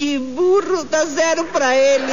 que 0.00 0.18
burro, 0.18 0.82
dá 0.84 1.04
zero 1.04 1.44
pra 1.44 1.76
ele. 1.76 2.12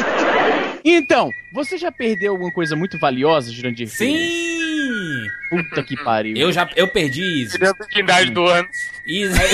Então, 0.84 1.32
você 1.54 1.78
já 1.78 1.90
perdeu 1.90 2.34
alguma 2.34 2.52
coisa 2.52 2.76
muito 2.76 3.00
valiosa, 3.00 3.50
Jurandir? 3.50 3.88
Sim! 3.88 5.26
Puta 5.50 5.82
que 5.82 5.96
pariu. 6.04 6.36
Eu 6.36 6.52
já 6.52 6.70
eu 6.76 6.90
perdi 6.90 7.44
isso. 7.44 7.54
Tirei 7.54 7.70
a 7.70 7.74
virgindade 7.74 8.32
do 8.32 8.46
ano. 8.46 8.68
Isso. 9.06 9.38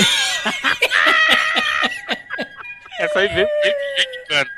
É 2.96 3.08
só 3.08 3.20
ir 3.20 3.28
ver, 3.28 3.44
ver 3.44 3.74
quicando. 4.12 4.50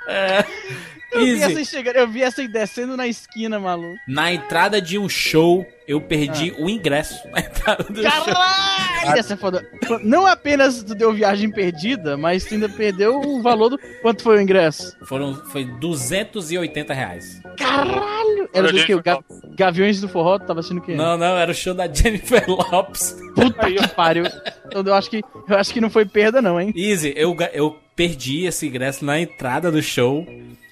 Eu 1.21 1.37
vi, 1.37 1.43
essa 1.43 1.65
chegando, 1.65 1.97
eu 1.97 2.09
vi 2.09 2.23
essa 2.23 2.41
aí 2.41 2.49
descendo 2.49 2.97
na 2.97 3.07
esquina, 3.07 3.59
maluco. 3.59 3.97
Na 4.09 4.33
entrada 4.33 4.81
de 4.81 4.99
um 4.99 5.09
show, 5.09 5.67
eu 5.87 6.01
perdi 6.01 6.55
o 6.59 6.69
ingresso. 6.69 7.15
Na 7.31 7.41
entrada 7.41 7.85
do 7.85 8.03
show. 8.03 8.11
Caralho! 8.11 9.19
Essa 9.19 9.35
é 9.35 9.37
foda. 9.37 9.65
Não 10.03 10.27
apenas 10.27 10.83
tu 10.83 10.95
deu 10.95 11.13
viagem 11.13 11.51
perdida, 11.51 12.17
mas 12.17 12.45
tu 12.45 12.55
ainda 12.55 12.69
perdeu 12.69 13.21
o 13.21 13.41
valor 13.43 13.69
do. 13.71 13.79
Quanto 14.03 14.23
foi 14.23 14.39
o 14.39 14.41
ingresso? 14.41 14.97
Foram, 15.05 15.35
foi 15.47 15.65
280 15.65 16.93
reais. 16.93 17.41
Caralho! 17.57 18.49
Era 18.53 18.73
do 18.73 18.85
que? 18.85 18.95
O 18.95 19.03
Ga- 19.03 19.21
Gaviões 19.57 20.01
do 20.01 20.09
Forró? 20.09 20.39
Tu 20.39 20.47
tava 20.47 20.61
assistindo 20.61 20.79
o 20.79 20.83
quê? 20.83 20.95
Não, 20.95 21.17
não, 21.17 21.37
era 21.37 21.51
o 21.51 21.55
show 21.55 21.75
da 21.75 21.87
Jennifer 21.93 22.45
Lopes. 22.49 23.17
Puta 23.35 23.67
que 23.71 23.89
pariu. 23.89 24.25
Então, 24.67 24.83
eu 24.85 24.95
acho 24.95 25.11
que, 25.11 25.23
eu 25.49 25.57
acho 25.57 25.73
que 25.73 25.81
não 25.81 25.91
foi 25.91 26.05
perda, 26.05 26.41
não, 26.43 26.61
hein? 26.61 26.73
Easy, 26.77 27.13
eu, 27.17 27.37
eu 27.53 27.79
perdi 27.95 28.45
esse 28.47 28.67
ingresso 28.67 29.05
na 29.05 29.21
entrada 29.21 29.71
do 29.71 29.83
show 29.83 30.27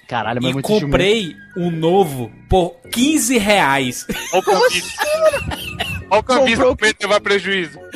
Caralho, 0.07 0.39
mas 0.41 0.51
e 0.51 0.53
muito 0.53 0.65
comprei 0.67 1.35
um 1.57 1.71
novo 1.71 2.31
por 2.49 2.75
15 2.91 3.37
reais. 3.37 4.05
Olha 4.33 4.39
o 4.39 4.43
cambista. 4.43 5.03
Olha 6.11 6.19
o 6.19 6.23
cambista 6.23 6.65
Comprou- 6.65 6.87
ele 6.89 6.95
levar 7.01 7.21
prejuízo. 7.21 7.79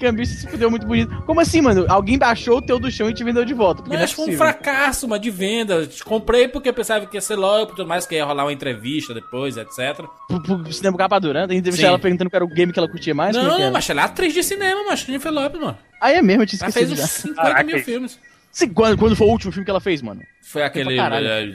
Cambista 0.00 0.34
se 0.34 0.46
fudeu 0.48 0.70
muito 0.70 0.86
bonito. 0.86 1.14
Como 1.26 1.40
assim, 1.42 1.60
mano? 1.60 1.84
Alguém 1.86 2.16
baixou 2.16 2.56
o 2.56 2.62
teu 2.62 2.78
do 2.78 2.90
chão 2.90 3.10
e 3.10 3.12
te 3.12 3.22
vendeu 3.22 3.44
de 3.44 3.52
volta. 3.52 3.82
Porque 3.82 3.90
não 3.94 3.98
é 3.98 4.04
Mas 4.04 4.12
foi 4.12 4.30
um 4.30 4.36
fracasso, 4.36 5.04
uma 5.04 5.18
de 5.18 5.30
venda. 5.30 5.86
Comprei 6.06 6.48
porque 6.48 6.72
pensava 6.72 7.04
que 7.04 7.18
ia 7.18 7.20
ser 7.20 7.36
logo, 7.36 7.72
tudo 7.74 7.86
mais, 7.86 8.06
que 8.06 8.14
ia 8.14 8.24
rolar 8.24 8.44
uma 8.46 8.52
entrevista 8.52 9.12
depois, 9.12 9.58
etc. 9.58 10.02
Pro, 10.26 10.40
pro 10.62 10.72
cinema 10.72 10.96
capa 10.96 11.18
dura, 11.18 11.46
né? 11.46 11.52
A 11.52 11.54
gente 11.54 11.70
Sim. 11.72 11.84
ela 11.84 11.98
perguntando 11.98 12.30
qual 12.30 12.38
era 12.38 12.44
o 12.46 12.48
game 12.48 12.72
que 12.72 12.78
ela 12.78 12.88
curtia 12.88 13.14
mais. 13.14 13.36
é 13.36 13.42
não, 13.42 13.56
que 13.56 13.62
não, 13.62 13.72
mas 13.72 13.90
ela 13.90 14.00
é 14.00 14.04
atriz 14.06 14.32
de 14.32 14.42
cinema, 14.42 14.82
mas 14.88 15.00
Jennifer 15.00 15.30
Lopes, 15.30 15.60
mano. 15.60 15.76
Ah, 16.00 16.10
é 16.10 16.22
mesmo, 16.22 16.44
eu 16.44 16.46
tinha 16.46 16.60
Ela 16.62 16.68
esquecido. 16.70 16.96
fez 16.96 17.04
uns 17.04 17.12
já. 17.12 17.20
50 17.28 17.42
Caraca, 17.42 17.64
mil 17.64 17.78
filmes. 17.84 18.18
Sim, 18.52 18.68
quando, 18.70 18.98
quando 18.98 19.14
foi 19.16 19.26
o 19.26 19.30
último 19.30 19.52
filme 19.52 19.64
que 19.64 19.70
ela 19.70 19.80
fez, 19.80 20.02
mano? 20.02 20.22
Foi 20.42 20.62
aquele 20.62 20.96
caralho. 20.96 21.26
eh, 21.26 21.46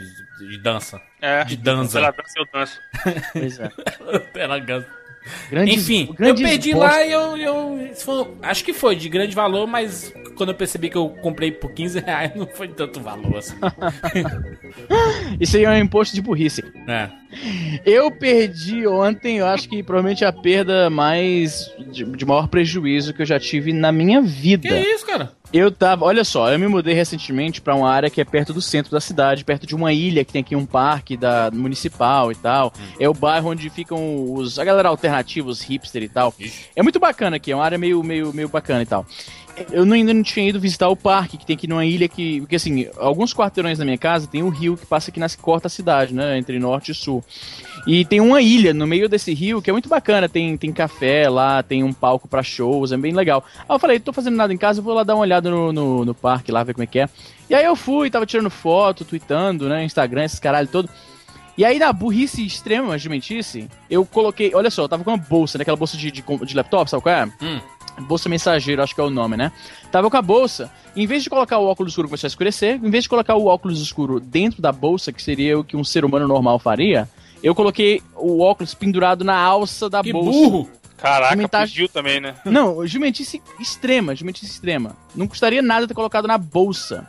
de 0.49 0.57
dança. 0.59 1.01
É. 1.21 1.43
De 1.43 1.57
dança. 1.57 1.97
Ela 1.99 2.11
dança, 2.11 2.33
eu 2.37 2.45
danço. 2.53 2.79
Pois 3.33 3.59
é. 3.59 3.69
Ela 4.39 4.59
dança. 4.59 4.87
Grandes, 5.49 5.77
Enfim, 5.89 6.13
grandes 6.13 6.39
eu 6.39 6.47
perdi 6.47 6.71
bosta. 6.73 6.87
lá 6.87 7.03
e 7.03 7.11
eu, 7.11 7.35
eu 7.35 7.89
foi- 7.95 8.27
acho 8.43 8.63
que 8.63 8.71
foi 8.73 8.95
de 8.95 9.09
grande 9.09 9.33
valor, 9.35 9.65
mas 9.65 10.13
quando 10.37 10.49
eu 10.49 10.55
percebi 10.55 10.87
que 10.87 10.95
eu 10.95 11.09
comprei 11.09 11.51
por 11.51 11.71
15 11.71 11.99
reais, 11.99 12.31
não 12.35 12.45
foi 12.45 12.67
tanto 12.67 12.99
valor 13.01 13.37
assim. 13.39 13.55
Isso 15.39 15.57
aí 15.57 15.63
é 15.63 15.69
um 15.71 15.77
imposto 15.77 16.13
de 16.15 16.21
burrice. 16.21 16.63
É. 16.87 17.09
Eu 17.85 18.11
perdi 18.11 18.85
ontem, 18.87 19.37
eu 19.39 19.47
acho 19.47 19.67
que 19.67 19.81
provavelmente 19.83 20.23
a 20.23 20.31
perda 20.31 20.89
mais. 20.89 21.71
de, 21.91 22.03
de 22.05 22.25
maior 22.25 22.47
prejuízo 22.47 23.11
que 23.13 23.21
eu 23.21 23.25
já 23.25 23.39
tive 23.39 23.73
na 23.73 23.91
minha 23.91 24.21
vida. 24.21 24.69
Que 24.69 24.75
isso, 24.79 25.05
cara? 25.07 25.31
Eu 25.57 25.71
tava, 25.71 26.03
olha 26.03 26.25
só, 26.25 26.51
eu 26.51 26.59
me 26.59 26.67
mudei 26.67 26.93
recentemente 26.93 27.61
pra 27.61 27.73
uma 27.73 27.89
área 27.89 28.09
que 28.09 28.19
é 28.19 28.25
perto 28.25 28.51
do 28.51 28.61
centro 28.61 28.91
da 28.91 28.99
cidade, 28.99 29.45
perto 29.45 29.65
de 29.65 29.73
uma 29.73 29.93
ilha 29.93 30.25
que 30.25 30.33
tem 30.33 30.41
aqui 30.41 30.53
um 30.53 30.65
parque 30.65 31.15
da 31.15 31.49
municipal 31.49 32.29
e 32.29 32.35
tal. 32.35 32.73
É 32.99 33.07
o 33.07 33.13
bairro 33.13 33.51
onde 33.51 33.69
ficam 33.69 34.33
os 34.33 34.59
a 34.59 34.65
galera 34.65 34.89
alternativa, 34.89 35.47
os 35.47 35.61
hipster 35.61 36.03
e 36.03 36.09
tal. 36.09 36.33
É 36.75 36.83
muito 36.83 36.99
bacana 36.99 37.37
aqui, 37.37 37.53
é 37.53 37.55
uma 37.55 37.63
área 37.63 37.77
meio 37.77 38.03
meio 38.03 38.33
meio 38.33 38.49
bacana 38.49 38.81
e 38.81 38.85
tal. 38.85 39.05
Eu 39.71 39.83
ainda 39.83 40.13
não 40.13 40.23
tinha 40.23 40.49
ido 40.49 40.59
visitar 40.59 40.89
o 40.89 40.95
parque 40.95 41.37
que 41.37 41.45
tem 41.45 41.55
aqui 41.55 41.67
numa 41.67 41.85
ilha 41.85 42.07
que, 42.09 42.41
porque 42.41 42.57
assim, 42.57 42.87
alguns 42.97 43.33
quarteirões 43.33 43.77
da 43.77 43.85
minha 43.85 43.97
casa 43.97 44.27
tem 44.27 44.43
um 44.43 44.49
rio 44.49 44.75
que 44.75 44.85
passa 44.85 45.09
aqui 45.09 45.19
nas 45.19 45.35
corta 45.35 45.67
a 45.67 45.69
cidade, 45.69 46.13
né, 46.13 46.37
entre 46.37 46.59
norte 46.59 46.91
e 46.91 46.95
sul. 46.95 47.23
E 47.87 48.03
tem 48.03 48.19
uma 48.19 48.41
ilha 48.41 48.73
no 48.73 48.85
meio 48.85 49.07
desse 49.07 49.33
rio 49.33 49.61
que 49.61 49.69
é 49.69 49.73
muito 49.73 49.87
bacana. 49.87 50.27
Tem, 50.27 50.57
tem 50.57 50.73
café 50.73 51.29
lá, 51.29 51.63
tem 51.63 51.83
um 51.83 51.93
palco 51.93 52.27
pra 52.27 52.43
shows, 52.43 52.91
é 52.91 52.97
bem 52.97 53.13
legal. 53.13 53.45
Aí 53.59 53.75
eu 53.75 53.79
falei, 53.79 53.99
tô 53.99 54.11
fazendo 54.11 54.35
nada 54.35 54.53
em 54.53 54.57
casa, 54.57 54.81
vou 54.81 54.93
lá 54.93 55.03
dar 55.03 55.15
uma 55.15 55.21
olhada 55.21 55.49
no, 55.49 55.71
no, 55.71 56.05
no 56.05 56.13
parque 56.13 56.51
lá, 56.51 56.63
ver 56.63 56.73
como 56.73 56.83
é 56.83 56.87
que 56.87 56.99
é. 56.99 57.09
E 57.49 57.55
aí 57.55 57.63
eu 57.63 57.75
fui, 57.75 58.09
tava 58.09 58.25
tirando 58.25 58.49
foto, 58.49 59.05
tweetando, 59.05 59.69
né, 59.69 59.85
Instagram, 59.85 60.23
esses 60.23 60.39
caralho 60.39 60.67
todo. 60.67 60.89
E 61.57 61.63
aí, 61.63 61.79
na 61.79 61.93
burrice 61.93 62.45
extrema, 62.45 62.97
jumentice, 62.97 63.69
eu 63.89 64.05
coloquei. 64.05 64.53
Olha 64.53 64.69
só, 64.69 64.83
eu 64.83 64.89
tava 64.89 65.05
com 65.05 65.11
uma 65.11 65.17
bolsa, 65.17 65.57
né? 65.57 65.61
Aquela 65.61 65.77
bolsa 65.77 65.95
de, 65.95 66.11
de, 66.11 66.21
de 66.21 66.55
laptop, 66.55 66.89
sabe 66.89 67.01
qual 67.01 67.15
é? 67.15 67.25
Hum. 67.41 67.61
Bolsa 68.01 68.29
mensageiro, 68.29 68.81
acho 68.83 68.93
que 68.93 69.01
é 69.01 69.03
o 69.03 69.09
nome, 69.09 69.37
né? 69.37 69.51
Tava 69.91 70.09
com 70.09 70.17
a 70.17 70.21
bolsa. 70.21 70.71
Em 70.95 71.07
vez 71.07 71.23
de 71.23 71.29
colocar 71.29 71.57
o 71.57 71.65
óculos 71.65 71.91
escuro 71.93 72.07
começou 72.07 72.27
a 72.27 72.29
escurecer, 72.29 72.79
em 72.83 72.89
vez 72.89 73.03
de 73.03 73.09
colocar 73.09 73.35
o 73.35 73.45
óculos 73.47 73.81
escuro 73.81 74.19
dentro 74.19 74.61
da 74.61 74.71
bolsa, 74.71 75.11
que 75.11 75.21
seria 75.21 75.57
o 75.57 75.63
que 75.63 75.77
um 75.77 75.83
ser 75.83 76.03
humano 76.05 76.27
normal 76.27 76.59
faria, 76.59 77.09
eu 77.41 77.53
coloquei 77.55 78.01
o 78.15 78.41
óculos 78.41 78.73
pendurado 78.73 79.23
na 79.23 79.37
alça 79.37 79.89
da 79.89 80.01
Que 80.01 80.11
bolsa. 80.11 80.31
burro! 80.31 80.69
Caraca, 80.97 81.61
fugiu 81.61 81.89
também, 81.89 82.19
né? 82.21 82.35
Não, 82.45 82.85
jumentice 82.87 83.41
extrema, 83.59 84.15
jumentice 84.15 84.45
extrema. 84.51 84.95
Não 85.13 85.27
custaria 85.27 85.61
nada 85.61 85.87
ter 85.87 85.93
colocado 85.93 86.27
na 86.27 86.37
bolsa. 86.37 87.05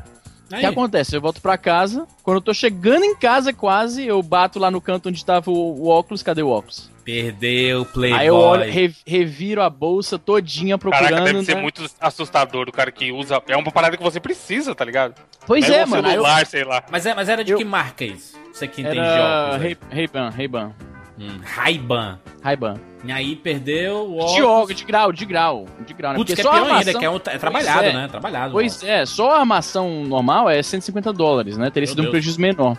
O 0.50 0.54
Aí. 0.54 0.60
que 0.60 0.66
acontece? 0.66 1.16
Eu 1.16 1.20
volto 1.20 1.40
pra 1.40 1.58
casa, 1.58 2.06
quando 2.22 2.36
eu 2.36 2.40
tô 2.40 2.54
chegando 2.54 3.04
em 3.04 3.16
casa 3.16 3.52
quase, 3.52 4.06
eu 4.06 4.22
bato 4.22 4.58
lá 4.58 4.70
no 4.70 4.80
canto 4.80 5.08
onde 5.08 5.24
tava 5.24 5.50
o, 5.50 5.82
o 5.82 5.88
óculos, 5.88 6.22
cadê 6.22 6.42
o 6.42 6.48
óculos? 6.48 6.88
Perdeu 7.04 7.82
o 7.82 7.84
Playboy. 7.86 8.20
Aí 8.20 8.26
eu 8.26 8.34
olho, 8.34 8.70
re- 8.70 8.94
reviro 9.06 9.62
a 9.62 9.70
bolsa 9.70 10.18
todinha 10.18 10.76
procurando. 10.76 11.08
Caraca, 11.08 11.24
deve 11.32 11.44
ser 11.44 11.54
né? 11.56 11.62
muito 11.62 11.84
assustador 12.00 12.68
o 12.68 12.72
cara 12.72 12.90
que 12.90 13.12
usa. 13.12 13.40
É 13.48 13.56
uma 13.56 13.70
parada 13.70 13.96
que 13.96 14.02
você 14.02 14.18
precisa, 14.20 14.74
tá 14.74 14.84
ligado? 14.84 15.14
Pois 15.46 15.68
é, 15.70 15.84
um 15.84 15.88
mano. 15.88 16.08
aí 16.08 16.14
eu- 16.14 16.22
celular, 16.22 16.46
sei 16.46 16.64
lá. 16.64 16.82
Mas, 16.90 17.06
é, 17.06 17.14
mas 17.14 17.28
era 17.28 17.44
de 17.44 17.52
Eu- 17.52 17.58
que 17.58 17.64
marca 17.64 18.04
isso? 18.04 18.36
Você 18.52 18.66
que 18.66 18.80
entende 18.82 18.98
Era 18.98 19.50
jogos. 19.50 19.54
aí. 19.54 19.60
Ray- 19.62 19.78
Ray-Ban, 19.90 20.30
Ray-Ban. 20.30 20.72
Hum, 21.18 21.38
Ray-Ban. 21.42 22.18
Ray-Ban. 22.42 22.74
E 23.04 23.10
aí 23.12 23.36
perdeu 23.36 24.12
o 24.18 24.26
De 24.34 24.42
óculos. 24.42 24.76
de 24.76 24.84
grau, 24.84 25.12
de 25.12 25.24
grau. 25.24 25.64
De 25.86 25.94
grau, 25.94 26.12
né? 26.12 26.18
Putz, 26.18 26.34
que 26.34 26.40
é 26.40 26.42
só 26.42 26.50
a 26.50 26.52
pior 26.54 26.62
ainda, 26.64 26.74
armação- 26.76 27.00
que 27.00 27.04
é, 27.06 27.10
um- 27.10 27.16
é 27.16 27.38
trabalhado, 27.38 27.84
é. 27.84 27.92
né? 27.92 28.08
Trabalhado. 28.08 28.52
Pois 28.52 28.82
é, 28.84 29.06
só 29.06 29.30
a 29.32 29.38
armação 29.40 30.04
normal 30.04 30.50
é 30.50 30.62
150 30.62 31.12
dólares, 31.12 31.56
né? 31.56 31.70
Teria 31.70 31.86
Meu 31.86 31.90
sido 31.90 31.98
um 32.00 32.02
Deus. 32.02 32.10
prejuízo 32.12 32.40
menor. 32.40 32.76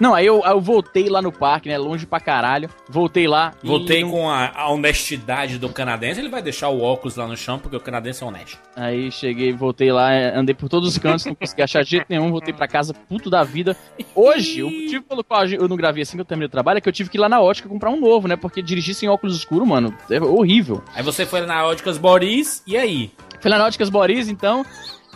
Não, 0.00 0.14
aí 0.14 0.24
eu, 0.24 0.42
aí 0.44 0.52
eu 0.52 0.60
voltei 0.60 1.10
lá 1.10 1.20
no 1.20 1.30
parque, 1.30 1.68
né? 1.68 1.76
Longe 1.76 2.06
pra 2.06 2.18
caralho. 2.18 2.70
Voltei 2.88 3.28
lá. 3.28 3.52
Voltei 3.62 4.02
não- 4.02 4.10
com 4.10 4.30
a, 4.30 4.50
a 4.54 4.68
honestidade 4.70 5.58
do 5.58 5.68
canadense, 5.68 6.18
ele 6.18 6.30
vai 6.30 6.40
deixar 6.42 6.70
o 6.70 6.80
óculos 6.80 7.16
lá 7.16 7.26
no 7.26 7.36
chão, 7.36 7.58
porque 7.58 7.76
o 7.76 7.80
canadense 7.80 8.22
é 8.22 8.26
honesto. 8.26 8.58
Aí 8.74 9.12
cheguei, 9.12 9.52
voltei 9.52 9.92
lá, 9.92 10.10
é, 10.12 10.34
andei 10.34 10.54
por 10.54 10.68
todos 10.70 10.88
os 10.88 10.96
cantos, 10.98 11.26
não 11.26 11.34
consegui 11.34 11.62
achar 11.62 11.84
jeito 11.84 12.06
nenhum, 12.08 12.30
voltei 12.30 12.54
pra 12.54 12.66
casa 12.66 12.94
puto 12.94 13.28
da 13.28 13.44
vida. 13.44 13.76
Hoje, 14.14 14.62
o 14.62 14.70
motivo 14.70 15.04
pelo 15.04 15.22
qual 15.22 15.44
eu 15.46 15.68
não 15.68 15.76
gravei 15.76 16.02
assim 16.02 16.16
que 16.16 16.22
eu 16.22 16.24
terminei 16.24 16.46
o 16.46 16.50
trabalho 16.50 16.78
é 16.78 16.80
que 16.80 16.88
eu 16.88 16.92
tive 16.92 17.10
que 17.10 17.18
ir 17.18 17.20
lá 17.20 17.28
na 17.28 17.40
ótica 17.40 17.68
comprar 17.68 17.90
um 17.90 18.00
novo, 18.00 18.26
né? 18.26 18.36
Porque 18.36 18.62
dirigir 18.62 18.94
sem 18.94 19.08
óculos 19.08 19.36
escuros, 19.36 19.68
mano, 19.68 19.94
é 20.10 20.18
horrível. 20.20 20.82
Aí 20.94 21.02
você 21.02 21.26
foi 21.26 21.42
na 21.42 21.66
Óticas 21.66 21.98
Boris, 21.98 22.62
e 22.66 22.76
aí? 22.76 23.10
Fui 23.40 23.50
lá 23.50 23.58
na 23.58 23.66
óticas 23.66 23.90
Boris, 23.90 24.28
então, 24.28 24.64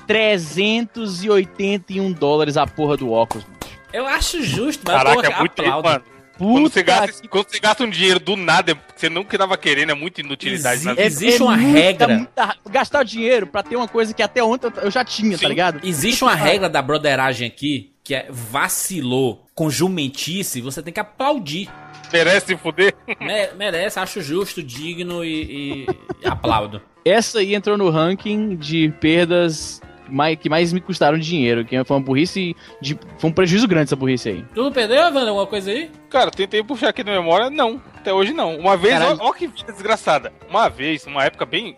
381 0.06 2.12
dólares 2.12 2.56
a 2.56 2.66
porra 2.66 2.96
do 2.96 3.12
óculos. 3.12 3.44
Eu 3.94 4.06
acho 4.06 4.42
justo, 4.42 4.82
mas 4.86 4.96
Caraca, 4.96 5.26
eu 5.28 5.32
é 5.32 5.38
muito 5.38 5.60
aplaudo. 5.62 5.88
mano. 5.88 6.04
Quando 6.36 6.68
você, 6.68 6.82
gasta, 6.82 7.28
quando 7.28 7.48
você 7.48 7.60
gasta 7.60 7.84
um 7.84 7.88
dinheiro 7.88 8.18
do 8.18 8.34
nada, 8.34 8.72
é 8.72 8.76
você 8.96 9.08
nunca 9.08 9.38
tava 9.38 9.56
querendo, 9.56 9.90
é 9.90 9.94
muita 9.94 10.20
inutilidade 10.20 10.80
Exi- 10.80 10.88
é- 10.88 10.92
vida. 10.94 11.02
Existe 11.04 11.42
uma 11.42 11.56
muita, 11.56 11.78
regra. 11.78 12.08
muita- 12.08 12.56
gastar 12.68 13.04
dinheiro 13.04 13.46
pra 13.46 13.62
ter 13.62 13.76
uma 13.76 13.86
coisa 13.86 14.12
que 14.12 14.20
até 14.20 14.42
ontem 14.42 14.68
eu- 14.82 14.90
já 14.90 15.04
tinha, 15.04 15.36
Sim. 15.36 15.42
tá 15.44 15.48
ligado? 15.48 15.80
Existe 15.86 16.24
uma 16.24 16.34
regra 16.34 16.68
da 16.68 16.82
broderagem 16.82 17.46
aqui, 17.46 17.92
que 18.02 18.16
é 18.16 18.26
vacilou 18.30 19.46
com 19.54 19.70
jumentice, 19.70 20.60
você 20.60 20.82
tem 20.82 20.92
que 20.92 20.98
aplaudir. 20.98 21.70
Merece 22.12 22.46
se 22.46 22.56
fuder. 22.56 22.92
Me- 23.20 23.52
merece, 23.56 24.00
acho 24.00 24.20
justo, 24.20 24.60
digno 24.60 25.24
e, 25.24 25.84
e- 25.84 25.86
e 26.20 26.26
aplaudo. 26.26 26.82
Essa 27.04 27.38
aí 27.38 27.54
entrou 27.54 27.78
no 27.78 27.90
ranking 27.90 28.56
de 28.56 28.92
perdas 29.00 29.80
mais, 30.08 30.38
que 30.38 30.48
mais 30.48 30.72
me 30.72 30.80
custaram 30.80 31.18
dinheiro, 31.18 31.64
que 31.64 31.82
foi 31.84 31.96
uma 31.96 32.02
burrice, 32.02 32.54
de, 32.80 32.98
foi 33.18 33.30
um 33.30 33.32
prejuízo 33.32 33.66
grande 33.66 33.84
essa 33.84 33.96
burrice 33.96 34.28
aí. 34.28 34.44
Tu 34.54 34.62
não 34.62 34.72
perdeu, 34.72 35.00
Wanda, 35.02 35.20
alguma 35.28 35.46
coisa 35.46 35.70
aí? 35.70 35.90
Cara, 36.10 36.30
tentei 36.30 36.62
puxar 36.62 36.90
aqui 36.90 37.02
na 37.02 37.12
memória, 37.12 37.50
não. 37.50 37.80
Até 37.96 38.12
hoje 38.12 38.32
não. 38.32 38.56
Uma 38.56 38.76
vez, 38.76 38.94
Caralho. 38.94 39.18
ó, 39.20 39.28
ó 39.28 39.32
que 39.32 39.46
vida 39.46 39.72
desgraçada. 39.72 40.32
Uma 40.48 40.68
vez, 40.68 41.06
uma 41.06 41.24
época 41.24 41.46
bem. 41.46 41.76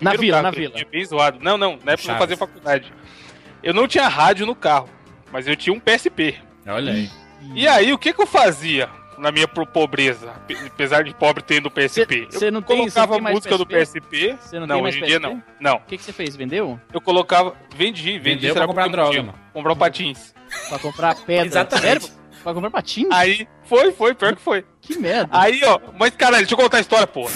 Na 0.00 0.14
vila, 0.14 0.36
carro 0.36 0.42
na 0.42 0.50
vila. 0.50 0.74
Bem 0.90 1.04
zoado. 1.04 1.38
Não, 1.40 1.56
não, 1.56 1.78
na 1.84 1.92
época 1.92 1.96
que 1.96 2.02
eu 2.02 2.04
Chaves. 2.06 2.20
fazia 2.20 2.36
faculdade. 2.36 2.92
Eu 3.62 3.74
não 3.74 3.88
tinha 3.88 4.06
rádio 4.06 4.46
no 4.46 4.54
carro, 4.54 4.88
mas 5.32 5.46
eu 5.46 5.56
tinha 5.56 5.74
um 5.74 5.80
PSP. 5.80 6.36
Olha 6.66 6.92
aí. 6.92 7.10
E 7.54 7.66
aí, 7.66 7.92
o 7.92 7.98
que 7.98 8.12
que 8.12 8.20
eu 8.20 8.26
fazia 8.26 8.88
na 9.18 9.30
minha 9.32 9.46
pobreza? 9.48 10.28
Pe- 10.46 10.56
Apesar 10.66 11.04
de 11.04 11.14
pobre 11.14 11.42
tendo 11.42 11.70
PSP. 11.70 12.26
Cê- 12.30 12.38
cê 12.38 12.48
eu 12.48 12.62
colocava 12.62 13.16
a 13.16 13.20
música 13.20 13.58
do 13.58 13.66
PSP? 13.66 14.00
PSP. 14.00 14.38
Cê 14.40 14.58
não 14.60 14.66
não, 14.66 14.82
hoje 14.82 14.98
em 14.98 15.04
dia 15.04 15.20
PSP? 15.20 15.34
não. 15.34 15.42
Não. 15.60 15.76
O 15.76 15.80
que, 15.80 15.98
você 15.98 16.12
fez? 16.12 16.36
Vendeu? 16.36 16.78
Eu 16.92 17.00
colocava. 17.00 17.54
Vendi, 17.74 18.18
vendi. 18.18 18.46
Vendeu 18.46 18.54
pra 18.54 18.66
comprar 18.66 18.88
droga, 18.88 19.22
mano. 19.22 19.38
Comprar 19.52 19.76
patins. 19.76 20.34
Pra 20.68 20.78
comprar 20.78 21.14
pedra? 21.16 21.46
Exatamente. 21.46 21.86
Sério? 22.04 22.18
Pra 22.42 22.54
comprar 22.54 22.70
patins? 22.70 23.08
Aí, 23.10 23.46
foi, 23.64 23.92
foi, 23.92 24.14
pior 24.14 24.34
que 24.34 24.40
foi. 24.40 24.64
Que 24.80 24.96
merda. 24.98 25.28
Aí, 25.32 25.60
ó, 25.64 25.78
mas 25.98 26.10
caralho, 26.14 26.38
deixa 26.46 26.54
eu 26.54 26.58
contar 26.58 26.78
a 26.78 26.80
história, 26.80 27.06
porra. 27.06 27.32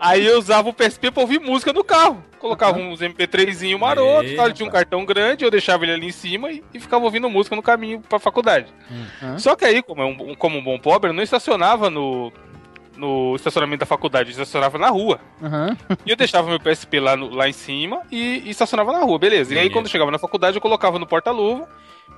Aí 0.00 0.24
eu 0.26 0.38
usava 0.38 0.68
o 0.68 0.72
PSP 0.72 1.10
pra 1.10 1.20
ouvir 1.22 1.40
música 1.40 1.72
no 1.72 1.82
carro. 1.84 2.24
Colocava 2.38 2.78
uns 2.78 3.00
MP3zinho 3.00 3.78
maroto, 3.78 4.28
tal, 4.36 4.52
tinha 4.52 4.68
um 4.68 4.70
cartão 4.70 5.04
grande, 5.04 5.44
eu 5.44 5.50
deixava 5.50 5.84
ele 5.84 5.92
ali 5.94 6.06
em 6.06 6.12
cima 6.12 6.52
e, 6.52 6.62
e 6.72 6.78
ficava 6.78 7.04
ouvindo 7.04 7.28
música 7.28 7.56
no 7.56 7.62
caminho 7.62 8.00
pra 8.00 8.18
faculdade. 8.20 8.72
Hã? 9.22 9.36
Só 9.38 9.56
que 9.56 9.64
aí, 9.64 9.82
como, 9.82 10.02
é 10.02 10.04
um, 10.04 10.34
como 10.36 10.56
um 10.58 10.62
bom 10.62 10.78
pobre, 10.78 11.10
eu 11.10 11.14
não 11.14 11.22
estacionava 11.22 11.90
no, 11.90 12.32
no 12.96 13.34
estacionamento 13.34 13.80
da 13.80 13.86
faculdade, 13.86 14.28
eu 14.28 14.32
estacionava 14.32 14.78
na 14.78 14.88
rua. 14.88 15.18
Aham. 15.42 15.76
E 16.06 16.10
eu 16.10 16.16
deixava 16.16 16.48
meu 16.48 16.60
PSP 16.60 17.00
lá, 17.00 17.16
no- 17.16 17.30
lá 17.34 17.48
em 17.48 17.52
cima 17.52 18.02
e, 18.10 18.42
e 18.46 18.50
estacionava 18.50 18.92
na 18.92 19.00
rua, 19.00 19.18
beleza. 19.18 19.50
E 19.50 19.54
aí 19.54 19.62
Beleza. 19.64 19.72
quando 19.74 19.86
eu 19.86 19.90
chegava 19.90 20.10
na 20.12 20.18
faculdade, 20.18 20.56
eu 20.56 20.60
colocava 20.60 20.96
no 20.98 21.06
porta-luva, 21.08 21.68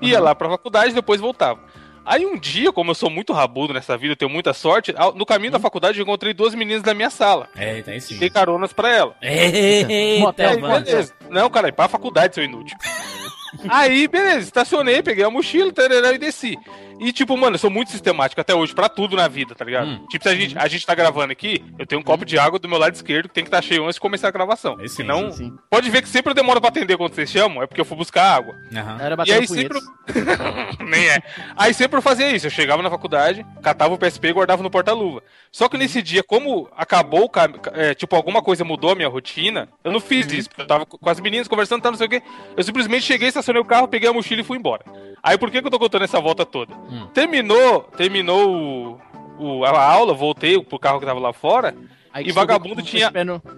ia 0.03 0.21
lá 0.21 0.35
pra 0.35 0.51
faculdade 0.51 0.91
e 0.91 0.95
depois 0.95 1.19
voltava. 1.19 1.61
Aí 2.05 2.25
um 2.27 2.39
dia, 2.39 2.73
como 2.73 2.91
eu 2.91 2.95
sou 2.95 3.11
muito 3.11 3.33
rabudo 3.33 3.75
nessa 3.75 3.97
vida, 3.97 4.13
eu 4.13 4.17
tenho 4.17 4.31
muita 4.31 4.53
sorte, 4.53 4.95
no 5.15 5.27
caminho 5.27 5.53
da 5.53 5.59
faculdade 5.59 5.99
eu 5.99 6.03
encontrei 6.03 6.33
duas 6.33 6.55
meninas 6.55 6.83
da 6.83 6.95
minha 6.95 7.11
sala. 7.11 7.49
É, 7.55 7.83
tem 7.83 8.01
sim. 8.01 8.19
Dei 8.19 8.31
caronas 8.31 8.73
pra 8.73 8.89
ela. 8.91 9.17
Eita, 9.23 10.21
Motel, 10.21 10.51
Aí, 10.51 10.61
beleza. 10.61 11.15
Não, 11.29 11.51
cara, 11.51 11.73
pra 11.73 11.89
faculdade, 11.89 12.35
seu 12.35 12.45
inútil. 12.45 12.77
Aí, 13.69 14.07
beleza, 14.09 14.47
estacionei, 14.47 15.03
peguei 15.03 15.25
a 15.25 15.31
mochila 15.31 15.73
tarará, 15.73 16.13
e 16.13 16.19
desci. 16.19 16.57
E, 17.01 17.13
tipo, 17.13 17.37
mano, 17.37 17.55
eu 17.55 17.59
sou 17.59 17.71
muito 17.71 17.91
sistemático 17.91 18.41
até 18.41 18.55
hoje, 18.55 18.75
pra 18.75 18.89
tudo 18.89 19.17
na 19.17 19.27
vida, 19.27 19.55
tá 19.55 19.65
ligado? 19.65 19.89
Hum. 19.89 20.07
Tipo, 20.11 20.23
se 20.23 20.29
a 20.29 20.35
gente, 20.35 20.59
a 20.59 20.69
gente 20.69 20.85
tá 20.87 20.95
gravando 20.95 21.33
aqui, 21.33 21.65
eu 21.79 21.87
tenho 21.87 22.01
um 22.01 22.05
copo 22.05 22.25
de 22.25 22.39
água 22.39 22.59
do 22.59 22.69
meu 22.69 22.79
lado 22.79 22.95
esquerdo 22.95 23.29
que 23.29 23.35
tem 23.35 23.43
que 23.45 23.49
estar 23.49 23.63
cheio 23.63 23.85
antes 23.85 23.95
de 23.95 24.01
começar 24.01 24.29
a 24.29 24.31
gravação. 24.31 24.77
Sim, 24.81 24.89
Senão, 24.89 25.31
Sim, 25.33 25.51
sim. 25.51 25.57
pode 25.71 25.89
ver 25.89 26.03
que 26.03 26.09
sempre 26.09 26.31
eu 26.31 26.35
demoro 26.35 26.61
pra 26.61 26.69
atender 26.69 26.97
quando 26.99 27.15
vocês 27.15 27.31
chamam, 27.31 27.63
é 27.63 27.67
porque 27.67 27.81
eu 27.81 27.85
fui 27.85 27.97
buscar 27.97 28.37
água. 28.37 28.55
Aham. 28.75 28.99
Era 29.01 29.25
E 29.27 29.33
aí 29.33 29.47
sempre. 29.47 29.79
Nem 30.87 31.09
é. 31.09 31.23
Aí 31.57 31.73
sempre 31.73 31.97
eu 31.99 32.03
fazia 32.03 32.31
isso. 32.35 32.47
Eu 32.47 32.51
chegava 32.51 32.83
na 32.83 32.91
faculdade, 32.91 33.45
catava 33.63 33.95
o 33.95 33.99
PSP 33.99 34.29
e 34.29 34.33
guardava 34.33 34.63
no 34.63 34.71
porta-luva. 34.71 35.23
Só 35.51 35.69
que 35.69 35.79
nesse 35.79 36.03
dia, 36.03 36.23
como 36.23 36.69
acabou 36.77 37.25
o 37.25 37.29
cam... 37.29 37.53
é, 37.73 37.95
tipo, 37.95 38.15
alguma 38.15 38.43
coisa 38.43 38.65
mudou 38.65 38.91
a 38.91 38.95
minha 38.95 39.09
rotina, 39.09 39.69
eu 39.83 39.91
não 39.93 40.01
fiz 40.01 40.31
isso. 40.33 40.49
porque 40.49 40.63
Eu 40.63 40.67
tava 40.67 40.87
com 40.87 41.09
as 41.11 41.21
meninas 41.21 41.49
conversando, 41.49 41.83
tá, 41.83 41.91
não 41.91 41.99
sei 41.99 42.07
o 42.07 42.11
quê. 42.11 42.23
Eu 42.57 42.63
simplesmente 42.63 43.05
cheguei, 43.05 43.29
estacionei 43.29 43.61
o 43.61 43.65
carro, 43.65 43.89
peguei 43.89 44.09
a 44.09 44.13
mochila 44.13 44.41
e 44.41 44.45
fui 44.45 44.59
embora. 44.59 44.85
Aí 45.23 45.37
por 45.37 45.51
que, 45.51 45.61
que 45.61 45.67
eu 45.67 45.71
tô 45.71 45.79
contando 45.79 46.03
essa 46.05 46.21
volta 46.21 46.47
toda? 46.47 46.75
Terminou, 47.15 47.83
terminou 47.97 48.99
o, 49.39 49.59
o- 49.61 49.65
a 49.65 49.83
aula, 49.83 50.13
voltei 50.15 50.61
pro 50.63 50.79
carro 50.79 51.01
que 51.01 51.07
tava 51.07 51.21
lá 51.21 51.33
fora. 51.33 51.75
Aí 52.13 52.27
E 52.27 52.33
vagabundo 52.33 52.83
tinha- 52.83 53.11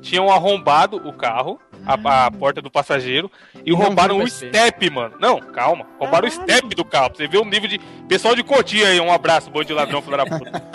Tinham 0.03 0.31
arrombado 0.31 0.97
o 1.09 1.13
carro, 1.15 1.59
a, 1.87 2.27
a 2.27 2.31
porta 2.31 2.61
do 2.61 2.71
passageiro, 2.71 3.31
e, 3.65 3.71
E 3.71 3.73
roubaram 3.73 4.19
o 4.19 4.29
step, 4.29 4.91
mano. 4.91 5.15
Não, 5.19 5.41
calma. 5.41 5.87
Roubaram 5.99 6.29
o 6.29 6.31
step 6.31 6.75
do 6.75 6.85
carro. 6.85 7.09
Pra 7.09 7.17
você 7.17 7.27
ver 7.29 7.39
o 7.39 7.45
nível 7.47 7.69
de. 7.69 7.79
Pessoal 8.07 8.35
de 8.35 8.43
Cotia 8.43 8.89
aí, 8.89 9.01
um 9.01 9.11
abraço, 9.11 9.51
bando 9.51 9.65
de 9.65 9.73
ladrão, 9.73 10.03
filho 10.03 10.17
da 10.19 10.27
puta. 10.27 10.63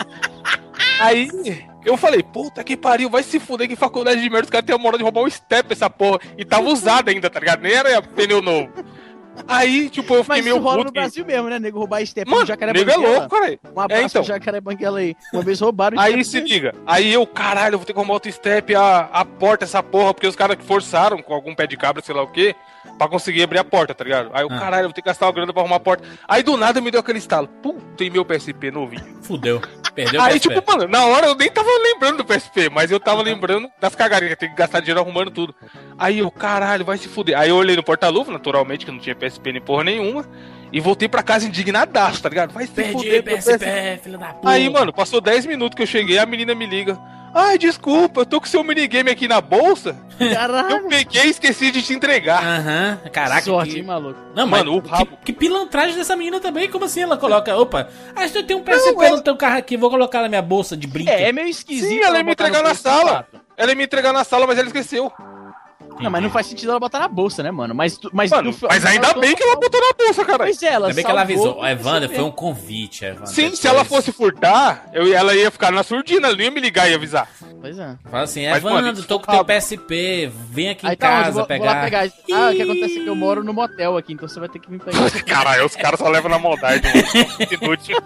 Aí 1.00 1.30
eu 1.86 1.96
falei, 1.96 2.24
puta 2.24 2.64
que 2.64 2.76
pariu, 2.76 3.08
vai 3.08 3.22
se 3.22 3.40
fuder 3.40 3.68
que 3.68 3.76
faculdade 3.76 4.20
de 4.20 4.28
merda, 4.30 4.46
os 4.46 4.50
caras 4.50 4.66
têm 4.66 4.74
a 4.74 4.80
moral 4.80 4.98
de 4.98 5.04
roubar 5.04 5.22
o 5.22 5.30
step 5.30 5.72
essa 5.72 5.88
porra. 5.90 6.20
E 6.36 6.44
tava 6.44 6.68
usado 6.70 7.10
ainda, 7.10 7.30
tá 7.30 7.40
ligado? 7.40 7.62
Nem 7.62 7.74
era 7.74 8.02
pneu 8.02 8.42
novo. 8.42 8.72
Aí, 9.48 9.90
tipo, 9.90 10.14
eu 10.16 10.24
fiquei 10.24 10.38
Mas 10.38 10.46
meio 10.46 10.56
isso 10.58 10.64
rola 10.64 10.78
puto. 10.78 10.86
no 10.88 10.92
que- 10.94 11.00
Brasil 11.00 11.26
mesmo, 11.26 11.50
né? 11.50 11.60
Nego 11.60 11.80
roubar 11.80 12.06
step 12.06 12.30
Mano, 12.30 12.42
no 12.42 12.48
jacaré 12.48 12.74
nego 12.74 12.90
é 12.92 12.96
louco, 12.98 13.30
cara. 13.30 13.60
Um 13.76 13.80
abraço 13.80 14.02
É, 14.02 14.06
então. 14.06 14.24
jacaré 14.24 14.62
banguela 14.62 15.00
aí. 15.00 15.16
Uma 15.34 15.42
vez 15.44 15.60
roubaram 15.60 16.00
Aí 16.00 16.24
se 16.24 16.40
liga. 16.40 16.74
Aí 16.86 17.12
eu, 17.14 17.26
caralho, 17.28 17.76
eu 17.76 17.80
vou 17.80 17.86
ter 17.86 17.94
que 17.94 18.00
arrumar 18.00 18.14
outro 18.16 18.32
step, 18.32 18.74
a, 18.76 19.10
a 19.12 19.26
porta, 19.26 19.66
essa 19.66 19.82
porra, 19.84 20.14
porque 20.14 20.28
os 20.28 20.36
caras 20.36 20.58
forçaram 20.66 21.22
com 21.22 21.34
algum 21.34 21.54
pé 21.54 21.68
de 21.68 21.78
cabra, 21.78 22.02
sei 22.04 22.16
lá 22.16 22.24
o 22.24 22.28
quê, 22.32 22.56
pra 22.98 23.08
conseguir 23.08 23.44
abrir 23.44 23.60
a 23.60 23.64
porta, 23.64 23.94
tá 23.94 24.04
ligado? 24.04 24.30
Aí 24.34 24.42
eu, 24.44 24.48
Ah. 24.52 24.60
caralho, 24.60 24.84
eu 24.86 24.88
vou 24.90 24.94
ter 24.94 25.02
que 25.02 25.08
gastar 25.08 25.26
uma 25.28 25.32
grana 25.32 25.54
pra 25.54 25.62
arrumar 25.62 25.76
a 25.78 25.80
porta. 25.80 26.04
Aí 26.28 26.42
do 26.44 26.58
nada 26.58 26.82
me 26.82 26.90
deu 26.92 27.00
aquele 27.00 27.20
estalo. 27.20 27.48
Puta, 27.48 28.04
e 28.04 28.10
meu 28.10 28.26
PSP 28.26 28.72
novinho. 28.72 29.04
Fudeu. 29.22 29.62
Perdeu 29.94 30.20
o 30.22 30.24
Aí, 30.24 30.34
PSP. 30.40 30.54
tipo, 30.56 30.72
mano, 30.72 30.88
na 30.88 31.06
hora 31.06 31.28
eu 31.28 31.36
nem 31.36 31.50
tava 31.50 31.70
lembrando 31.84 32.18
do 32.18 32.26
PSP, 32.26 32.70
mas 32.70 32.92
eu 32.92 33.00
tava 33.00 33.22
lembrando 33.22 33.68
das 33.80 33.96
cagarinhas, 33.96 34.38
tem 34.38 34.50
que 34.50 34.56
gastar 34.56 34.80
dinheiro 34.80 35.00
arrumando 35.00 35.32
tudo. 35.32 35.56
Aí 35.98 36.20
eu, 36.20 36.30
caralho, 36.30 36.86
vai 36.86 36.98
se 36.98 37.08
fuder. 37.08 37.38
Aí 37.38 37.50
eu 37.50 37.56
olhei 37.56 37.76
no 37.76 37.82
porta-luva, 37.84 38.32
naturalmente, 38.32 38.86
que 38.86 38.92
não 38.92 39.00
tinha 39.00 39.16
PSP 39.16 39.52
nem 39.54 39.62
porra 39.62 39.84
nenhuma, 39.84 40.24
e 40.72 40.80
voltei 40.80 41.08
pra 41.10 41.24
casa 41.24 41.48
indignadaço, 41.48 42.22
tá 42.22 42.30
ligado? 42.30 42.52
Vai 42.54 42.66
se 42.68 42.72
Perdi 42.74 42.92
fuder, 42.94 43.22
o 43.22 43.26
meu 43.26 43.38
PSP, 43.38 44.00
filho 44.04 44.18
da 44.20 44.28
puta. 44.34 44.50
Aí, 44.50 44.70
mano, 44.70 44.94
passou 44.94 45.20
10 45.20 45.46
minutos 45.48 45.76
que 45.76 45.82
eu 45.82 45.88
cheguei, 45.88 46.20
a 46.20 46.26
menina 46.28 46.54
me 46.54 46.68
liga. 46.68 46.98
Ai, 47.40 47.58
desculpa, 47.58 48.22
eu 48.22 48.26
tô 48.26 48.40
com 48.42 48.48
seu 48.48 48.64
minigame 48.64 49.12
aqui 49.12 49.28
na 49.28 49.40
bolsa. 49.40 49.96
Caralho. 50.18 50.72
Eu 50.72 50.88
peguei 50.88 51.26
e 51.26 51.30
esqueci 51.30 51.70
de 51.70 51.82
te 51.84 51.94
entregar. 51.94 52.44
Aham, 52.44 53.00
caraca. 53.12 53.42
Sorte, 53.44 53.72
que... 53.74 53.78
hein, 53.78 53.84
maluco. 53.86 54.20
Não, 54.36 54.48
mas 54.48 54.60
Mano, 54.62 54.78
o 54.78 54.82
que, 54.82 54.90
rabo- 54.90 55.18
que 55.24 55.32
pilantragem 55.32 55.96
dessa 55.96 56.16
menina 56.16 56.40
também. 56.40 56.70
Como 56.70 56.86
assim 56.86 57.02
ela 57.02 57.16
coloca? 57.18 57.56
Opa, 57.56 57.88
acho 58.16 58.34
que 58.34 58.40
eu 58.40 58.44
tenho 58.44 58.60
um 58.60 58.64
PSP 58.64 58.92
Não, 58.94 59.04
é- 59.04 59.12
no 59.12 59.22
teu 59.22 59.36
carro 59.38 59.58
aqui, 59.58 59.78
vou 59.78 59.90
colocar 59.92 60.22
na 60.22 60.30
minha 60.30 60.42
bolsa 60.42 60.76
de 60.76 60.88
brinco. 60.88 61.12
É, 61.12 61.30
é 61.30 61.32
meio 61.32 61.48
esquisito. 61.48 61.90
Sim, 61.90 62.00
ela 62.02 62.18
ia 62.18 62.24
me 62.24 62.32
entregar 62.32 62.64
na 62.64 62.72
PS4. 62.72 62.76
sala. 62.78 63.28
Ela 63.56 63.72
ia 63.72 63.76
me 63.76 63.84
entregar 63.84 64.12
na 64.14 64.24
sala, 64.24 64.48
mas 64.48 64.58
ela 64.58 64.68
esqueceu. 64.68 65.12
Não, 66.00 66.12
mas 66.12 66.24
não 66.24 66.30
faz 66.30 66.48
sentido 66.48 66.70
ela 66.70 66.80
botar 66.80 67.00
na 67.00 67.08
bolsa, 67.08 67.42
né, 67.44 67.52
mano? 67.52 67.74
Mas, 67.74 68.00
mas, 68.14 68.30
Mano, 68.32 68.54
tu- 68.54 68.68
mas 68.70 68.86
ainda 68.86 69.14
bem 69.14 69.36
que 69.36 69.44
ela 69.44 69.56
botou 69.56 69.80
na 69.82 69.94
bolsa, 70.06 70.24
cara. 70.26 70.38
Pois 70.40 70.62
é, 70.62 70.68
ela 70.68 70.88
Ainda 70.88 70.96
bem 70.96 71.06
que 71.06 71.12
ela 71.12 71.22
avisou. 71.22 71.56
com 71.56 71.66
Evandro, 71.68 72.02
PSP. 72.10 72.16
foi 72.16 72.24
um 72.24 72.32
convite, 72.32 73.06
Evandro. 73.06 73.28
Sim, 73.28 73.42
Depois- 73.44 73.60
se 73.60 73.68
ela 73.68 73.84
fosse 73.86 74.12
furtar, 74.12 74.90
eu, 74.94 75.12
ela 75.14 75.36
ia 75.36 75.50
ficar 75.52 75.72
na 75.72 75.84
surdina, 75.84 76.28
ela 76.28 76.36
não 76.36 76.44
ia 76.44 76.52
me 76.52 76.60
ligar 76.60 76.90
e 76.90 76.94
avisar. 76.94 77.28
Pois 77.60 77.78
é. 77.78 77.96
Fala 78.10 78.24
assim, 78.24 78.48
Mas, 78.48 78.58
Evandro, 78.64 79.04
tô 79.04 79.20
com 79.20 79.26
foi 79.26 79.36
teu. 79.36 79.46
PSP, 79.46 80.32
vem 80.52 80.70
aqui 80.70 80.86
Aí 80.88 80.94
em 80.94 80.98
tá 80.98 81.08
casa 81.08 81.32
Vou, 81.32 81.46
pegar. 81.46 81.66
vou 81.66 81.74
lá 81.76 81.82
pegar. 81.84 82.04
Ah, 82.34 82.50
o 82.52 82.56
que 82.56 82.62
acontece 82.62 83.00
é 83.00 83.04
que 83.04 83.08
eu 83.10 83.16
moro 83.16 83.44
no 83.44 83.54
motel 83.54 83.98
aqui, 83.98 84.14
então 84.14 84.28
você 84.28 84.40
vai 84.40 84.50
ter 84.50 84.60
que 84.60 84.70
vir 84.70 84.80
pegar. 84.80 84.98
Caralho, 85.26 85.66
os 85.66 85.76
caras 85.76 86.00
só 86.00 86.08
levam 86.08 86.30
na 86.30 86.40
maldade, 86.40 86.82
mano. 86.88 87.48
Inútil. 87.62 87.98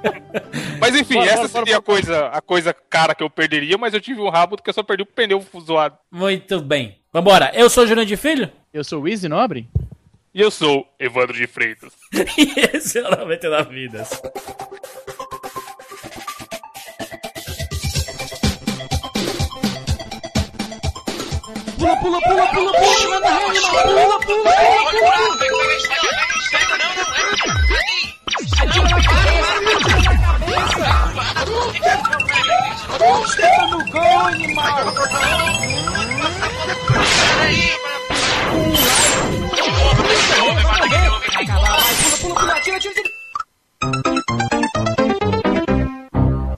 Mas 0.79 0.95
enfim, 0.95 1.15
Bora, 1.15 1.25
essa 1.29 1.35
bora, 1.38 1.49
bora, 1.49 1.65
seria 1.65 1.77
a 1.77 1.81
coisa, 1.81 2.27
a 2.27 2.41
coisa 2.41 2.73
cara 2.89 3.13
que 3.13 3.23
eu 3.23 3.29
perderia, 3.29 3.77
mas 3.77 3.93
eu 3.93 4.01
tive 4.01 4.21
um 4.21 4.29
rabo 4.29 4.55
porque 4.55 4.69
eu 4.69 4.73
só 4.73 4.81
perdi 4.83 5.03
o 5.03 5.05
pneu 5.05 5.43
zoado. 5.65 5.95
Muito 6.11 6.59
bem. 6.61 6.97
Vambora, 7.13 7.52
eu 7.54 7.69
sou 7.69 7.84
o 7.84 7.88
Jurandir 7.88 8.18
Filho. 8.18 8.50
Eu 8.74 8.86
sou 8.86 9.02
o 9.02 9.08
Easy 9.08 9.28
Nobre? 9.28 9.68
E 10.34 10.40
eu 10.40 10.50
sou 10.50 10.88
Evandro 10.98 11.36
de 11.36 11.46
Freitas. 11.46 11.92
e 12.13 12.78
esse 12.78 13.00
é 13.00 13.06
o 13.06 13.12
99 13.12 13.69
Vidas. 13.69 14.10
Pula, 21.78 21.98
pula, 22.00 22.22
pula, 22.22 22.48
pula, 22.48 22.72
pula, 22.72 23.10
manda 23.10 23.30
rede, 23.30 23.60
pula, 23.60 23.84
pula, 23.84 24.19
pula, 24.22 24.42
pula. 24.42 25.72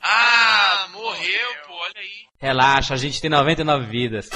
Ah, 0.02 0.88
morreu, 0.92 1.50
pô, 1.68 1.74
olha 1.74 1.94
aí. 1.98 2.10
Relaxa, 2.40 2.94
a 2.94 2.98
gente 2.98 3.22
tem 3.22 3.30
99 3.30 3.86
vidas. 3.86 4.30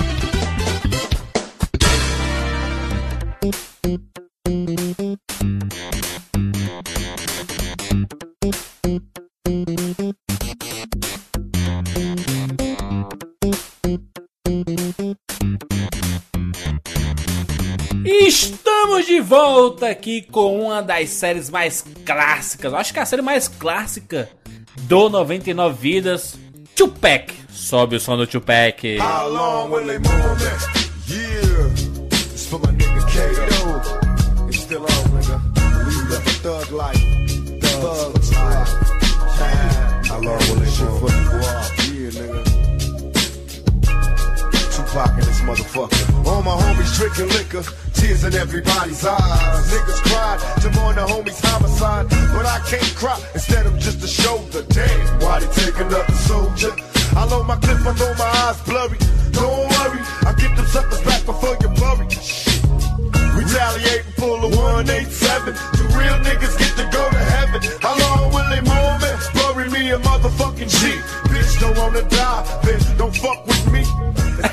Volta 19.37 19.87
aqui 19.87 20.23
com 20.23 20.59
uma 20.61 20.81
das 20.81 21.09
séries 21.11 21.47
mais 21.47 21.85
clássicas. 22.03 22.73
Acho 22.73 22.91
que 22.91 22.97
é 22.97 23.03
a 23.03 23.05
série 23.05 23.21
mais 23.21 23.47
clássica 23.47 24.27
do 24.83 25.09
99 25.09 25.77
Vidas. 25.79 26.35
Tupac. 26.75 27.35
Sobe 27.51 27.97
o 27.97 27.99
som 27.99 28.17
do 28.17 28.25
Tupac. 28.25 28.97
How 28.97 29.29
long 29.29 29.69
will 29.69 29.85
they 29.85 29.99
move 29.99 30.41
it? 30.41 30.57
Yeah. 31.07 31.69
It's 32.33 32.47
for 32.47 32.59
my 32.59 32.71
nigga 32.71 32.99
Kato. 33.13 34.47
It's 34.47 34.61
still 34.61 34.81
on, 34.81 34.87
nigga. 35.13 35.39
We 35.85 35.93
live 36.09 36.25
a 36.25 36.31
thug 36.41 36.71
life. 36.71 36.97
Thug 37.61 38.15
life. 38.31 38.73
How 40.09 40.19
long 40.19 40.39
will 40.49 40.55
they 40.55 40.71
shit 40.71 40.89
for 40.99 41.11
the 41.13 41.21
guap? 41.29 41.77
Yeah, 41.93 42.09
nigga. 42.17 42.41
Tupac 44.75 45.26
motherfucker. 45.47 46.27
All 46.27 46.43
my 46.43 46.51
homies 46.51 46.91
drinking 46.97 47.29
liquor, 47.31 47.63
tears 47.93 48.23
in 48.25 48.33
everybody's 48.35 49.05
eyes. 49.05 49.63
Niggas 49.71 50.01
cried 50.03 50.39
to 50.61 50.69
mourn 50.75 50.95
the 50.95 51.05
homies' 51.07 51.39
homicide, 51.39 52.09
but 52.35 52.45
I 52.45 52.59
can't 52.67 52.93
cry. 52.95 53.17
Instead, 53.33 53.65
I'm 53.65 53.79
just 53.79 54.03
a 54.03 54.07
shoulder. 54.07 54.63
Damn, 54.67 55.19
why 55.21 55.39
they 55.39 55.47
take 55.55 55.79
another 55.79 56.13
soldier? 56.27 56.75
I 57.15 57.23
load 57.25 57.47
my 57.47 57.55
clip, 57.55 57.79
I 57.79 57.93
know 57.95 58.13
my 58.19 58.31
eyes 58.43 58.59
blurry. 58.67 58.99
Don't 59.31 59.71
worry, 59.71 60.01
I 60.27 60.35
get 60.37 60.51
them 60.57 60.67
suckers 60.67 61.01
back 61.01 61.25
before 61.25 61.55
you 61.61 61.69
blurry. 61.79 62.09
Shit. 62.11 62.61
Retaliate 63.33 64.05
and 64.05 64.15
pull 64.17 64.43
a 64.43 64.49
187. 64.51 65.55
The 65.55 65.83
real 65.95 66.17
niggas 66.27 66.57
get 66.59 66.75
to 66.75 66.85
go 66.91 67.03
to 67.09 67.23
heaven. 67.35 67.61
How 67.79 67.95
long 68.03 68.33
will 68.35 68.49
they 68.51 68.61
mourn 68.67 68.99
me? 68.99 69.11
Bury 69.31 69.69
me 69.71 69.91
a 69.91 69.99
motherfucking 69.99 70.67
G. 70.67 70.99
Bitch, 71.31 71.59
don't 71.61 71.77
wanna 71.77 72.03
die, 72.03 72.43
bitch, 72.63 72.97
don't 72.97 73.15
fuck 73.15 73.47
with 73.47 73.71
me. 73.71 73.85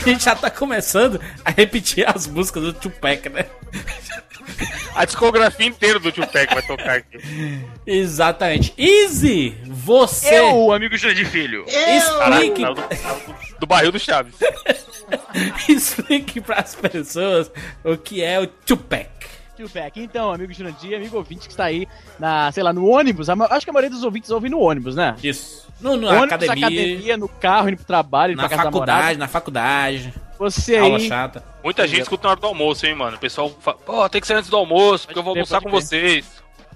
Gente 0.06 0.24
já 0.24 0.34
tá 0.34 0.50
começando 0.50 1.20
a 1.44 1.50
repetir 1.50 2.08
as 2.08 2.26
músicas 2.26 2.62
do 2.62 2.72
Tupac, 2.72 3.28
né? 3.28 3.46
A 4.94 5.04
discografia 5.04 5.66
inteira 5.66 5.98
do 5.98 6.12
Tupac 6.12 6.54
vai 6.54 6.62
tocar 6.62 6.96
aqui. 6.96 7.18
Exatamente. 7.86 8.72
Easy, 8.76 9.56
você 9.64 10.38
Eu, 10.38 10.72
amigo 10.72 10.96
Jurandir 10.96 11.26
Filho. 11.26 11.64
explique, 11.66 12.62
Caralho, 12.62 12.74
do, 12.74 13.58
do 13.60 13.66
barril 13.66 13.92
do 13.92 13.98
Chaves. 13.98 14.34
explique 15.68 16.40
pras 16.40 16.74
pessoas 16.74 17.50
o 17.82 17.96
que 17.96 18.22
é 18.22 18.38
o 18.38 18.46
Tupac. 18.46 19.10
Tupac. 19.54 20.00
Então, 20.00 20.32
amigo 20.32 20.52
Jurandir, 20.52 20.96
amigo 20.96 21.16
ouvinte 21.16 21.46
que 21.46 21.52
está 21.52 21.64
aí 21.64 21.86
na, 22.18 22.50
sei 22.52 22.62
lá, 22.62 22.72
no 22.72 22.86
ônibus. 22.88 23.28
Acho 23.28 23.64
que 23.64 23.70
a 23.70 23.72
maioria 23.72 23.90
dos 23.90 24.04
ouvintes 24.04 24.30
ouve 24.30 24.48
no 24.48 24.60
ônibus, 24.60 24.94
né? 24.96 25.16
Isso. 25.22 25.64
No, 25.80 25.96
na 25.96 26.08
ônibus, 26.10 26.24
academia, 26.24 26.66
academia, 26.66 27.16
no 27.16 27.28
carro, 27.28 27.68
indo 27.68 27.76
pro 27.76 27.86
trabalho, 27.86 28.32
indo 28.32 28.42
na 28.42 28.48
faculdade, 28.48 29.18
na 29.18 29.28
faculdade, 29.28 30.14
Você 30.38 30.76
aula 30.76 30.98
aí, 30.98 31.08
chata. 31.08 31.44
Muita 31.62 31.86
gente 31.86 32.02
escuta 32.02 32.24
na 32.26 32.32
hora 32.32 32.40
do 32.40 32.46
almoço, 32.46 32.86
hein, 32.86 32.94
mano. 32.94 33.16
O 33.16 33.20
pessoal 33.20 33.50
fala, 33.60 33.76
pô, 33.78 34.08
tem 34.08 34.20
que 34.20 34.26
ser 34.26 34.34
antes 34.34 34.48
do 34.50 34.56
almoço, 34.56 35.06
porque 35.06 35.18
eu 35.18 35.22
vou 35.22 35.32
almoçar 35.32 35.60
com 35.60 35.70
vocês. 35.70 36.24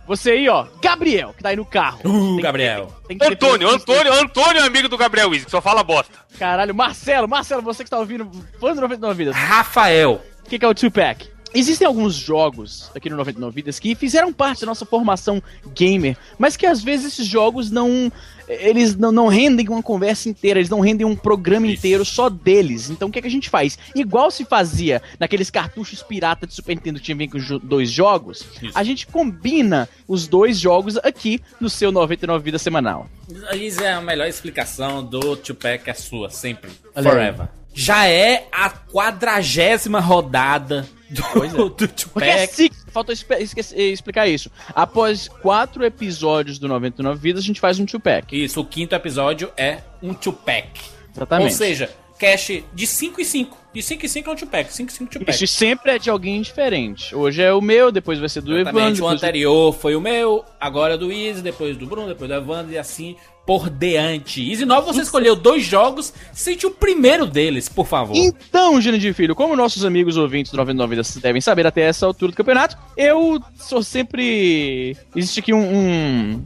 você 0.07 0.33
aí, 0.33 0.49
ó, 0.49 0.67
Gabriel, 0.83 1.33
que 1.37 1.43
tá 1.43 1.51
aí 1.51 1.57
no 1.57 1.65
carro. 1.65 2.01
Uh, 2.05 2.35
Tem- 2.35 2.41
Gabriel. 2.41 2.93
tem 3.07 3.19
que 3.19 3.27
ter 3.27 3.33
Antônio, 3.35 3.69
pessoas- 3.69 3.83
Antônio, 3.83 4.13
Antônio 4.13 4.63
é 4.63 4.67
amigo 4.67 4.89
do 4.89 4.97
Gabriel 4.99 5.31
que 5.31 5.51
só 5.51 5.61
fala 5.61 5.83
bosta. 5.83 6.19
Caralho, 6.39 6.75
Marcelo, 6.75 7.29
Marcelo, 7.29 7.63
você 7.63 7.85
que 7.85 7.91
tá 7.91 7.99
ouvindo, 7.99 8.29
fã 8.61 8.75
do 8.75 8.81
99 8.81 9.15
Vidas, 9.25 9.37
Rafael. 9.37 10.21
o 10.45 10.49
que, 10.49 10.59
que 10.59 10.65
é 10.65 10.69
o 10.69 10.75
Tupac? 10.75 11.29
Existem 11.55 11.87
alguns 11.87 12.15
jogos 12.15 12.91
aqui 12.95 13.09
no 13.09 13.17
99 13.17 13.55
Vidas 13.55 13.79
que 13.79 13.95
fizeram 13.95 14.33
parte 14.33 14.61
da 14.61 14.67
nossa 14.67 14.85
formação 14.85 15.43
gamer, 15.75 16.17
mas 16.39 16.57
que 16.57 16.67
às 16.67 16.83
vezes 16.83 17.15
esses 17.15 17.27
jogos 17.27 17.71
não. 17.71 18.13
Eles 18.47 18.97
não, 18.97 19.13
não 19.13 19.27
rendem 19.29 19.69
uma 19.69 19.83
conversa 19.83 20.27
inteira, 20.27 20.59
eles 20.59 20.71
não 20.71 20.81
rendem 20.81 21.07
um 21.07 21.15
programa 21.15 21.67
inteiro 21.67 22.03
só 22.03 22.31
deles. 22.31 22.89
Então 22.89 23.09
o 23.09 23.13
que, 23.13 23.21
que 23.21 23.27
a 23.27 23.31
gente 23.31 23.51
faz? 23.51 23.79
Igual 23.95 24.31
se 24.31 24.43
fazia 24.47 25.03
naqueles 25.21 25.51
cartuchos 25.51 26.03
pirata 26.03 26.47
de 26.47 26.55
Super 26.55 26.75
Nintendo 26.75 26.99
que 26.99 27.05
tinha 27.05 27.17
vem 27.17 27.29
com 27.29 27.39
dois 27.63 27.91
jogos, 27.91 28.47
Isso. 28.63 28.73
a 28.75 28.83
gente 28.83 29.07
combina 29.07 29.87
os 30.07 30.27
dois 30.27 30.59
jogos 30.59 30.97
aqui 30.99 31.43
no 31.61 31.69
seu 31.69 31.93
99 31.93 32.43
Vidas 32.43 32.63
semanal. 32.63 33.07
Isso 33.55 33.83
é 33.83 33.93
a 33.93 34.01
melhor 34.01 34.27
explicação 34.27 35.05
do 35.05 35.37
Tupac, 35.37 35.89
é 35.89 35.95
sua, 35.95 36.31
sempre. 36.31 36.71
Forever. 36.95 37.49
Já 37.75 38.07
é 38.07 38.49
a 38.51 38.71
quadragésima 38.71 40.01
rodada 40.01 40.89
do, 41.55 41.69
do 41.71 41.89
Porque 42.13 42.29
é. 42.29 42.47
Six, 42.47 42.87
faltou 42.89 43.13
explicar 43.13 44.27
isso. 44.27 44.51
Após 44.75 45.29
quatro 45.29 45.85
episódios 45.85 46.59
do 46.59 46.69
99 46.69 47.19
Vidas, 47.21 47.45
a 47.45 47.47
gente 47.47 47.61
faz 47.61 47.79
um 47.79 47.87
Tupac. 47.87 48.27
Isso, 48.33 48.61
o 48.61 48.65
quinto 48.65 48.95
episódio 48.95 49.51
é 49.57 49.81
um 50.03 50.13
Tupac. 50.13 50.69
Exatamente. 51.15 51.53
Ou 51.53 51.57
seja, 51.57 51.91
cache 52.19 52.65
de 52.75 52.87
5 52.87 53.21
e 53.21 53.25
5. 53.25 53.59
De 53.75 53.83
5 53.83 54.05
e 54.07 54.09
5 54.09 54.31
é 54.31 54.33
um 54.33 54.37
Tupac. 54.37 54.73
5 54.73 54.91
e 54.91 54.93
5 54.95 55.11
Tupac. 55.13 55.31
Isso 55.31 55.47
sempre 55.47 55.93
é 55.93 55.99
de 55.99 56.11
alguém 56.11 56.41
diferente. 56.43 57.15
Hoje 57.15 57.43
é 57.43 57.53
o 57.53 57.61
meu, 57.61 57.93
depois 57.93 58.19
vai 58.19 58.29
ser 58.29 58.41
do 58.41 58.53
Evandro. 58.53 58.71
Exatamente, 58.71 58.93
o 58.93 58.95
depois- 59.05 59.23
anterior 59.23 59.73
foi 59.75 59.95
o 59.95 60.01
meu, 60.01 60.45
agora 60.61 60.95
é 60.95 60.99
do 60.99 61.13
Easy, 61.13 61.43
depois 61.43 61.77
do 61.77 61.87
Bruno, 61.87 62.09
depois 62.09 62.29
do 62.29 62.35
Evandro 62.35 62.73
e 62.73 62.79
assim 62.79 63.15
por 63.47 63.71
diante. 63.71 64.47
Easy 64.51 64.67
9, 64.67 64.87
você 64.87 65.01
escolheu 65.03 65.35
dois 65.35 65.65
jogos, 65.65 66.13
cite 66.35 66.67
o 66.67 66.71
primeiro 66.71 67.25
deles, 67.27 67.67
por 67.69 67.87
favor. 67.87 68.15
Então, 68.15 68.79
Gênio 68.81 68.99
de 69.01 69.13
Filho, 69.15 69.35
como 69.35 69.57
nossos 69.57 69.85
amigos 69.87 70.17
ouvintes 70.19 70.53
do 70.53 70.57
99 70.59 70.91
Vidas 70.91 71.17
devem 71.17 71.41
saber 71.41 71.67
até 71.67 71.83
essa 71.83 72.05
altura 72.05 72.33
do 72.33 72.37
campeonato, 72.37 72.77
eu 72.97 73.41
sou 73.59 73.83
sempre. 73.83 74.97
Existe 75.17 75.41
aqui 75.41 75.55
um. 75.55 75.63
um, 75.63 76.45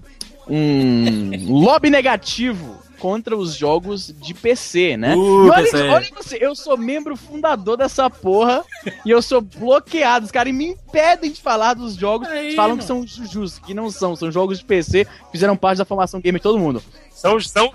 um 0.48 1.30
lobby 1.64 1.90
negativo 1.90 2.80
contra 3.02 3.36
os 3.36 3.56
jogos 3.56 4.14
de 4.16 4.32
PC, 4.32 4.96
né? 4.96 5.16
Uh, 5.16 5.46
e 5.46 5.50
olha, 5.50 5.62
PC. 5.64 5.88
olha 5.88 6.08
você, 6.14 6.38
eu 6.40 6.54
sou 6.54 6.76
membro 6.76 7.16
fundador 7.16 7.76
dessa 7.76 8.08
porra 8.08 8.64
e 9.04 9.10
eu 9.10 9.20
sou 9.20 9.40
bloqueado. 9.40 10.26
Os 10.26 10.30
caras 10.30 10.54
me 10.54 10.66
impedem 10.66 11.32
de 11.32 11.40
falar 11.40 11.74
dos 11.74 11.96
jogos. 11.96 12.28
Aí, 12.28 12.54
falam 12.54 12.76
mano. 12.76 12.80
que 12.80 12.86
são 12.86 13.04
justos, 13.04 13.58
que 13.58 13.74
não 13.74 13.90
são. 13.90 14.14
São 14.14 14.30
jogos 14.30 14.60
de 14.60 14.64
PC, 14.64 15.04
fizeram 15.32 15.56
parte 15.56 15.78
da 15.78 15.84
formação 15.84 16.20
gamer 16.20 16.38
de 16.38 16.44
todo 16.44 16.60
mundo. 16.60 16.80
São, 17.10 17.40
são, 17.40 17.72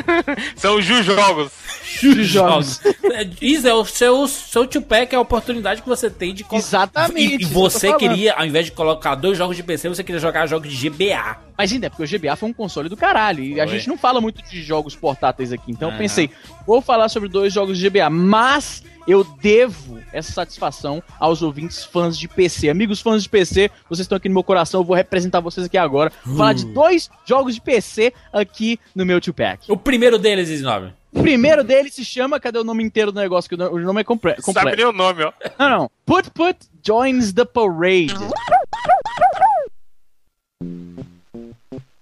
são 0.56 0.76
os 0.76 0.84
jogos. 0.84 1.52
De 1.98 2.24
jogos. 2.24 2.84
É, 2.84 3.30
Easy, 3.40 3.66
é 3.66 3.74
o 3.74 3.84
seu, 3.86 4.28
seu 4.28 4.66
Tupac 4.66 5.10
é 5.14 5.16
a 5.16 5.20
oportunidade 5.20 5.80
que 5.80 5.88
você 5.88 6.10
tem 6.10 6.34
de... 6.34 6.44
Exatamente, 6.52 7.18
E, 7.18 7.36
e 7.38 7.42
isso 7.42 7.52
você 7.52 7.94
queria, 7.94 8.34
ao 8.34 8.44
invés 8.44 8.66
de 8.66 8.72
colocar 8.72 9.14
dois 9.14 9.38
jogos 9.38 9.56
de 9.56 9.62
PC, 9.62 9.88
você 9.88 10.04
queria 10.04 10.20
jogar 10.20 10.46
jogos 10.46 10.70
de 10.70 10.90
GBA. 10.90 11.45
Mas 11.56 11.72
ainda 11.72 11.86
é 11.86 11.90
porque 11.90 12.02
o 12.04 12.18
GBA 12.18 12.36
foi 12.36 12.48
um 12.48 12.52
console 12.52 12.88
do 12.88 12.96
caralho. 12.96 13.42
E 13.42 13.60
a 13.60 13.66
Foi. 13.66 13.76
gente 13.76 13.88
não 13.88 13.96
fala 13.96 14.20
muito 14.20 14.42
de 14.42 14.62
jogos 14.62 14.94
portáteis 14.94 15.52
aqui. 15.52 15.70
Então 15.72 15.88
eu 15.88 15.92
Aham. 15.92 15.98
pensei, 15.98 16.30
vou 16.66 16.80
falar 16.82 17.08
sobre 17.08 17.28
dois 17.28 17.52
jogos 17.52 17.78
de 17.78 17.88
GBA. 17.88 18.10
Mas 18.10 18.82
eu 19.08 19.22
devo 19.40 19.98
essa 20.12 20.32
satisfação 20.32 21.02
aos 21.18 21.40
ouvintes 21.40 21.84
fãs 21.84 22.18
de 22.18 22.26
PC. 22.28 22.68
Amigos 22.68 23.00
fãs 23.00 23.22
de 23.22 23.28
PC, 23.28 23.70
vocês 23.88 24.04
estão 24.04 24.16
aqui 24.16 24.28
no 24.28 24.34
meu 24.34 24.42
coração. 24.42 24.80
Eu 24.80 24.84
vou 24.84 24.96
representar 24.96 25.40
vocês 25.40 25.66
aqui 25.66 25.78
agora. 25.78 26.12
Vou 26.24 26.36
falar 26.36 26.52
de 26.52 26.66
dois 26.66 27.08
jogos 27.24 27.54
de 27.54 27.60
PC 27.60 28.12
aqui 28.32 28.78
no 28.94 29.06
meu 29.06 29.20
2-pack. 29.20 29.70
O 29.70 29.76
primeiro 29.76 30.18
deles, 30.18 30.60
9. 30.60 30.90
O 31.12 31.22
primeiro 31.22 31.64
deles 31.64 31.94
se 31.94 32.04
chama. 32.04 32.38
Cadê 32.38 32.58
o 32.58 32.64
nome 32.64 32.82
inteiro 32.84 33.10
do 33.12 33.18
negócio? 33.20 33.48
Que 33.48 33.54
o 33.54 33.58
no- 33.58 33.70
o 33.72 33.78
nome 33.80 34.00
é 34.02 34.04
comple 34.04 34.32
Sabe 34.32 34.42
completo. 34.42 34.76
nem 34.76 34.86
o 34.86 34.92
nome, 34.92 35.22
ó. 35.22 35.32
Não, 35.58 35.70
não. 35.70 35.90
Put 36.04 36.30
Put 36.32 36.58
joins 36.84 37.32
the 37.32 37.44
parade. 37.46 38.12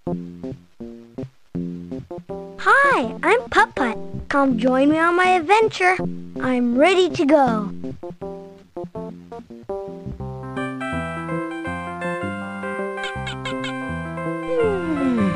Hi, 0.06 0.16
I'm 3.23 3.49
Putt 3.49 3.75
Putt. 3.75 3.96
Come 4.28 4.58
join 4.58 4.90
me 4.90 4.99
on 4.99 5.16
my 5.16 5.28
adventure. 5.28 5.96
I'm 6.42 6.76
ready 6.76 7.08
to 7.08 7.25
go. 7.25 7.70
Hmm. 14.46 15.33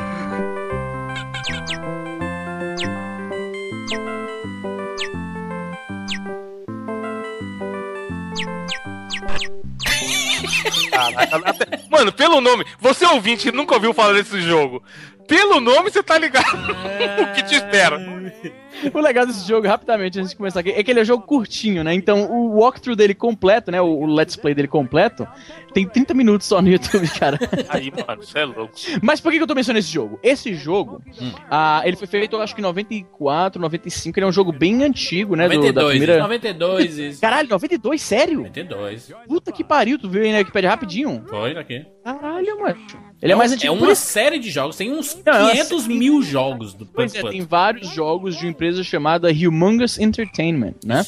Caraca, 10.90 11.36
até- 11.50 11.80
Mano, 11.90 12.12
pelo 12.12 12.40
nome, 12.40 12.64
você 12.80 13.06
ouvinte 13.06 13.50
que 13.50 13.56
nunca 13.56 13.74
ouviu 13.74 13.92
falar 13.94 14.12
desse 14.14 14.40
jogo, 14.42 14.82
pelo 15.28 15.60
nome 15.60 15.90
você 15.90 16.02
tá 16.02 16.18
ligado 16.18 16.56
o 17.22 17.34
que 17.34 17.42
te 17.44 17.54
espera. 17.54 17.98
O 18.94 19.00
legal 19.00 19.26
desse 19.26 19.48
jogo, 19.48 19.66
rapidamente, 19.66 20.20
antes 20.20 20.30
de 20.30 20.36
começar 20.36 20.60
aqui, 20.60 20.70
é 20.70 20.84
que 20.84 20.90
ele 20.92 21.00
é 21.00 21.02
um 21.02 21.06
jogo 21.06 21.24
curtinho, 21.26 21.82
né? 21.82 21.92
Então 21.94 22.30
o 22.30 22.60
walkthrough 22.60 22.94
dele 22.94 23.12
completo, 23.12 23.72
né? 23.72 23.80
O, 23.80 23.86
o 23.86 24.06
let's 24.06 24.36
play 24.36 24.54
dele 24.54 24.68
completo, 24.68 25.26
tem 25.74 25.84
30 25.88 26.14
minutos 26.14 26.46
só 26.46 26.62
no 26.62 26.68
YouTube, 26.68 27.08
cara. 27.18 27.36
Aí, 27.68 27.90
mano, 27.90 28.22
você 28.22 28.38
é 28.38 28.44
louco. 28.44 28.72
Mas 29.02 29.20
por 29.20 29.32
que 29.32 29.38
que 29.38 29.42
eu 29.42 29.48
tô 29.48 29.54
mencionando 29.56 29.80
esse 29.80 29.90
jogo? 29.92 30.20
Esse 30.22 30.54
jogo, 30.54 31.02
ah, 31.50 31.82
ele 31.84 31.96
foi 31.96 32.06
feito, 32.06 32.36
eu 32.36 32.40
acho 32.42 32.54
que 32.54 32.60
em 32.60 32.62
94, 32.62 33.60
95, 33.60 34.16
ele 34.16 34.24
é 34.26 34.28
um 34.28 34.32
jogo 34.32 34.52
bem 34.52 34.84
antigo, 34.84 35.34
né? 35.34 35.48
do- 35.48 35.54
da 35.72 35.82
92, 35.82 35.90
primeira... 35.90 36.18
92, 36.22 36.98
Easy. 37.00 37.20
Caralho, 37.20 37.48
92? 37.48 38.00
Sério? 38.00 38.38
92. 38.42 39.12
Puta 39.26 39.50
que 39.50 39.64
pariu, 39.64 39.98
tu 39.98 40.08
viu 40.08 40.22
aí 40.22 40.30
na 40.30 40.38
Wikipedia 40.38 40.70
rapidinho? 40.70 41.24
Foi 41.28 41.56
aqui. 41.56 41.84
Caralho, 42.04 42.60
mano. 42.60 42.78
Ele 43.20 43.32
é, 43.32 43.36
mais 43.36 43.50
antigo 43.52 43.74
É 43.74 43.76
uma 43.76 43.92
isso. 43.92 44.02
série 44.06 44.38
de 44.38 44.48
jogos, 44.50 44.76
tem 44.76 44.92
uns 44.92 45.18
Não, 45.26 45.32
é 45.32 45.40
uma 45.42 45.50
500 45.50 45.82
série- 45.82 45.94
mil 45.98 46.22
jogos 46.22 46.72
do 46.74 46.86
Pois 46.86 47.12
Putt 47.12 47.26
é, 47.26 47.30
tem 47.30 47.40
vários 47.42 47.88
jogos 47.92 48.36
de 48.36 48.44
uma 48.44 48.50
empresa 48.50 48.84
chamada 48.84 49.28
Humongous 49.32 49.98
Entertainment, 49.98 50.74
né? 50.84 51.04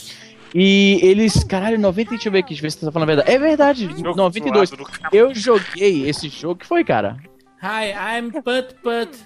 E 0.52 0.98
eles, 1.02 1.44
caralho, 1.44 1.78
90, 1.78 2.10
deixa 2.10 2.26
eu 2.28 2.32
ver 2.32 2.38
aqui, 2.40 2.48
deixa 2.48 2.60
eu 2.60 2.62
ver 2.62 2.70
se 2.72 2.78
você 2.80 2.86
tá 2.86 2.90
falando 2.90 3.08
a 3.10 3.14
verdade. 3.14 3.30
É 3.30 3.38
verdade, 3.38 3.84
Jogo 3.96 4.16
92. 4.16 4.68
zoado 4.70 4.82
do 4.84 4.90
cara. 4.90 5.08
Eu 5.16 5.32
joguei 5.32 6.08
esse 6.08 6.28
jogo, 6.28 6.56
que 6.56 6.66
foi, 6.66 6.82
cara? 6.82 7.16
Hi, 7.62 7.92
I'm 8.18 8.30
Putt 8.32 8.74
Putt. 8.82 9.16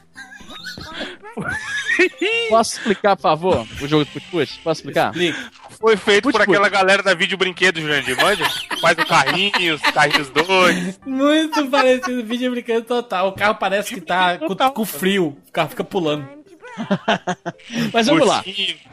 Posso 2.50 2.76
explicar, 2.78 3.16
por 3.16 3.22
favor, 3.22 3.66
o 3.80 3.86
jogo 3.88 4.04
do 4.04 4.10
Put 4.10 4.26
Put? 4.30 4.60
Posso 4.62 4.80
explicar? 4.80 5.10
Explica. 5.12 5.38
Foi 5.84 5.98
feito 5.98 6.30
por 6.30 6.40
aquela 6.40 6.70
galera 6.70 7.02
da 7.02 7.12
vídeo 7.12 7.36
brinquedo, 7.36 7.78
Jurandir, 7.78 8.16
manja? 8.16 8.46
Faz 8.80 8.96
o 8.96 9.06
carrinho, 9.06 9.74
os 9.74 9.82
carrinhos 9.82 10.30
dois. 10.30 10.98
Muito 11.04 11.66
parecido, 11.66 12.24
vídeo 12.24 12.50
brincando 12.50 12.84
total. 12.84 13.28
O 13.28 13.32
carro 13.32 13.56
parece 13.56 13.92
que 13.92 14.00
tá 14.00 14.38
com, 14.38 14.56
com 14.56 14.86
frio. 14.86 15.36
O 15.46 15.52
carro 15.52 15.68
fica 15.68 15.84
pulando. 15.84 16.26
Mas 17.92 18.06
vamos 18.06 18.26
lá. 18.26 18.44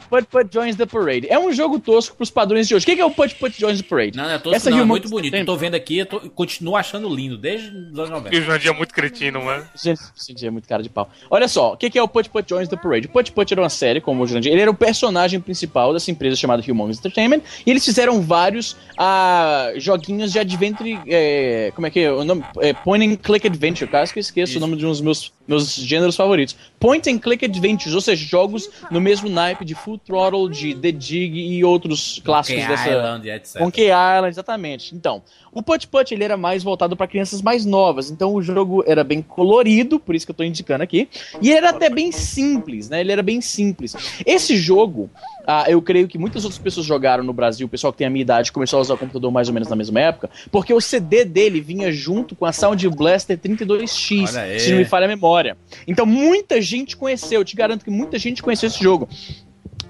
Put 0.08 0.26
Put 0.28 0.52
Joins 0.52 0.76
the 0.76 0.86
Parade. 0.86 1.26
É 1.28 1.38
um 1.38 1.52
jogo 1.52 1.78
tosco 1.78 2.16
pros 2.16 2.30
padrões 2.30 2.68
de 2.68 2.74
hoje. 2.74 2.84
O 2.84 2.86
que 2.86 3.00
é 3.00 3.04
o 3.04 3.10
Put 3.10 3.34
Put 3.36 3.58
Joins 3.58 3.80
the 3.80 3.88
Parade? 3.88 4.16
Não, 4.16 4.24
não 4.24 4.30
é 4.30 4.38
tosco, 4.38 4.56
Essa 4.56 4.70
não, 4.70 4.80
é 4.80 4.84
muito 4.84 5.08
bonito. 5.08 5.34
Eu 5.34 5.44
tô 5.44 5.56
vendo 5.56 5.74
aqui, 5.74 5.98
eu 5.98 6.06
tô, 6.06 6.20
continuo 6.30 6.76
achando 6.76 7.12
lindo, 7.14 7.36
desde 7.36 7.68
os 7.68 7.98
anos 7.98 8.10
90. 8.10 8.34
E 8.34 8.38
o 8.38 8.42
Jurandir 8.42 8.70
é 8.70 8.74
muito 8.74 8.94
cretino, 8.94 9.42
mano. 9.42 9.64
Gente, 9.74 10.00
esse 10.16 10.46
é 10.46 10.50
muito 10.50 10.68
cara 10.68 10.82
de 10.82 10.88
pau. 10.88 11.10
Olha 11.30 11.48
só, 11.48 11.72
o 11.72 11.76
que 11.76 11.98
é 11.98 12.02
o 12.02 12.08
Put 12.08 12.30
Put 12.30 12.48
Joins 12.48 12.68
the 12.68 12.76
Parade? 12.76 13.06
O 13.06 13.10
Put 13.10 13.32
Put 13.32 13.52
era 13.52 13.60
uma 13.62 13.70
série, 13.70 14.00
como 14.00 14.22
o 14.22 14.26
Jurandir, 14.26 14.52
ele 14.52 14.60
era 14.60 14.70
o 14.70 14.74
personagem 14.74 15.40
principal 15.40 15.92
dessa 15.92 16.10
empresa 16.10 16.36
chamada 16.36 16.62
Humongous 16.66 16.98
Entertainment, 16.98 17.40
e 17.66 17.70
eles 17.70 17.84
fizeram 17.84 18.20
vários 18.22 18.76
ah, 18.96 19.72
joguinhos 19.76 20.32
de 20.32 20.38
adventure, 20.38 20.98
é, 21.06 21.72
como 21.74 21.86
é 21.86 21.90
que 21.90 22.00
é 22.00 22.12
o 22.12 22.24
nome? 22.24 22.44
É, 22.60 22.72
point 22.72 23.04
and 23.04 23.16
Click 23.16 23.46
Adventure, 23.46 23.90
caso 23.90 24.12
que 24.12 24.18
eu 24.18 24.22
esqueço 24.22 24.52
Isso. 24.52 24.58
o 24.58 24.60
nome 24.60 24.76
de 24.76 24.86
um 24.86 24.90
dos 24.90 25.00
meus, 25.00 25.32
meus 25.46 25.74
gêneros 25.74 26.16
favoritos. 26.16 26.56
Point 26.82 27.08
and 27.08 27.20
Click 27.20 27.44
Adventure 27.44 27.62
Adventures, 27.62 27.94
ou 27.94 28.00
seja, 28.00 28.26
jogos 28.26 28.68
no 28.90 29.00
mesmo 29.00 29.28
naipe 29.28 29.64
de 29.64 29.72
Full 29.72 29.98
Throttle, 29.98 30.50
de 30.50 30.74
The 30.74 30.90
Dig 30.90 31.38
e 31.38 31.64
outros 31.64 32.20
clássicos 32.24 32.60
Monkey 32.60 32.76
dessa. 32.76 32.90
Island, 32.90 33.26
etc. 33.28 33.60
Monkey 33.60 33.86
Island, 33.86 34.28
exatamente. 34.28 34.94
Então, 34.94 35.22
o 35.52 35.62
Punch 35.62 35.86
Punch 35.86 36.14
ele 36.14 36.24
era 36.24 36.36
mais 36.36 36.62
voltado 36.62 36.96
para 36.96 37.06
crianças 37.06 37.42
mais 37.42 37.66
novas, 37.66 38.10
então 38.10 38.34
o 38.34 38.42
jogo 38.42 38.82
era 38.86 39.04
bem 39.04 39.20
colorido, 39.20 40.00
por 40.00 40.14
isso 40.14 40.26
que 40.26 40.30
eu 40.30 40.34
tô 40.34 40.42
indicando 40.42 40.82
aqui, 40.82 41.08
e 41.40 41.50
ele 41.50 41.58
era 41.58 41.70
até 41.70 41.90
bem 41.90 42.10
simples, 42.10 42.88
né? 42.88 43.00
Ele 43.00 43.12
era 43.12 43.22
bem 43.22 43.40
simples. 43.40 43.94
Esse 44.24 44.56
jogo, 44.56 45.10
ah, 45.46 45.66
eu 45.68 45.80
creio 45.82 46.08
que 46.08 46.18
muitas 46.18 46.44
outras 46.44 46.60
pessoas 46.60 46.86
jogaram 46.86 47.22
no 47.22 47.32
Brasil, 47.32 47.66
o 47.66 47.70
pessoal 47.70 47.92
que 47.92 47.98
tem 47.98 48.06
a 48.06 48.10
minha 48.10 48.22
idade 48.22 48.50
começou 48.50 48.78
a 48.78 48.82
usar 48.82 48.94
o 48.94 48.98
computador 48.98 49.30
mais 49.30 49.48
ou 49.48 49.54
menos 49.54 49.68
na 49.68 49.76
mesma 49.76 50.00
época, 50.00 50.30
porque 50.50 50.72
o 50.72 50.80
CD 50.80 51.24
dele 51.24 51.60
vinha 51.60 51.92
junto 51.92 52.34
com 52.34 52.46
a 52.46 52.52
Sound 52.52 52.88
Blaster 52.88 53.38
32X, 53.38 54.28
Olha 54.30 54.40
aí. 54.42 54.60
se 54.60 54.70
não 54.70 54.78
me 54.78 54.84
falha 54.84 55.04
a 55.04 55.08
memória. 55.08 55.56
Então 55.86 56.06
muita 56.06 56.60
gente 56.60 56.96
conheceu, 56.96 57.40
eu 57.40 57.44
te 57.44 57.54
garanto 57.54 57.84
que 57.84 57.90
muita 57.90 58.18
gente 58.18 58.42
conheceu 58.42 58.68
esse 58.68 58.82
jogo. 58.82 59.08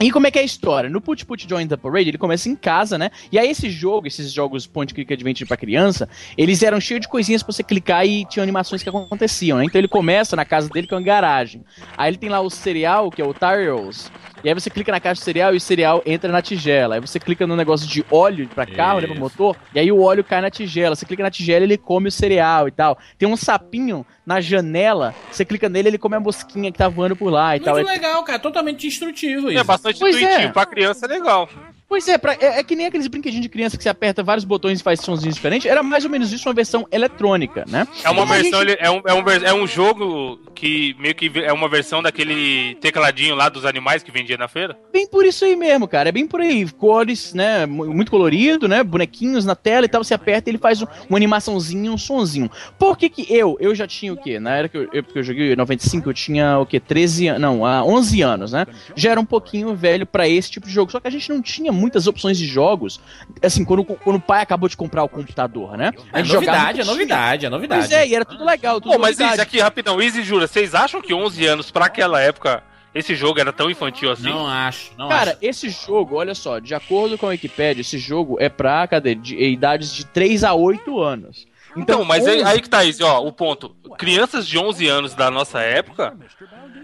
E 0.01 0.11
como 0.11 0.27
é 0.27 0.31
que 0.31 0.39
é 0.39 0.43
a 0.43 0.45
história? 0.45 0.91
No 0.91 1.01
Put 1.01 1.25
Put 1.25 1.47
Join 1.49 1.67
the 1.69 1.77
Parade, 1.77 2.09
ele 2.09 2.19
começa 2.19 2.49
em 2.49 2.57
casa, 2.57 2.99
né? 2.99 3.11
E 3.31 3.39
aí 3.39 3.49
esse 3.49 3.71
jogo, 3.71 4.07
esses 4.07 4.33
jogos 4.33 4.67
Point 4.67 4.93
Click 4.93 5.13
Adventure 5.13 5.47
pra 5.47 5.57
criança, 5.57 6.09
eles 6.37 6.63
eram 6.63 6.81
cheios 6.81 7.03
de 7.03 7.09
coisinhas 7.09 7.43
pra 7.43 7.53
você 7.53 7.63
clicar 7.63 8.05
e 8.05 8.25
tinha 8.25 8.43
animações 8.43 8.83
que 8.83 8.89
aconteciam, 8.89 9.59
né? 9.59 9.65
Então 9.65 9.79
ele 9.81 9.89
começa 9.89 10.35
na 10.35 10.45
casa 10.45 10.69
dele, 10.69 10.87
que 10.89 10.95
é 10.95 10.97
uma 10.97 11.03
garagem. 11.05 11.63
Aí 11.97 12.11
ele 12.11 12.17
tem 12.17 12.29
lá 12.29 12.41
o 12.41 12.51
cereal, 12.51 13.11
que 13.11 13.23
é 13.23 13.25
o 13.25 13.33
Tyros. 13.33 14.11
E 14.43 14.49
aí 14.49 14.55
você 14.55 14.69
clica 14.69 14.91
na 14.91 14.99
caixa 14.99 15.21
de 15.21 15.25
cereal 15.25 15.55
e 15.55 15.57
o 15.57 15.61
cereal 15.61 16.03
entra 16.05 16.33
na 16.33 16.43
tigela. 16.43 16.97
Aí 16.97 17.01
você 17.01 17.21
clica 17.21 17.47
no 17.47 17.55
negócio 17.55 17.87
de 17.87 18.05
óleo 18.11 18.49
pra 18.53 18.67
carro, 18.67 19.01
né, 19.01 19.07
pra 19.07 19.15
motor, 19.15 19.57
e 19.73 19.79
aí 19.79 19.93
o 19.93 20.03
óleo 20.03 20.25
cai 20.25 20.41
na 20.41 20.51
tigela. 20.51 20.97
Você 20.97 21.07
clica 21.07 21.23
na 21.23 21.31
tigela 21.31 21.61
e 21.61 21.67
ele 21.67 21.79
come 21.79 22.09
o 22.09 22.13
cereal 22.13 22.67
e 22.67 22.73
tal. 22.73 22.99
Tem 23.17 23.29
um 23.29 23.37
sapinho 23.37 24.05
na 24.27 24.41
janela, 24.41 25.15
você 25.31 25.45
clica 25.45 25.69
nele 25.69 25.89
ele 25.89 25.99
come 25.99 26.17
a 26.17 26.21
mosquinha 26.21 26.71
que 26.71 26.79
tá 26.79 26.89
voando 26.89 27.15
por 27.15 27.31
lá 27.31 27.57
e 27.57 27.61
tal. 27.61 27.75
Muito 27.75 27.89
É- 27.89 27.93
legal, 27.93 28.23
cara. 28.25 28.39
Totalmente 28.39 28.87
instrutivo 28.87 29.49
isso. 29.51 29.61
É 29.61 29.65
bastante 29.73 29.99
Pois 29.99 30.17
intuitivo. 30.17 30.43
é. 30.49 30.53
Pra 30.53 30.67
criança 30.67 31.07
é 31.07 31.09
legal. 31.09 31.49
Pois 31.93 32.09
é, 32.09 32.17
pra- 32.17 32.33
é, 32.41 32.59
é 32.59 32.63
que 32.65 32.75
nem 32.75 32.87
aqueles 32.87 33.07
brinquedinhos 33.07 33.43
de 33.43 33.51
criança 33.51 33.77
que 33.77 33.83
você 33.83 33.89
aperta 33.91 34.23
vários 34.23 34.47
botões 34.47 34.81
e 34.81 34.83
faz 34.83 35.01
sonzinhos 35.01 35.35
diferentes. 35.35 35.71
Era 35.71 35.83
mais 35.83 36.05
ou 36.07 36.11
menos 36.11 36.33
isso, 36.33 36.49
uma 36.49 36.55
versão 36.55 36.87
eletrônica, 36.91 37.67
né? 37.69 37.87
É 38.03 38.09
uma 38.09 38.23
Então 38.23 38.35
versão, 38.35 38.61
gente- 38.67 38.79
é, 38.81 38.91
um, 38.91 39.03
é, 39.05 39.13
um, 39.13 39.29
é 39.29 39.53
um 39.53 39.67
jogo 39.67 40.41
que 40.55 40.97
meio 40.99 41.15
que 41.15 41.31
é 41.45 41.53
uma 41.53 41.69
versão 41.69 42.03
daquele 42.03 42.77
tecladinho 42.77 43.35
lá 43.35 43.51
dos 43.51 43.67
animais 43.67 44.03
que 44.03 44.11
vendia 44.11 44.39
na 44.39 44.49
feira. 44.49 44.75
Bem 44.91 45.07
por 45.07 45.27
isso 45.27 45.45
aí 45.45 45.55
mesmo, 45.55 45.87
cara. 45.87 46.09
É 46.09 46.13
bem 46.13 46.27
por 46.27 46.41
aí. 46.41 46.67
Cores, 46.71 47.35
né? 47.35 47.67
mu- 47.67 47.93
Muito 47.93 48.11
colorido, 48.11 48.67
né? 48.67 48.83
Bonequinhos 48.83 49.45
na 49.45 49.55
tela 49.55 49.85
e 49.85 49.89
tal. 49.89 50.03
Você 50.03 50.15
aperta 50.15 50.49
e 50.49 50.53
ele 50.53 50.59
faz 50.59 50.81
um- 50.81 50.87
uma 51.11 51.19
animaçãozinha, 51.19 51.93
um 51.93 51.99
sonzinho. 51.99 52.51
Por 52.79 52.97
que 52.97 53.11
que 53.11 53.27
eu, 53.31 53.59
eu 53.61 53.75
já 53.75 53.87
tinha 53.87 54.15
o 54.15 54.17
quê? 54.17 54.41
Na 54.41 54.57
era 54.57 54.67
que 54.67 54.79
eu, 54.79 54.89
eu, 54.95 55.05
que 55.05 55.19
eu 55.19 55.23
joguei 55.23 55.53
em 55.53 55.57
95, 55.57 56.09
eu 56.09 56.15
tinha 56.15 56.59
o 56.59 56.65
quê? 56.65 56.81
13 56.81 57.27
anos. 57.29 57.43
Não, 57.43 57.67
ah, 57.67 57.85
11 57.85 58.23
anos, 58.23 58.53
né? 58.53 58.67
Já 58.97 59.11
era 59.11 59.21
um 59.21 59.27
pouquinho 59.27 59.75
velho 59.75 60.07
pra 60.07 60.27
esse 60.27 60.51
tipo 60.51 60.67
de 60.67 60.73
jogo. 60.73 60.91
Só 60.91 60.99
que 60.99 61.07
a 61.09 61.11
gente 61.11 61.29
não 61.29 61.43
tinha 61.43 61.71
muitas 61.83 62.07
opções 62.07 62.39
de 62.39 62.47
jogos. 62.47 63.01
Assim, 63.43 63.65
quando, 63.65 63.85
quando 63.85 64.17
o 64.17 64.21
pai 64.21 64.41
acabou 64.43 64.69
de 64.69 64.77
comprar 64.77 65.03
o 65.03 65.09
computador, 65.09 65.77
né? 65.77 65.93
A 66.13 66.21
É 66.21 66.25
gente 66.25 66.35
novidade, 66.35 66.81
é 66.81 66.85
novidade, 66.85 67.47
é 67.47 67.51
novidade. 67.51 67.81
Pois 67.89 67.93
é, 67.93 68.07
e 68.07 68.15
era 68.15 68.25
tudo 68.25 68.45
legal. 68.45 68.81
Tudo 68.81 68.93
Pô, 68.93 68.99
mas 68.99 69.19
novidade. 69.19 69.33
Izzy, 69.33 69.41
aqui 69.43 69.59
rapidão, 69.61 70.01
Izzy 70.01 70.23
jura, 70.23 70.47
vocês 70.47 70.75
acham 70.75 71.03
que 71.03 71.13
11 71.13 71.45
anos 71.47 71.71
pra 71.71 71.87
aquela 71.87 72.21
época 72.21 72.63
esse 72.95 73.15
jogo 73.15 73.41
era 73.41 73.53
tão 73.53 73.71
infantil 73.71 74.11
assim? 74.13 74.29
Não 74.29 74.47
acho, 74.47 74.93
não 74.99 75.09
Cara, 75.09 75.31
acho. 75.33 75.39
esse 75.43 75.69
jogo, 75.71 76.17
olha 76.17 76.35
só, 76.35 76.59
de 76.59 76.75
acordo 76.75 77.17
com 77.19 77.27
a 77.27 77.31
Wikipedia, 77.31 77.81
esse 77.81 77.99
jogo 77.99 78.37
é 78.39 78.49
pra, 78.49 78.87
cadê? 78.87 79.15
De, 79.15 79.35
idades 79.37 79.93
de 79.95 80.05
3 80.07 80.45
a 80.45 80.55
8 80.55 81.01
anos. 81.01 81.47
Então, 81.75 82.05
mas 82.05 82.27
aí, 82.27 82.41
11 82.43 82.51
aí 82.51 82.61
que 82.61 82.69
tá 82.69 82.85
isso, 82.85 83.03
ó, 83.03 83.27
o 83.27 83.33
ponto. 83.33 83.75
Crianças 83.99 84.47
de 84.47 84.59
11 84.59 84.87
anos 84.89 85.15
da 85.15 85.31
nossa 85.31 85.61
época 85.61 86.15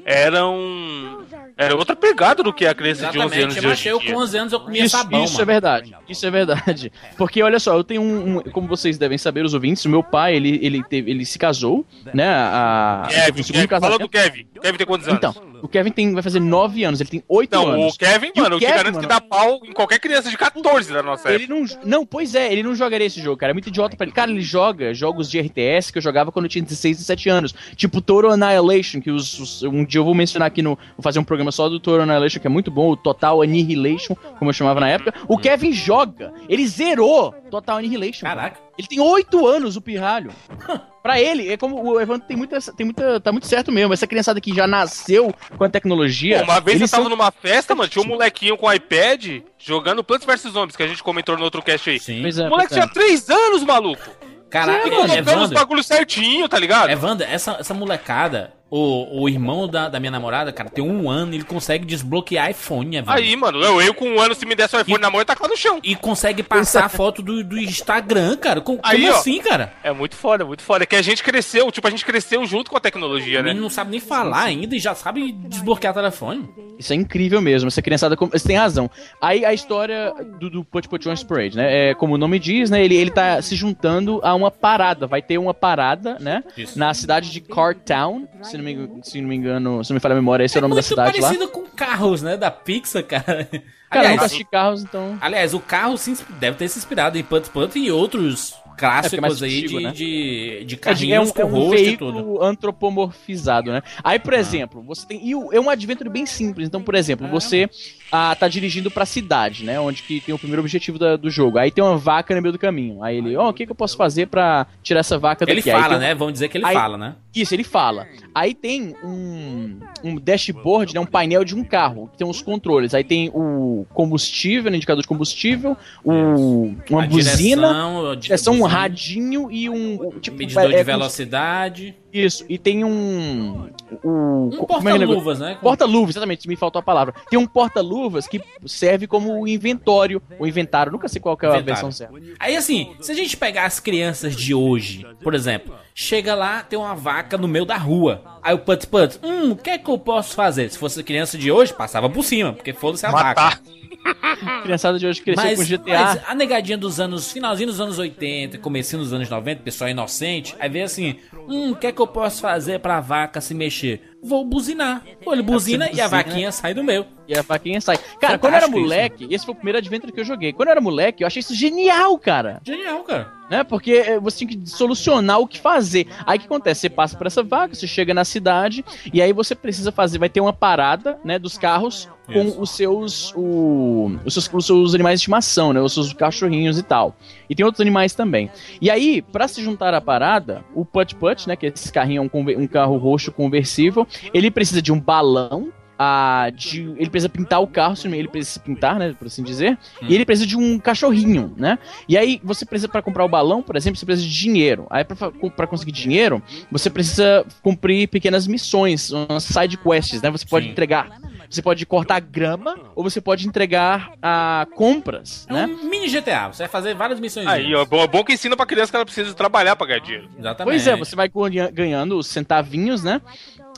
eram. 0.02 1.26
Era 1.58 1.74
outra 1.74 1.96
pegada 1.96 2.40
do 2.40 2.52
que 2.52 2.64
a 2.64 2.72
criança 2.72 3.10
de 3.10 3.18
11 3.18 3.18
anos 3.18 3.32
Exatamente, 3.56 3.60
de 3.60 3.66
mas 3.66 3.78
hoje. 3.80 3.88
eu 3.88 4.00
com 4.00 4.20
11 4.22 4.38
anos 4.38 4.52
eu 4.52 4.60
comia 4.60 4.84
Isso, 4.84 4.96
sabão, 4.96 5.24
isso 5.24 5.34
é 5.34 5.36
mano. 5.38 5.46
verdade. 5.46 5.96
Isso 6.08 6.24
é 6.26 6.30
verdade. 6.30 6.92
Porque 7.16 7.42
olha 7.42 7.58
só, 7.58 7.74
eu 7.76 7.82
tenho 7.82 8.00
um, 8.00 8.36
um- 8.38 8.42
como 8.42 8.68
vocês 8.68 8.96
devem 8.96 9.18
saber, 9.18 9.44
os 9.44 9.54
ouvintes, 9.54 9.84
o 9.84 9.88
meu 9.88 10.02
pai, 10.02 10.36
ele 10.36 10.60
ele 10.62 10.84
teve, 10.84 11.10
ele 11.10 11.24
se 11.26 11.36
casou, 11.36 11.84
né? 12.14 12.28
A, 12.28 13.08
Kevin, 13.10 13.42
segundo 13.42 13.68
Kevin, 13.68 13.80
fala 13.80 13.98
do 13.98 14.08
Kevin. 14.08 14.46
O 14.56 14.60
Kevin 14.60 14.78
tem 14.78 14.86
quantos 14.86 15.08
anos? 15.08 15.18
Então, 15.18 15.34
o 15.62 15.68
Kevin 15.68 15.90
tem, 15.90 16.12
vai 16.14 16.22
fazer 16.22 16.40
9 16.40 16.84
anos, 16.84 17.00
ele 17.00 17.10
tem 17.10 17.22
8 17.28 17.52
Não, 17.52 17.68
anos. 17.68 17.94
o 17.94 17.98
Kevin, 17.98 18.32
E 18.34 18.40
o 18.40 18.42
mano, 18.42 18.54
eu 18.56 18.58
te 18.60 18.64
Kevin, 18.66 18.76
garanto 18.78 18.94
mano? 18.96 19.08
que 19.08 19.14
dá 19.14 19.20
pau 19.20 19.60
em 19.64 19.72
qualquer 19.72 19.98
criança 19.98 20.30
de 20.30 20.36
14 20.38 20.92
da 20.92 21.02
nossa 21.02 21.30
Ele 21.32 21.44
época. 21.44 21.78
não. 21.84 21.98
Não, 21.98 22.06
pois 22.06 22.34
é, 22.34 22.52
ele 22.52 22.62
não 22.62 22.74
jogaria 22.74 23.06
esse 23.06 23.20
jogo, 23.20 23.36
cara. 23.36 23.50
É 23.50 23.54
muito 23.54 23.68
idiota 23.68 23.96
pra 23.96 24.04
ele. 24.04 24.12
Cara, 24.14 24.30
ele 24.30 24.40
joga 24.40 24.92
jogos 24.94 25.30
de 25.30 25.38
RTS 25.40 25.90
que 25.92 25.98
eu 25.98 26.02
jogava 26.02 26.30
quando 26.32 26.44
eu 26.46 26.48
tinha 26.50 26.62
16, 26.62 26.96
17 26.98 27.28
anos. 27.28 27.54
Tipo 27.76 28.00
Total 28.00 28.30
Annihilation, 28.30 29.00
que 29.00 29.10
os, 29.10 29.38
os- 29.38 29.62
um 29.62 29.84
dia 29.84 30.00
eu 30.00 30.04
vou 30.04 30.14
mencionar 30.14 30.46
aqui 30.48 30.62
no. 30.62 30.70
Vou 30.96 31.02
fazer 31.02 31.18
um 31.18 31.24
programa 31.24 31.50
só 31.52 31.68
do 31.68 31.78
Total 31.80 32.02
Annihilation, 32.02 32.40
que 32.40 32.46
é 32.46 32.50
muito 32.50 32.70
bom, 32.70 32.90
o 32.90 32.96
Total 32.96 33.40
Annihilation, 33.42 34.14
como 34.38 34.50
eu 34.50 34.54
chamava 34.54 34.80
na 34.80 34.88
época. 34.88 35.14
O 35.26 35.36
Kevin 35.38 35.72
joga. 35.72 36.32
Ele 36.48 36.66
zerou 36.66 37.34
Total 37.50 37.78
Annihilation. 37.78 38.26
Caraca. 38.26 38.60
Ele 38.78 38.86
tem 38.86 39.00
8 39.00 39.44
anos, 39.46 39.76
o 39.76 39.80
pirralho. 39.80 40.30
pra 41.02 41.20
ele, 41.20 41.48
é 41.50 41.56
como 41.56 41.82
o 41.82 42.00
Evandro 42.00 42.26
tem 42.28 42.36
muita, 42.36 42.60
tem 42.72 42.84
muita. 42.86 43.18
Tá 43.20 43.32
muito 43.32 43.46
certo 43.46 43.72
mesmo. 43.72 43.92
Essa 43.92 44.06
criançada 44.06 44.40
que 44.40 44.54
já 44.54 44.66
nasceu 44.66 45.34
com 45.56 45.64
a 45.64 45.68
tecnologia. 45.68 46.38
Pô, 46.38 46.44
uma 46.44 46.60
vez 46.60 46.80
eu 46.80 46.88
tava 46.88 47.02
são- 47.04 47.10
numa 47.10 47.30
festa, 47.30 47.74
mano, 47.74 47.88
tinha 47.88 48.04
um 48.04 48.08
molequinho 48.08 48.56
com 48.56 48.72
iPad 48.72 49.42
jogando 49.58 50.04
Plants 50.04 50.26
vs 50.26 50.52
Zombies, 50.52 50.76
que 50.76 50.82
a 50.82 50.86
gente 50.88 51.02
comentou 51.02 51.36
no 51.36 51.44
outro 51.44 51.62
cast 51.62 51.88
aí. 51.90 51.98
Sim. 51.98 52.22
Pois 52.22 52.38
é, 52.38 52.46
O 52.46 52.50
moleque 52.50 52.74
é. 52.74 52.76
tinha 52.76 52.88
3 52.88 53.28
anos, 53.30 53.62
maluco. 53.64 54.02
Caraca, 54.50 54.86
E 54.86 54.90
colocando 54.90 55.10
os 55.10 55.16
Evandro, 55.16 55.54
bagulhos 55.54 55.86
certinho, 55.86 56.48
tá 56.48 56.58
ligado? 56.58 56.90
Evandro, 56.90 57.26
essa, 57.28 57.56
essa 57.60 57.74
molecada, 57.74 58.52
o, 58.70 59.22
o 59.22 59.28
irmão 59.28 59.66
da, 59.66 59.88
da 59.88 59.98
minha 59.98 60.10
namorada, 60.10 60.52
cara, 60.52 60.68
tem 60.68 60.84
um 60.84 61.08
ano, 61.08 61.34
ele 61.34 61.44
consegue 61.44 61.84
desbloquear 61.86 62.50
iPhone, 62.50 62.96
Evandro. 62.96 63.22
Aí, 63.22 63.34
mano, 63.36 63.60
eu, 63.62 63.80
eu 63.80 63.94
com 63.94 64.06
um 64.08 64.20
ano, 64.20 64.34
se 64.34 64.44
me 64.44 64.54
desse 64.54 64.76
o 64.76 64.80
iPhone 64.80 64.98
E- 64.98 65.00
na 65.00 65.10
mão, 65.10 65.20
eu 65.20 65.24
no 65.48 65.56
chão. 65.56 65.78
E 65.82 65.94
consegue 65.96 66.42
passar 66.42 66.84
a 66.84 66.88
foto 66.88 67.22
do, 67.22 67.42
do 67.42 67.58
Instagram, 67.58 68.36
cara. 68.36 68.60
Com- 68.60 68.78
Aí, 68.82 69.00
como 69.02 69.12
ó. 69.12 69.16
assim, 69.16 69.40
cara? 69.40 69.72
É 69.82 69.92
muito 69.92 70.14
foda, 70.16 70.44
muito 70.44 70.62
foda. 70.62 70.84
É 70.84 70.86
que 70.86 70.96
a 70.96 71.02
gente 71.02 71.22
cresceu, 71.22 71.70
tipo, 71.72 71.86
a 71.86 71.90
gente 71.90 72.04
cresceu 72.04 72.44
junto 72.46 72.70
com 72.70 72.76
a 72.76 72.80
tecnologia, 72.80 73.38
né? 73.42 73.48
menino 73.48 73.62
não 73.62 73.70
sabe 73.70 73.90
nem 73.90 74.00
falar 74.00 74.42
ainda 74.44 74.76
e 74.76 74.78
já 74.78 74.94
sabe 74.94 75.32
desbloquear 75.32 75.94
telefone. 75.94 76.48
Isso 76.78 76.92
é 76.92 76.96
incrível 76.96 77.40
mesmo, 77.40 77.68
essa 77.68 77.82
criançada, 77.82 78.14
você 78.16 78.46
tem 78.46 78.56
razão. 78.56 78.88
Aí 79.20 79.44
a 79.44 79.52
história 79.52 80.12
do, 80.38 80.48
do 80.50 80.64
Put 80.64 80.88
Put 80.88 81.08
Parade, 81.26 81.56
né? 81.56 81.90
É, 81.90 81.94
como 81.94 82.14
o 82.14 82.18
nome 82.18 82.38
diz, 82.38 82.70
né? 82.70 82.84
Ele, 82.84 82.94
ele 82.94 83.10
tá 83.10 83.40
se 83.42 83.56
juntando 83.56 84.20
a 84.22 84.34
uma 84.34 84.50
parada. 84.50 85.06
Vai 85.06 85.20
ter 85.22 85.38
uma 85.38 85.54
parada, 85.54 86.18
né? 86.20 86.44
Isso. 86.56 86.78
Na 86.78 86.92
cidade 86.94 87.30
de 87.32 87.40
Cartown, 87.40 88.28
se 88.42 88.57
não 88.58 88.64
me, 88.64 89.00
se 89.04 89.20
não 89.20 89.28
me 89.28 89.36
engano, 89.36 89.82
se 89.84 89.90
não 89.90 89.94
me 89.94 90.00
falha 90.00 90.12
a 90.12 90.16
memória, 90.16 90.44
esse 90.44 90.56
é, 90.56 90.58
o 90.58 90.62
nome 90.62 90.74
da 90.74 90.82
cidade 90.82 91.20
lá. 91.20 91.28
parecido 91.28 91.48
com 91.48 91.64
carros, 91.66 92.22
né? 92.22 92.36
Da 92.36 92.50
Pixar, 92.50 93.02
cara. 93.04 93.48
Cara, 93.90 94.08
eu 94.10 94.10
aliás, 94.10 94.22
assisti 94.22 94.44
carros, 94.44 94.82
então. 94.82 95.16
aliás, 95.20 95.54
o 95.54 95.60
carro 95.60 95.96
se 95.96 96.10
insp- 96.10 96.28
deve 96.38 96.56
ter 96.58 96.68
se 96.68 96.78
inspirado 96.78 97.16
em 97.16 97.22
Punt 97.24 97.48
Punt 97.48 97.74
e 97.76 97.90
outros 97.90 98.52
É, 98.52 99.08
porque 99.08 99.16
é 99.16 99.18
clássicos 99.20 99.42
aí 99.42 99.58
antigo, 99.64 99.78
de, 99.78 99.84
né? 99.84 99.92
de, 99.92 100.64
de 100.66 100.74
É, 100.74 100.76
é 100.76 100.80
carrinhos 100.80 101.30
um, 101.30 101.32
com 101.32 101.40
é 101.40 101.44
um 101.44 101.48
rosto 101.48 101.74
e 101.76 101.96
tudo. 101.96 102.12
veículo 102.12 102.42
antropomorfizado, 102.44 103.72
né? 103.72 103.82
Aí, 104.04 104.18
por 104.18 104.34
exemplo, 104.34 104.82
você 104.82 105.06
tem. 105.06 105.20
E 105.26 105.32
é 105.32 105.60
um 105.60 105.70
adventure 105.70 106.08
bem 106.10 106.26
simples. 106.26 106.68
Então, 106.68 106.82
por 106.82 106.94
exemplo, 106.94 107.26
você 107.28 107.68
ah, 108.10 108.34
tá 108.34 108.48
dirigindo 108.48 108.90
pra 108.90 109.04
cidade, 109.06 109.64
né? 109.64 109.78
Onde 109.80 110.02
que 110.02 110.20
tem 110.20 110.34
o 110.34 110.38
primeiro 110.38 110.62
objetivo 110.62 110.98
da- 110.98 111.16
do 111.16 111.30
jogo. 111.30 111.58
Aí 111.58 111.70
tem 111.70 111.82
uma 111.84 111.96
vaca 111.96 112.34
no 112.34 112.40
meio 112.42 112.52
do 112.52 112.58
caminho. 112.58 113.02
Aí 113.02 113.18
ele, 113.18 113.36
ó, 113.36 113.48
o 113.50 113.52
que, 113.52 113.66
que 113.66 113.72
eu 113.72 113.76
posso 113.76 113.96
fazer 113.96 114.26
pra 114.28 114.66
tirar 114.82 115.00
essa 115.00 115.18
vaca 115.18 115.44
daqui? 115.44 115.68
Ele 115.68 115.78
fala, 115.82 115.98
né? 115.98 116.14
Vamos 116.14 116.32
dizer 116.34 116.48
que 116.48 116.58
ele 116.58 116.66
Aí- 116.66 116.74
fala, 116.74 116.96
né? 116.98 117.14
Isso, 117.34 117.54
ele 117.54 117.62
fala. 117.62 118.06
Aí 118.34 118.52
tem 118.52 118.94
um, 119.04 119.78
um 120.02 120.16
dashboard, 120.16 120.92
né, 120.92 120.98
um 121.00 121.06
painel 121.06 121.44
de 121.44 121.54
um 121.54 121.62
carro, 121.62 122.08
que 122.10 122.18
tem 122.18 122.26
uns 122.26 122.42
controles. 122.42 122.94
Aí 122.94 123.04
tem 123.04 123.30
o 123.32 123.86
combustível, 123.94 124.70
né, 124.72 124.76
indicador 124.76 125.02
de 125.02 125.06
combustível, 125.08 125.76
o, 126.04 126.74
uma 126.90 127.04
A 127.04 127.06
buzina, 127.06 127.36
direção, 127.68 128.10
a 128.10 128.14
di- 128.16 128.20
direção, 128.22 128.54
um 128.54 128.58
buzina, 128.60 128.80
radinho 128.80 129.50
e 129.52 129.68
um... 129.70 130.08
um, 130.08 130.18
Tipo, 130.18 130.36
medidor 130.38 130.64
é- 130.64 130.68
de 130.68 130.74
é 130.74 130.82
velocidade. 130.84 131.94
Isso, 132.12 132.44
e 132.48 132.56
tem 132.56 132.84
um... 132.84 133.68
o- 134.02 134.08
Um 134.08 134.88
é 134.88 134.94
o 134.94 134.98
negócio? 134.98 135.06
porta-luvas, 135.06 135.38
né? 135.38 135.58
Porta-luvas, 135.60 136.10
exatamente, 136.10 136.48
me 136.48 136.56
faltou 136.56 136.80
a 136.80 136.82
palavra. 136.82 137.14
Tem 137.28 137.38
um 137.38 137.46
porta-luvas 137.46 138.26
que 138.26 138.40
serve 138.66 139.06
como 139.06 139.46
inventório, 139.46 140.22
ou 140.38 140.46
inventário, 140.46 140.90
nunca 140.90 141.06
sei 141.08 141.20
qual 141.20 141.36
que 141.36 141.44
é 141.44 141.48
a 141.48 141.52
Inventário. 141.58 141.74
versão 141.74 141.92
certa. 141.92 142.14
Aí 142.40 142.56
assim, 142.56 142.92
se 143.00 143.12
a 143.12 143.14
gente 143.14 143.36
pegar 143.36 143.66
as 143.66 143.78
crianças 143.78 144.34
de 144.34 144.54
hoje, 144.54 145.06
por 145.22 145.34
exemplo, 145.34 145.74
chega 145.94 146.34
lá, 146.34 146.62
tem 146.62 146.78
uma 146.78 146.94
vaca 146.94 147.36
no 147.36 147.46
meio 147.48 147.64
da 147.66 147.76
rua. 147.76 148.22
Aí 148.42 148.54
o 148.54 148.58
Putz 148.58 148.84
Putz, 148.86 149.20
hum, 149.22 149.50
o 149.52 149.56
que 149.56 149.70
é 149.70 149.78
que 149.78 149.90
eu 149.90 149.98
posso 149.98 150.34
fazer? 150.34 150.70
Se 150.70 150.78
fosse 150.78 151.02
criança 151.02 151.36
de 151.36 151.52
hoje, 151.52 151.74
passava 151.74 152.08
por 152.08 152.24
cima, 152.24 152.52
porque 152.54 152.72
foda-se 152.72 153.04
a 153.04 153.10
vaca. 153.10 153.28
Matar. 153.28 153.60
A 154.04 154.62
criançada 154.62 154.98
de 154.98 155.06
hoje 155.06 155.20
cresceu 155.20 155.44
Mas, 155.44 155.58
com 155.58 155.64
GTA. 155.64 156.04
mas 156.04 156.20
a 156.28 156.34
negadinha 156.34 156.78
dos 156.78 157.00
anos, 157.00 157.30
finalzinho 157.32 157.68
dos 157.68 157.80
anos 157.80 157.98
80, 157.98 158.56
comecinho 158.58 159.02
dos 159.02 159.12
anos 159.12 159.28
90, 159.28 159.62
pessoal 159.62 159.90
inocente, 159.90 160.54
aí 160.58 160.68
vê 160.68 160.82
assim, 160.82 161.16
hum, 161.48 161.72
o 161.72 161.76
que 161.76 161.86
é 161.88 161.92
que 161.98 162.02
eu 162.02 162.06
posso 162.06 162.40
fazer 162.40 162.78
pra 162.78 163.00
vaca 163.00 163.40
se 163.40 163.52
mexer? 163.52 164.00
Vou 164.22 164.44
buzinar. 164.44 165.04
Ou 165.26 165.32
ele 165.32 165.42
buzina 165.42 165.86
e 165.86 166.00
a 166.00 166.04
buzina. 166.04 166.08
vaquinha 166.08 166.52
sai 166.52 166.72
do 166.72 166.84
meu. 166.84 167.04
E 167.28 167.36
a 167.38 167.42
faquinha 167.42 167.78
sai. 167.80 167.98
Cara, 168.18 168.38
quando 168.38 168.54
eu 168.54 168.56
era 168.56 168.66
Fantástico 168.66 168.78
isso. 168.78 168.80
moleque, 168.88 169.28
esse 169.30 169.44
foi 169.44 169.52
o 169.52 169.56
primeiro 169.56 169.76
Adventure 169.78 170.10
que 170.10 170.20
eu 170.20 170.24
joguei. 170.24 170.52
Quando 170.52 170.68
eu 170.68 170.72
era 170.72 170.80
moleque, 170.80 171.22
eu 171.22 171.26
achei 171.26 171.40
isso 171.40 171.54
genial, 171.54 172.18
cara. 172.18 172.60
Genial, 172.64 173.00
cara. 173.04 173.36
Né? 173.50 173.64
Porque 173.64 173.92
eh, 173.92 174.18
você 174.20 174.38
tinha 174.46 174.50
que 174.50 174.68
solucionar 174.68 175.38
o 175.40 175.46
que 175.46 175.58
fazer. 175.58 176.06
Aí 176.26 176.36
o 176.36 176.40
que 176.40 176.46
acontece? 176.46 176.82
Você 176.82 176.90
passa 176.90 177.16
por 177.16 177.26
essa 177.26 177.42
vaga, 177.42 177.74
você 177.74 177.86
chega 177.86 178.12
na 178.14 178.24
cidade, 178.24 178.84
e 179.12 179.20
aí 179.22 179.32
você 179.32 179.54
precisa 179.54 179.90
fazer. 179.92 180.18
Vai 180.18 180.28
ter 180.28 180.40
uma 180.40 180.52
parada, 180.52 181.18
né, 181.24 181.38
dos 181.38 181.56
carros 181.58 182.08
com 182.26 182.42
Isso. 182.44 182.60
os 182.60 182.70
seus, 182.70 183.32
o- 183.36 184.18
os 184.24 184.34
seus. 184.34 184.48
Os 184.52 184.66
seus 184.66 184.94
animais 184.94 185.18
de 185.18 185.22
estimação, 185.22 185.72
né? 185.72 185.80
Os 185.80 185.92
seus 185.94 186.12
cachorrinhos 186.12 186.78
e 186.78 186.82
tal. 186.82 187.14
E 187.48 187.54
tem 187.54 187.64
outros 187.64 187.80
animais 187.80 188.14
também. 188.14 188.50
E 188.82 188.90
aí, 188.90 189.20
pra 189.22 189.48
se 189.48 189.62
juntar 189.62 189.92
à 189.94 190.00
parada, 190.00 190.62
o 190.74 190.84
Put 190.84 191.14
Put, 191.16 191.46
né? 191.48 191.56
Que 191.56 191.66
esse 191.66 191.90
carrinho 191.92 192.22
é 192.22 192.36
um, 192.36 192.62
um 192.62 192.66
carro 192.66 192.96
roxo 192.98 193.32
conversível, 193.32 194.06
ele 194.34 194.50
precisa 194.50 194.80
de 194.82 194.92
um 194.92 195.00
balão. 195.00 195.72
Ah, 195.98 196.50
de, 196.54 196.82
ele 196.96 197.10
precisa 197.10 197.28
pintar 197.28 197.60
o 197.60 197.66
carro, 197.66 197.94
ele 198.04 198.28
precisa 198.28 198.52
se 198.54 198.60
pintar, 198.60 198.98
né, 198.98 199.14
por 199.18 199.26
assim 199.26 199.42
dizer, 199.42 199.76
e 200.02 200.14
ele 200.14 200.24
precisa 200.24 200.46
de 200.46 200.56
um 200.56 200.78
cachorrinho, 200.78 201.52
né? 201.56 201.78
E 202.08 202.16
aí 202.16 202.40
você 202.44 202.64
precisa 202.64 202.88
para 202.88 203.02
comprar 203.02 203.24
o 203.24 203.28
balão, 203.28 203.62
por 203.62 203.74
exemplo, 203.76 203.98
você 203.98 204.06
precisa 204.06 204.26
de 204.28 204.34
dinheiro. 204.34 204.86
Aí 204.90 205.04
para 205.04 205.66
conseguir 205.66 205.92
dinheiro, 205.92 206.42
você 206.70 206.88
precisa 206.88 207.44
cumprir 207.62 208.08
pequenas 208.08 208.46
missões, 208.46 209.10
umas 209.10 209.44
side 209.44 209.76
quests, 209.76 210.22
né? 210.22 210.30
Você 210.30 210.46
pode 210.46 210.66
Sim. 210.66 210.72
entregar, 210.72 211.20
você 211.50 211.60
pode 211.62 211.84
cortar 211.84 212.20
grama 212.20 212.76
ou 212.94 213.02
você 213.02 213.20
pode 213.20 213.46
entregar 213.48 214.12
a 214.22 214.66
compras, 214.76 215.46
É 215.48 215.52
né? 215.52 215.66
um 215.66 215.88
mini 215.88 216.08
GTA. 216.08 216.48
Você 216.48 216.62
vai 216.64 216.68
fazer 216.68 216.94
várias 216.94 217.18
missões. 217.18 217.46
Aí, 217.46 217.74
ó, 217.74 217.84
bom, 217.84 218.06
bom 218.06 218.22
que 218.22 218.32
ensina 218.34 218.56
pra 218.56 218.66
criança 218.66 218.92
que 218.92 218.96
ela 218.96 219.04
precisa 219.04 219.34
trabalhar 219.34 219.74
pra 219.76 219.86
ganhar 219.86 220.00
dinheiro. 220.00 220.28
Exatamente. 220.38 220.72
Pois 220.74 220.86
é, 220.86 220.96
você 220.96 221.16
vai 221.16 221.28
ganha- 221.28 221.70
ganhando 221.70 222.18
os 222.18 222.26
centavinhos, 222.26 223.02
né? 223.02 223.20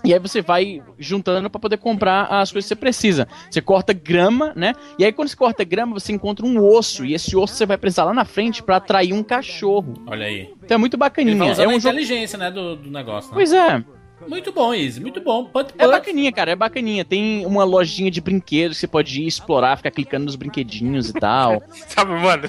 E 0.05 0.13
aí 0.13 0.19
você 0.19 0.41
vai 0.41 0.83
juntando 0.99 1.51
pra 1.51 1.61
poder 1.61 1.77
comprar 1.77 2.25
as 2.27 2.51
coisas 2.51 2.67
que 2.69 2.75
você 2.75 2.81
precisa. 2.81 3.29
Você 3.51 3.61
corta 3.61 3.93
grama, 3.93 4.53
né? 4.57 4.75
E 4.99 5.05
aí 5.05 5.13
quando 5.13 5.29
você 5.29 5.37
corta 5.37 5.65
grama, 5.65 5.93
você 5.99 6.13
encontra 6.13 6.45
um 6.47 6.63
osso. 6.65 7.05
E 7.05 7.15
esse 7.15 7.37
osso 7.37 7.55
você 7.55 7.67
vai 7.67 7.77
precisar 7.77 8.05
lá 8.05 8.15
na 8.15 8.25
frente 8.25 8.63
pra 8.63 8.77
atrair 8.77 9.13
um 9.13 9.23
cachorro. 9.23 9.95
Olha 10.07 10.27
aí. 10.27 10.51
Então 10.63 10.75
é 10.77 10.79
muito 10.79 10.95
Ele 10.95 11.01
vai 11.01 11.09
bacaninha. 11.11 11.53
É 11.53 11.65
a 11.65 11.69
um 11.69 11.81
jogo. 11.81 11.95
inteligência, 11.95 12.39
né, 12.39 12.51
do, 12.51 12.77
do 12.77 12.91
negócio. 12.91 13.31
Né? 13.31 13.35
Pois 13.35 13.53
é. 13.53 13.85
Muito 14.29 14.53
bom, 14.53 14.75
Easy. 14.75 15.01
Muito 15.01 15.19
bom. 15.23 15.47
Put, 15.47 15.73
É 15.79 15.85
put. 15.85 15.93
bacaninha, 15.93 16.31
cara. 16.31 16.51
É 16.51 16.57
bacaninha. 16.57 17.05
Tem 17.07 17.45
uma 17.47 17.65
lojinha 17.65 18.11
de 18.11 18.21
brinquedos 18.21 18.77
que 18.77 18.81
você 18.83 18.87
pode 18.87 19.23
ir 19.23 19.27
explorar, 19.27 19.79
ficar 19.79 19.91
clicando 19.91 20.27
nos 20.27 20.37
brinquedinhos 20.37 21.09
e 21.09 21.13
tal. 21.15 21.63
Sabe, 21.89 22.13
mano? 22.13 22.43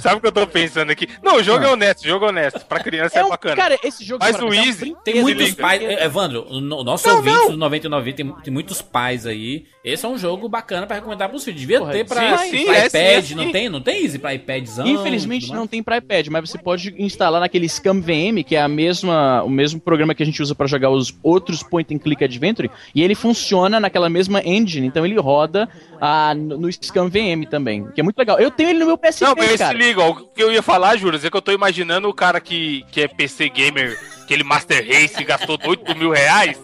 Sabe 0.00 0.16
o 0.16 0.20
que 0.20 0.26
eu 0.26 0.32
tô 0.32 0.46
pensando 0.46 0.90
aqui? 0.90 1.08
Não, 1.22 1.36
o 1.36 1.42
jogo 1.42 1.64
é 1.64 1.68
honesto, 1.68 2.04
o 2.04 2.08
jogo 2.08 2.24
é 2.26 2.28
honesto. 2.28 2.64
Pra 2.66 2.80
criança 2.80 3.18
é, 3.18 3.24
um, 3.24 3.28
bacana. 3.28 3.56
Cara, 3.56 3.78
esse 3.82 4.04
jogo 4.04 4.24
Mas 4.24 4.36
o 4.36 4.46
pensar, 4.46 4.56
é 4.56 4.60
um 4.60 4.64
Easy-. 4.64 4.96
Tem 5.04 5.20
muitos 5.22 5.54
pais. 5.54 5.82
é, 5.82 6.04
Evandro, 6.04 6.46
o 6.48 6.60
no- 6.60 6.84
nosso 6.84 7.06
Não, 7.08 7.16
ouvinte 7.16 7.36
não. 7.36 7.50
do 7.50 7.56
99 7.56 8.12
tem, 8.12 8.32
tem 8.42 8.52
muitos 8.52 8.80
pais 8.82 9.26
aí. 9.26 9.64
Esse 9.84 10.06
é 10.06 10.08
um 10.08 10.16
jogo 10.16 10.48
bacana 10.48 10.86
pra 10.86 10.96
recomendar 10.96 11.28
pros 11.28 11.44
filhos. 11.44 11.60
Devia 11.60 11.78
Porra, 11.78 11.92
ter 11.92 12.06
pra, 12.06 12.38
sim, 12.38 12.50
sim, 12.58 12.64
pra 12.64 12.76
é, 12.78 12.86
iPad, 12.86 13.24
sim, 13.24 13.32
é, 13.32 13.36
não 13.36 13.52
tem? 13.52 13.68
Não 13.68 13.80
tem 13.80 14.02
Easy 14.02 14.18
pra 14.18 14.34
iPadzão? 14.34 14.86
Infelizmente 14.86 15.52
não 15.52 15.66
tem 15.66 15.82
para 15.82 15.98
iPad, 15.98 16.28
mas 16.28 16.48
você 16.50 16.58
pode 16.58 16.94
instalar 16.98 17.40
naquele 17.40 17.68
Scam 17.68 18.00
VM, 18.00 18.42
que 18.46 18.56
é 18.56 18.62
a 18.62 18.68
mesma, 18.68 19.42
o 19.42 19.50
mesmo 19.50 19.80
programa 19.80 20.14
que 20.14 20.22
a 20.22 20.26
gente 20.26 20.40
usa 20.42 20.54
para 20.54 20.66
jogar 20.66 20.90
os 20.90 21.14
outros 21.22 21.62
point 21.62 21.94
and 21.94 21.98
click 21.98 22.24
adventure, 22.24 22.70
e 22.94 23.02
ele 23.02 23.14
funciona 23.14 23.78
naquela 23.78 24.08
mesma 24.08 24.40
engine, 24.44 24.86
então 24.86 25.04
ele 25.04 25.18
roda 25.18 25.68
ah, 26.00 26.34
no, 26.34 26.58
no 26.58 26.72
Scam 26.72 27.08
VM 27.08 27.44
também, 27.48 27.86
que 27.94 28.00
é 28.00 28.04
muito 28.04 28.18
legal. 28.18 28.38
Eu 28.38 28.50
tenho 28.50 28.70
ele 28.70 28.78
no 28.78 28.86
meu 28.86 28.98
PSP, 28.98 29.24
Não, 29.24 29.34
mas 29.36 29.60
se 29.68 29.72
cara. 29.72 29.78
liga, 29.78 30.00
ó, 30.00 30.10
o 30.10 30.26
que 30.26 30.42
eu 30.42 30.52
ia 30.52 30.62
falar, 30.62 30.96
Júlio, 30.96 31.20
é 31.22 31.30
que 31.30 31.36
eu 31.36 31.42
tô 31.42 31.52
imaginando 31.52 32.08
o 32.08 32.14
cara 32.14 32.40
que, 32.40 32.84
que 32.90 33.00
é 33.00 33.08
PC 33.08 33.48
gamer, 33.48 33.98
aquele 34.24 34.42
Master 34.42 34.84
Race, 34.86 35.22
gastou 35.24 35.58
8 35.64 35.94
mil 35.96 36.10
reais, 36.10 36.60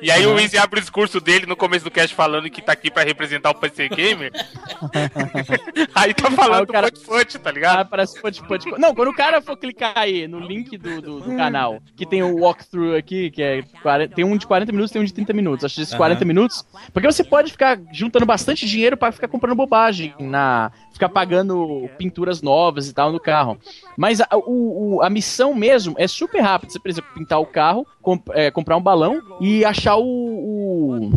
e 0.00 0.10
aí 0.10 0.26
o 0.26 0.38
Easy 0.38 0.56
abre 0.56 0.78
o 0.78 0.82
discurso 0.82 1.20
dele 1.20 1.44
no 1.46 1.56
começo 1.56 1.84
do 1.84 1.90
cast 1.90 2.14
falando 2.14 2.48
que 2.48 2.62
tá 2.62 2.72
aqui 2.72 2.90
pra 2.90 3.02
representar 3.02 3.50
o 3.50 3.54
PC 3.54 3.88
gamer. 3.88 4.32
aí 5.94 6.14
tá 6.14 6.28
Aí 6.28 6.34
falando 6.36 6.64
o 6.68 6.72
cara- 6.72 6.90
do 6.90 7.00
Punch, 7.00 7.38
tá 7.38 7.50
Ah, 7.50 7.52
ligado? 7.52 7.88
parece 7.88 8.20
put, 8.20 8.42
put. 8.46 8.64
Não, 8.78 8.94
quando 8.94 9.08
o 9.08 9.14
cara 9.14 9.40
for 9.42 9.56
clicar 9.56 9.92
aí 9.96 10.26
no 10.28 10.38
link 10.40 10.76
do, 10.76 11.00
do, 11.00 11.20
do 11.20 11.36
canal, 11.36 11.80
que 11.96 12.06
tem 12.06 12.22
o 12.22 12.36
walkthrough 12.40 12.96
aqui, 12.96 13.30
que 13.30 13.42
é 13.42 13.62
40, 13.82 14.14
tem 14.14 14.24
um 14.24 14.36
de 14.36 14.46
40 14.46 14.72
minutos, 14.72 14.92
tem 14.92 15.02
um 15.02 15.04
de 15.04 15.12
30 15.12 15.32
minutos. 15.32 15.64
Acho 15.64 15.74
que 15.76 15.80
esses 15.82 15.92
Aham. 15.92 15.98
40 15.98 16.24
minutos. 16.24 16.64
Porque 16.92 17.10
você 17.10 17.24
pode 17.24 17.50
ficar 17.52 17.78
juntando 17.92 18.24
bastante 18.26 18.66
dinheiro 18.66 18.96
pra 18.96 19.12
ficar 19.12 19.28
comprando 19.28 19.56
bobagem 19.56 20.14
na. 20.18 20.70
Ficar 20.92 21.08
pagando 21.08 21.88
pinturas 21.96 22.42
novas 22.42 22.86
e 22.88 22.92
tal 22.92 23.10
no 23.10 23.18
carro. 23.18 23.58
Mas 23.96 24.20
a, 24.20 24.26
o, 24.36 24.96
o- 24.96 25.02
a 25.02 25.08
missão 25.08 25.54
mesmo 25.54 25.94
é 25.96 26.06
super 26.06 26.40
rápida. 26.42 26.70
Você 26.70 26.78
precisa 27.00 27.18
pintar 27.18 27.40
o 27.40 27.46
carro, 27.46 27.86
comp- 28.02 28.28
é, 28.32 28.50
comprar 28.50 28.76
um 28.76 28.82
balão 28.82 29.20
e 29.40 29.64
achar 29.64 29.96
o, 29.96 30.04
o- 30.04 31.10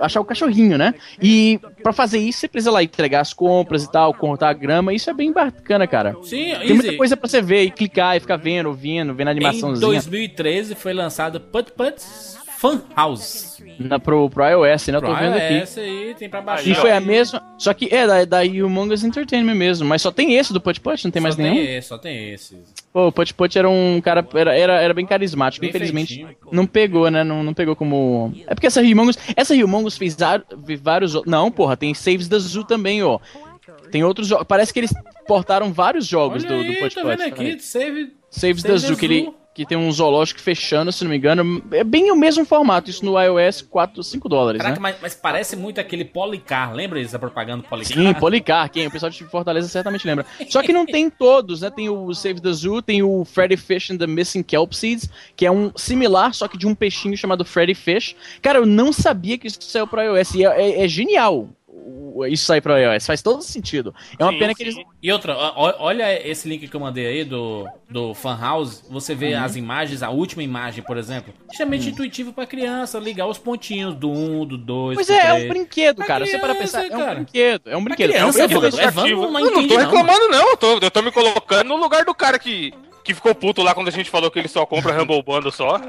achar 0.00 0.20
o 0.20 0.24
cachorrinho, 0.24 0.76
né? 0.78 0.94
E 1.20 1.60
pra 1.82 1.92
fazer 1.92 2.18
isso, 2.18 2.40
você 2.40 2.48
precisa 2.48 2.70
lá 2.70 2.82
entregar 2.82 3.20
as 3.20 3.32
compras 3.32 3.84
e 3.84 3.90
tal, 3.90 4.12
cortar 4.14 4.48
a 4.50 4.52
grama. 4.52 4.92
Isso 4.92 5.08
é 5.10 5.14
bem 5.14 5.32
bacana, 5.32 5.86
cara. 5.86 6.16
Sim, 6.22 6.54
Tem 6.60 6.74
muita 6.74 6.88
Easy. 6.88 6.96
coisa 6.96 7.16
pra 7.16 7.28
você 7.28 7.40
ver 7.42 7.62
e 7.64 7.70
clicar 7.70 8.16
e 8.16 8.20
ficar 8.20 8.36
vendo, 8.36 8.66
ouvindo, 8.66 9.14
vendo 9.14 9.28
a 9.28 9.32
Em 9.32 9.36
animaçãozinha 9.36 9.80
2013 9.86 10.74
foi 10.74 10.92
lançado 10.92 11.40
Put 11.40 11.72
Put 11.72 12.00
Fun 12.62 12.80
House. 12.94 13.60
na, 13.76 13.98
pro, 13.98 14.30
pro 14.30 14.44
iOS, 14.48 14.86
né? 14.86 14.96
Eu 14.98 15.00
tô 15.00 15.08
Pro 15.08 15.16
vendo 15.16 15.34
aqui. 15.36 15.54
iOS 15.54 15.78
aí, 15.78 16.14
tem 16.16 16.28
pra 16.30 16.40
baixar. 16.40 16.70
E 16.70 16.74
foi 16.76 16.92
a 16.92 17.00
mesma. 17.00 17.42
Só 17.58 17.74
que 17.74 17.92
é 17.92 18.06
da, 18.06 18.24
da 18.24 18.42
Humongous 18.42 19.02
Entertainment 19.02 19.56
mesmo. 19.56 19.88
Mas 19.88 20.00
só 20.00 20.12
tem 20.12 20.36
esse 20.36 20.52
do 20.52 20.60
Put 20.60 20.80
Put, 20.80 21.04
não 21.04 21.10
tem 21.10 21.20
mais 21.20 21.34
só 21.34 21.42
nenhum. 21.42 21.56
Tem 21.56 21.76
esse, 21.76 21.88
só 21.88 21.98
tem 21.98 22.32
esse. 22.32 22.56
Pô, 22.92 23.08
o 23.08 23.12
Put 23.12 23.34
Put 23.34 23.58
era 23.58 23.68
um 23.68 24.00
cara. 24.00 24.24
Era, 24.32 24.56
era, 24.56 24.80
era 24.80 24.94
bem 24.94 25.04
carismático. 25.04 25.60
Bem 25.62 25.70
Infelizmente, 25.70 26.14
feitinho. 26.14 26.36
não 26.52 26.64
pegou, 26.64 27.10
né? 27.10 27.24
Não, 27.24 27.42
não 27.42 27.52
pegou 27.52 27.74
como. 27.74 28.32
É 28.46 28.54
porque 28.54 28.68
essa 28.68 28.80
Humongous. 28.80 29.18
Essa 29.34 29.54
Humongous 29.54 29.98
fez 29.98 30.16
vários. 30.80 31.20
Não, 31.26 31.50
porra, 31.50 31.76
tem 31.76 31.92
Saves 31.94 32.28
da 32.28 32.38
Zoo 32.38 32.62
também, 32.62 33.02
ó. 33.02 33.18
Tem 33.90 34.04
outros 34.04 34.28
jogos. 34.28 34.46
Parece 34.46 34.72
que 34.72 34.78
eles 34.78 34.94
portaram 35.26 35.72
vários 35.72 36.06
jogos 36.06 36.44
Olha 36.44 36.54
do, 36.54 36.60
aí, 36.62 36.74
do 36.74 36.78
Put 36.78 36.94
tô 36.94 37.02
Put. 37.02 37.16
vendo 37.16 37.26
aqui, 37.26 37.58
save... 37.60 38.12
Saves 38.30 38.62
Save 38.62 38.62
da 38.62 38.76
Zoo, 38.76 38.96
que, 38.96 39.04
ele. 39.04 39.41
Que 39.54 39.66
tem 39.66 39.76
um 39.76 39.90
zoológico 39.92 40.40
fechando, 40.40 40.90
se 40.90 41.04
não 41.04 41.10
me 41.10 41.16
engano. 41.16 41.62
É 41.72 41.84
bem 41.84 42.10
o 42.10 42.16
mesmo 42.16 42.44
formato, 42.44 42.88
isso 42.90 43.04
no 43.04 43.20
iOS 43.20 43.62
4, 43.62 44.02
5 44.02 44.28
dólares, 44.28 44.60
Caraca, 44.62 44.80
né? 44.80 44.82
mas, 44.82 44.96
mas 45.02 45.14
parece 45.14 45.56
muito 45.56 45.80
aquele 45.80 46.04
Policar. 46.04 46.72
Lembra 46.74 47.00
dessa 47.00 47.18
propaganda 47.18 47.62
do 47.62 47.68
Policar? 47.68 47.92
Sim, 47.96 48.14
Policar, 48.14 48.70
quem? 48.70 48.86
O 48.86 48.90
pessoal 48.90 49.10
de 49.10 49.24
Fortaleza 49.24 49.68
certamente 49.68 50.06
lembra. 50.06 50.24
Só 50.48 50.62
que 50.62 50.72
não 50.72 50.86
tem 50.86 51.10
todos, 51.10 51.60
né? 51.60 51.70
Tem 51.70 51.88
o 51.88 52.14
Save 52.14 52.40
the 52.40 52.52
Zoo, 52.52 52.80
tem 52.80 53.02
o 53.02 53.24
Freddy 53.24 53.56
Fish 53.56 53.90
and 53.90 53.98
the 53.98 54.06
Missing 54.06 54.42
Kelp 54.42 54.72
Seeds, 54.72 55.08
que 55.36 55.44
é 55.44 55.50
um 55.50 55.70
similar, 55.76 56.32
só 56.34 56.48
que 56.48 56.56
de 56.56 56.66
um 56.66 56.74
peixinho 56.74 57.16
chamado 57.16 57.44
Freddy 57.44 57.74
Fish. 57.74 58.16
Cara, 58.40 58.58
eu 58.58 58.66
não 58.66 58.92
sabia 58.92 59.36
que 59.36 59.46
isso 59.46 59.58
saiu 59.60 59.86
pro 59.86 60.00
iOS, 60.00 60.34
e 60.34 60.44
é, 60.46 60.48
é- 60.80 60.84
é 60.84 60.88
genial 60.88 61.48
isso 62.28 62.44
sair 62.44 62.60
pro 62.60 62.76
iOS, 62.78 63.06
faz 63.06 63.22
todo 63.22 63.42
sentido. 63.42 63.94
É 64.18 64.24
uma 64.24 64.32
Sim, 64.32 64.38
pena 64.38 64.54
que 64.54 64.64
sim. 64.70 64.78
eles... 64.78 64.86
E 65.02 65.10
outra, 65.12 65.36
olha 65.56 66.26
esse 66.28 66.48
link 66.48 66.68
que 66.68 66.74
eu 66.76 66.80
mandei 66.80 67.06
aí 67.06 67.24
do, 67.24 67.66
do 67.90 68.14
Fan 68.14 68.38
House. 68.40 68.84
Você 68.90 69.14
vê 69.14 69.34
Uhum. 69.34 69.42
as 69.44 69.56
imagens, 69.56 70.02
a 70.02 70.10
última 70.10 70.42
imagem, 70.42 70.84
por 70.84 70.96
exemplo. 70.96 71.32
Extremamente 71.50 71.88
intuitivo 71.88 72.32
pra 72.32 72.46
criança, 72.46 72.98
ligar 72.98 73.26
os 73.26 73.38
pontinhos 73.38 73.94
do 73.94 74.10
1, 74.10 74.46
do 74.46 74.58
2. 74.58 74.94
Pois 74.96 75.06
do 75.06 75.12
é, 75.12 75.26
é 75.26 75.32
um 75.32 75.36
3. 75.36 75.48
brinquedo, 75.48 75.96
Pra 75.96 76.06
cara. 76.06 76.26
Você 76.26 76.38
para 76.38 76.54
criança, 76.54 76.80
pensar, 76.80 76.92
é 76.92 76.96
um 76.96 77.00
cara. 77.00 77.14
brinquedo, 77.16 77.70
é 77.70 77.76
um 77.76 77.84
brinquedo. 77.84 78.10
criança, 78.10 78.40
é 78.42 78.44
um 78.44 78.48
brinquedo 78.48 78.80
Evandro 78.80 79.16
não 79.16 79.24
eu 79.24 79.30
não 79.30 79.40
entende, 79.62 79.68
tô 79.68 79.74
não, 79.74 79.84
reclamando, 79.84 80.28
não. 80.28 80.50
Eu 80.50 80.56
tô, 80.56 80.78
eu 80.78 80.90
tô 80.90 81.02
me 81.02 81.10
colocando 81.12 81.68
no 81.68 81.76
lugar 81.76 82.04
do 82.04 82.14
cara 82.14 82.38
que, 82.38 82.72
que 83.04 83.14
ficou 83.14 83.34
puto 83.34 83.62
lá 83.62 83.74
quando 83.74 83.88
a 83.88 83.92
gente 83.92 84.10
falou 84.10 84.30
que 84.30 84.38
ele 84.38 84.48
só 84.48 84.64
compra 84.66 84.92
Humble 85.02 85.22
Bundle 85.22 85.50
só. 85.50 85.80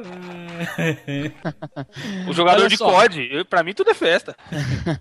o 2.27 2.33
jogador 2.33 2.67
de. 2.69 2.77
COD, 2.77 3.45
pra 3.49 3.63
mim 3.63 3.73
tudo 3.73 3.91
é 3.91 3.93
festa. 3.93 4.35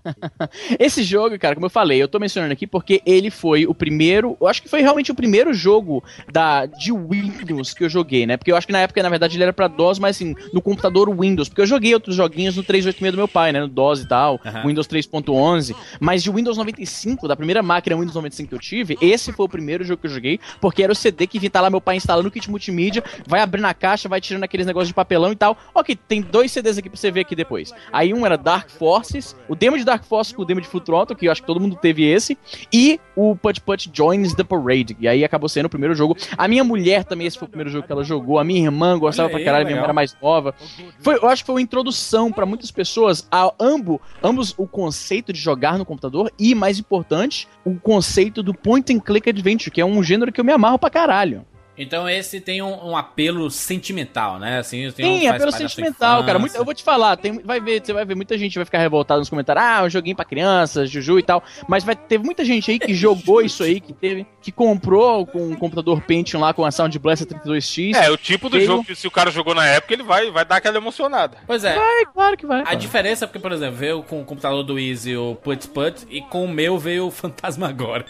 Esse 0.79 1.03
jogo, 1.03 1.37
cara, 1.39 1.55
como 1.55 1.65
eu 1.65 1.69
falei, 1.69 2.01
eu 2.01 2.07
tô 2.07 2.19
mencionando 2.19 2.53
aqui 2.53 2.67
porque 2.67 3.01
ele 3.05 3.29
foi 3.29 3.65
o 3.65 3.73
primeiro, 3.73 4.37
eu 4.39 4.47
acho 4.47 4.61
que 4.61 4.69
foi 4.69 4.81
realmente 4.81 5.11
o 5.11 5.15
primeiro 5.15 5.53
jogo 5.53 6.03
da 6.31 6.65
de 6.65 6.91
Windows 6.91 7.73
que 7.73 7.83
eu 7.83 7.89
joguei, 7.89 8.25
né? 8.25 8.37
Porque 8.37 8.51
eu 8.51 8.55
acho 8.55 8.67
que 8.67 8.73
na 8.73 8.79
época, 8.79 9.01
na 9.01 9.09
verdade, 9.09 9.37
ele 9.37 9.43
era 9.43 9.53
pra 9.53 9.67
DOS, 9.67 9.99
mas 9.99 10.17
assim, 10.17 10.35
no 10.53 10.61
computador 10.61 11.09
Windows, 11.09 11.49
porque 11.49 11.61
eu 11.61 11.65
joguei 11.65 11.93
outros 11.93 12.15
joguinhos 12.15 12.55
no 12.55 12.63
386 12.63 13.13
do 13.13 13.17
meu 13.17 13.27
pai, 13.27 13.51
né, 13.51 13.61
no 13.61 13.67
DOS 13.67 14.01
e 14.01 14.07
tal, 14.07 14.39
Aham. 14.45 14.67
Windows 14.67 14.87
3.11, 14.87 15.75
mas 15.99 16.23
de 16.23 16.31
Windows 16.31 16.57
95, 16.57 17.27
da 17.27 17.35
primeira 17.35 17.61
máquina 17.61 17.95
Windows 17.95 18.15
95 18.15 18.49
que 18.49 18.55
eu 18.55 18.59
tive, 18.59 18.97
esse 19.01 19.31
foi 19.31 19.45
o 19.45 19.49
primeiro 19.49 19.83
jogo 19.83 20.01
que 20.01 20.07
eu 20.07 20.11
joguei, 20.11 20.39
porque 20.59 20.83
era 20.83 20.91
o 20.91 20.95
CD 20.95 21.27
que 21.27 21.39
vinha 21.39 21.49
tá 21.53 21.61
lá 21.61 21.69
meu 21.69 21.79
pai 21.79 21.95
instalando 21.95 22.27
o 22.27 22.31
kit 22.31 22.49
multimídia, 22.49 23.03
vai 23.27 23.39
abrindo 23.39 23.65
a 23.65 23.73
caixa, 23.73 24.09
vai 24.09 24.19
tirando 24.19 24.43
aqueles 24.43 24.65
negócios 24.65 24.87
de 24.87 24.93
papelão 24.93 25.31
e 25.31 25.35
tal. 25.35 25.52
Ok, 25.73 25.95
tem 26.07 26.21
dois 26.21 26.51
CDs 26.51 26.77
aqui 26.77 26.89
pra 26.89 26.97
você 26.97 27.11
ver 27.11 27.21
aqui 27.21 27.35
depois. 27.35 27.73
Aí 27.91 28.13
um 28.13 28.25
era 28.25 28.37
Dark 28.37 28.69
Forces, 28.69 29.35
o 29.47 29.55
demo 29.55 29.77
de 29.77 29.83
Dark 29.83 30.03
Forces 30.03 30.33
com 30.33 30.41
o 30.41 30.45
demo 30.45 30.61
de 30.61 30.67
Full 30.67 30.81
Throttle, 30.81 31.17
que 31.17 31.27
eu 31.27 31.31
acho 31.31 31.41
que 31.41 31.47
todo 31.47 31.59
mundo 31.59 31.75
teve 31.75 32.03
esse, 32.03 32.37
e 32.71 32.99
o 33.15 33.35
Put 33.35 33.61
Put 33.61 33.89
Joins 33.93 34.33
the 34.33 34.43
Parade, 34.43 34.95
e 34.99 35.07
aí 35.07 35.23
acabou 35.23 35.49
sendo 35.49 35.65
o 35.65 35.69
primeiro 35.69 35.95
jogo. 35.95 36.15
A 36.37 36.47
minha 36.47 36.63
mulher 36.63 37.03
também, 37.03 37.27
esse 37.27 37.37
foi 37.37 37.47
o 37.47 37.49
primeiro 37.49 37.69
jogo 37.69 37.85
que 37.85 37.91
ela 37.91 38.03
jogou, 38.03 38.39
a 38.39 38.43
minha 38.43 38.61
irmã 38.61 38.97
gostava 38.97 39.29
pra 39.29 39.37
aí, 39.37 39.45
caralho, 39.45 39.65
minha 39.65 39.75
irmã 39.75 39.85
era 39.85 39.93
mais 39.93 40.15
nova. 40.21 40.53
Foi, 40.99 41.15
eu 41.15 41.27
acho 41.27 41.43
que 41.43 41.47
foi 41.47 41.55
uma 41.55 41.61
introdução 41.61 42.31
pra 42.31 42.45
muitas 42.45 42.71
pessoas 42.71 43.27
a 43.31 43.53
ambos, 43.59 43.99
ambos 44.21 44.53
o 44.57 44.67
conceito 44.67 45.33
de 45.33 45.39
jogar 45.39 45.77
no 45.77 45.85
computador 45.85 46.31
e, 46.39 46.55
mais 46.55 46.79
importante, 46.79 47.47
o 47.63 47.75
conceito 47.79 48.41
do 48.43 48.53
point 48.53 48.93
and 48.93 48.99
click 48.99 49.29
adventure, 49.29 49.71
que 49.71 49.81
é 49.81 49.85
um 49.85 50.01
gênero 50.03 50.31
que 50.31 50.39
eu 50.39 50.45
me 50.45 50.51
amarro 50.51 50.79
pra 50.79 50.89
caralho. 50.89 51.45
Então 51.77 52.07
esse 52.09 52.39
tem 52.39 52.61
um, 52.61 52.89
um 52.91 52.97
apelo 52.97 53.49
sentimental, 53.49 54.37
né? 54.39 54.59
Assim, 54.59 54.91
tem 54.91 55.19
Sim, 55.19 55.25
um, 55.25 55.29
faz 55.29 55.41
pelo 55.41 55.51
parte 55.51 55.63
da 55.63 55.69
sua 55.69 55.69
sentimental, 55.69 56.23
cara. 56.23 56.37
Muito- 56.39 56.55
eu 56.55 56.63
vou 56.65 56.73
te 56.73 56.83
falar, 56.83 57.17
tem, 57.17 57.39
vai 57.39 57.59
ver, 57.59 57.81
você 57.83 57.91
vai 57.93 58.05
ver 58.05 58.15
muita 58.15 58.37
gente 58.37 58.55
vai 58.55 58.65
ficar 58.65 58.77
revoltada 58.79 59.19
nos 59.19 59.29
comentários, 59.29 59.63
ah, 59.65 59.83
um 59.83 59.89
joguinho 59.89 60.15
pra 60.15 60.23
crianças, 60.25 60.89
Juju 60.89 61.19
e 61.19 61.23
tal. 61.23 61.43
Mas 61.67 61.83
vai 61.83 61.95
ter 61.95 62.17
muita 62.19 62.45
gente 62.45 62.69
aí 62.69 62.77
que 62.79 62.93
jogou 62.93 63.41
isso 63.41 63.63
aí, 63.63 63.79
que 63.79 63.91
teve, 63.93 64.25
que 64.41 64.51
comprou 64.51 65.25
com 65.25 65.47
um 65.49 65.55
computador 65.55 66.01
Pentium 66.01 66.39
lá 66.39 66.53
com 66.53 66.63
a 66.63 66.71
Sound 66.71 66.97
Blaster 66.99 67.27
32X. 67.27 67.95
É, 67.95 68.09
o 68.11 68.17
tipo 68.17 68.49
do 68.49 68.59
jogo 68.61 68.83
que 68.83 68.93
se 68.95 69.07
o 69.07 69.11
cara 69.11 69.31
jogou 69.31 69.55
na 69.55 69.65
época, 69.65 69.93
ele 69.93 70.03
vai, 70.03 70.29
vai 70.31 70.45
dar 70.45 70.57
aquela 70.57 70.77
emocionada. 70.77 71.37
Pois 71.47 71.63
é, 71.63 71.75
É, 71.75 72.05
claro 72.05 72.37
que 72.37 72.45
vai. 72.45 72.61
a 72.61 72.63
cara. 72.65 72.75
diferença 72.75 73.25
é 73.25 73.27
porque, 73.27 73.39
por 73.39 73.51
exemplo, 73.51 73.75
veio 73.77 74.03
com 74.03 74.21
o 74.21 74.25
computador 74.25 74.63
do 74.63 74.77
Easy 74.77 75.15
o 75.17 75.35
Put 75.35 75.67
Put 75.69 76.05
e 76.09 76.21
com 76.21 76.45
o 76.45 76.47
meu 76.47 76.77
veio 76.77 77.07
o 77.07 77.11
Fantasmagora. 77.11 78.05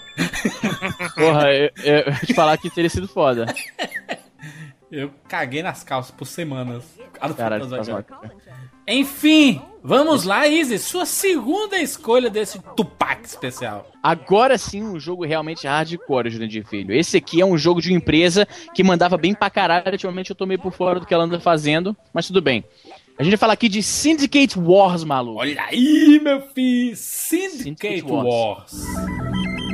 Porra, 1.15 1.54
eu, 1.54 1.69
eu, 1.84 1.95
eu 1.99 2.15
te 2.26 2.34
falar 2.34 2.58
que 2.58 2.69
teria 2.69 2.89
sido 2.89 3.08
foda. 3.08 3.53
Eu 4.94 5.12
caguei 5.28 5.63
nas 5.63 5.84
calças 5.84 6.12
por 6.12 6.26
semanas. 6.26 6.84
Caralho. 7.36 7.66
Enfim, 8.88 9.60
vamos 9.82 10.24
lá, 10.24 10.48
Easy. 10.48 10.78
Sua 10.78 11.04
segunda 11.04 11.80
escolha 11.80 12.30
desse 12.30 12.60
Tupac 12.76 13.26
especial. 13.26 13.89
Agora 14.04 14.56
sim, 14.56 14.84
um 14.84 15.00
jogo 15.00 15.26
realmente 15.26 15.66
hardcore, 15.66 16.30
Jurandir 16.30 16.63
Filho. 16.68 16.94
Esse 16.94 17.18
aqui 17.18 17.42
é 17.42 17.46
um 17.46 17.58
jogo 17.58 17.82
de 17.82 17.89
uma 17.89 17.98
empresa 17.98 18.48
que 18.76 18.84
mandava 18.84 19.18
bem 19.18 19.34
pra 19.34 19.50
caralho. 19.50 19.94
Ultimamente 19.94 20.30
eu 20.30 20.36
tô 20.36 20.46
meio 20.46 20.60
por 20.60 20.72
fora 20.72 21.00
do 21.00 21.08
que 21.08 21.13
ela 21.13 21.24
anda 21.24 21.39
fazendo, 21.39 21.98
mas 22.13 22.28
tudo 22.28 22.39
bem. 22.39 22.63
A 23.18 23.24
gente 23.24 23.32
vai 23.32 23.39
falar 23.39 23.54
aqui 23.54 23.70
de 23.70 23.82
Syndicate 23.82 24.60
Wars, 24.60 25.04
maluco. 25.04 25.39
Olha 25.39 25.60
aí, 25.63 26.20
meu 26.22 26.39
filho. 26.52 26.96
Syndicate, 26.96 27.63
Syndicate 27.63 28.04
Wars. 28.04 28.28
Wars. 28.28 29.73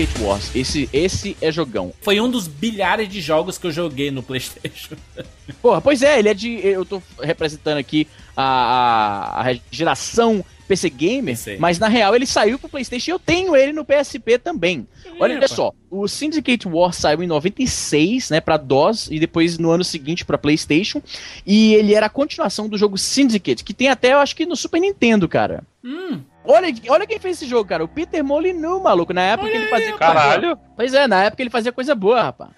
Syndicate 0.00 0.22
Wars. 0.22 0.50
Esse, 0.54 0.88
esse 0.92 1.36
é 1.40 1.52
jogão. 1.52 1.92
Foi 2.00 2.20
um 2.20 2.30
dos 2.30 2.46
bilhares 2.46 3.08
de 3.08 3.20
jogos 3.20 3.58
que 3.58 3.66
eu 3.66 3.72
joguei 3.72 4.10
no 4.10 4.22
PlayStation. 4.22 4.96
Porra, 5.60 5.80
pois 5.80 6.02
é, 6.02 6.18
ele 6.18 6.28
é 6.28 6.34
de. 6.34 6.60
Eu 6.64 6.84
tô 6.84 7.02
representando 7.20 7.78
aqui 7.78 8.06
a, 8.36 9.42
a, 9.42 9.50
a 9.50 9.58
geração 9.70 10.44
PC 10.66 10.88
Gamer, 10.88 11.36
mas 11.58 11.80
na 11.80 11.88
real 11.88 12.14
ele 12.14 12.24
saiu 12.24 12.56
pro 12.56 12.68
PlayStation 12.68 13.10
e 13.10 13.14
eu 13.14 13.18
tenho 13.18 13.56
ele 13.56 13.72
no 13.72 13.84
PSP 13.84 14.38
também. 14.38 14.86
Olha 15.18 15.48
só, 15.48 15.74
o 15.90 16.06
Syndicate 16.06 16.68
War 16.68 16.92
saiu 16.92 17.24
em 17.24 17.26
96, 17.26 18.30
né, 18.30 18.40
pra 18.40 18.56
DOS 18.56 19.08
e 19.10 19.18
depois 19.18 19.58
no 19.58 19.70
ano 19.70 19.82
seguinte 19.82 20.24
pra 20.24 20.38
PlayStation, 20.38 21.02
e 21.44 21.74
ele 21.74 21.92
era 21.92 22.06
a 22.06 22.10
continuação 22.10 22.68
do 22.68 22.78
jogo 22.78 22.96
Syndicate, 22.96 23.64
que 23.64 23.74
tem 23.74 23.88
até, 23.88 24.12
eu 24.12 24.18
acho 24.18 24.36
que 24.36 24.46
no 24.46 24.54
Super 24.54 24.80
Nintendo, 24.80 25.28
cara. 25.28 25.64
Hum. 25.84 26.20
Olha, 26.44 26.68
olha 26.88 27.06
quem 27.06 27.18
fez 27.18 27.36
esse 27.36 27.46
jogo, 27.46 27.68
cara. 27.68 27.84
O 27.84 27.88
Peter 27.88 28.24
Molyneux, 28.24 28.82
maluco. 28.82 29.12
Na 29.12 29.22
época 29.22 29.48
Olha 29.48 29.54
ele 29.56 29.64
aí, 29.64 29.70
fazia. 29.70 29.92
coisa 29.92 29.98
boa. 30.12 30.14
Caralho, 30.14 30.58
Pois 30.76 30.94
é, 30.94 31.06
na 31.06 31.24
época 31.24 31.42
ele 31.42 31.50
fazia 31.50 31.72
coisa 31.72 31.94
boa, 31.94 32.22
rapaz. 32.22 32.50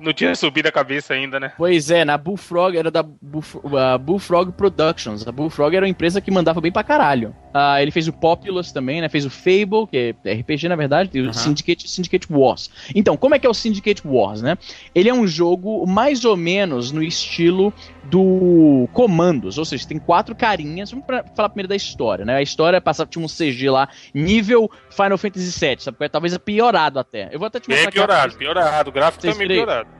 Não 0.00 0.12
tinha 0.12 0.34
subido 0.34 0.68
a 0.68 0.72
cabeça 0.72 1.14
ainda, 1.14 1.38
né? 1.40 1.52
Pois 1.56 1.90
é, 1.90 2.04
na 2.04 2.16
Bullfrog 2.18 2.76
era 2.76 2.90
da 2.90 3.02
Bullf- 3.02 3.56
Bullfrog 4.00 4.52
Productions. 4.52 5.26
A 5.26 5.32
Bullfrog 5.32 5.74
era 5.76 5.84
uma 5.84 5.90
empresa 5.90 6.20
que 6.20 6.30
mandava 6.30 6.60
bem 6.60 6.72
pra 6.72 6.82
caralho. 6.82 7.34
Ah, 7.52 7.80
ele 7.80 7.90
fez 7.90 8.08
o 8.08 8.12
Populous 8.12 8.72
também, 8.72 9.00
né? 9.00 9.08
Fez 9.08 9.24
o 9.24 9.30
Fable, 9.30 9.86
que 9.90 10.14
é 10.24 10.32
RPG 10.32 10.68
na 10.68 10.76
verdade, 10.76 11.10
e 11.14 11.20
o. 11.20 11.32
Syndicate, 11.34 11.88
Syndicate 11.88 12.26
Wars. 12.30 12.70
Então, 12.94 13.16
como 13.16 13.34
é 13.34 13.38
que 13.38 13.46
é 13.46 13.50
o 13.50 13.54
Syndicate 13.54 14.02
Wars, 14.06 14.42
né? 14.42 14.56
Ele 14.94 15.08
é 15.08 15.14
um 15.14 15.26
jogo 15.26 15.86
mais 15.86 16.24
ou 16.24 16.36
menos 16.36 16.90
no 16.90 17.02
estilo 17.02 17.72
do 18.04 18.88
Commandos, 18.92 19.56
ou 19.58 19.64
seja, 19.64 19.86
tem 19.86 19.98
quatro 19.98 20.34
carinhas. 20.34 20.90
Vamos 20.90 21.06
pra- 21.06 21.24
falar 21.34 21.48
primeiro 21.48 21.68
da 21.68 21.76
história, 21.76 22.24
né? 22.24 22.36
A 22.36 22.42
história 22.42 22.80
passava, 22.80 23.08
tinha 23.08 23.24
um 23.24 23.28
CG 23.28 23.70
lá, 23.70 23.88
nível 24.12 24.70
Final 24.90 25.16
Fantasy 25.18 25.58
VII, 25.58 25.76
sabe? 25.80 26.08
Talvez 26.08 26.34
é 26.34 26.38
piorado 26.38 26.98
até. 26.98 27.28
Eu 27.32 27.38
vou 27.38 27.46
até 27.46 27.60
te 27.60 27.68
mostrar 27.68 27.76
Bem 27.76 27.88
aqui 27.88 27.98
a- 27.98 28.06
piorado, 28.06 28.34
piorado. 28.36 28.90
O 28.90 28.92
gráfico 28.92 29.22
também 29.22 29.48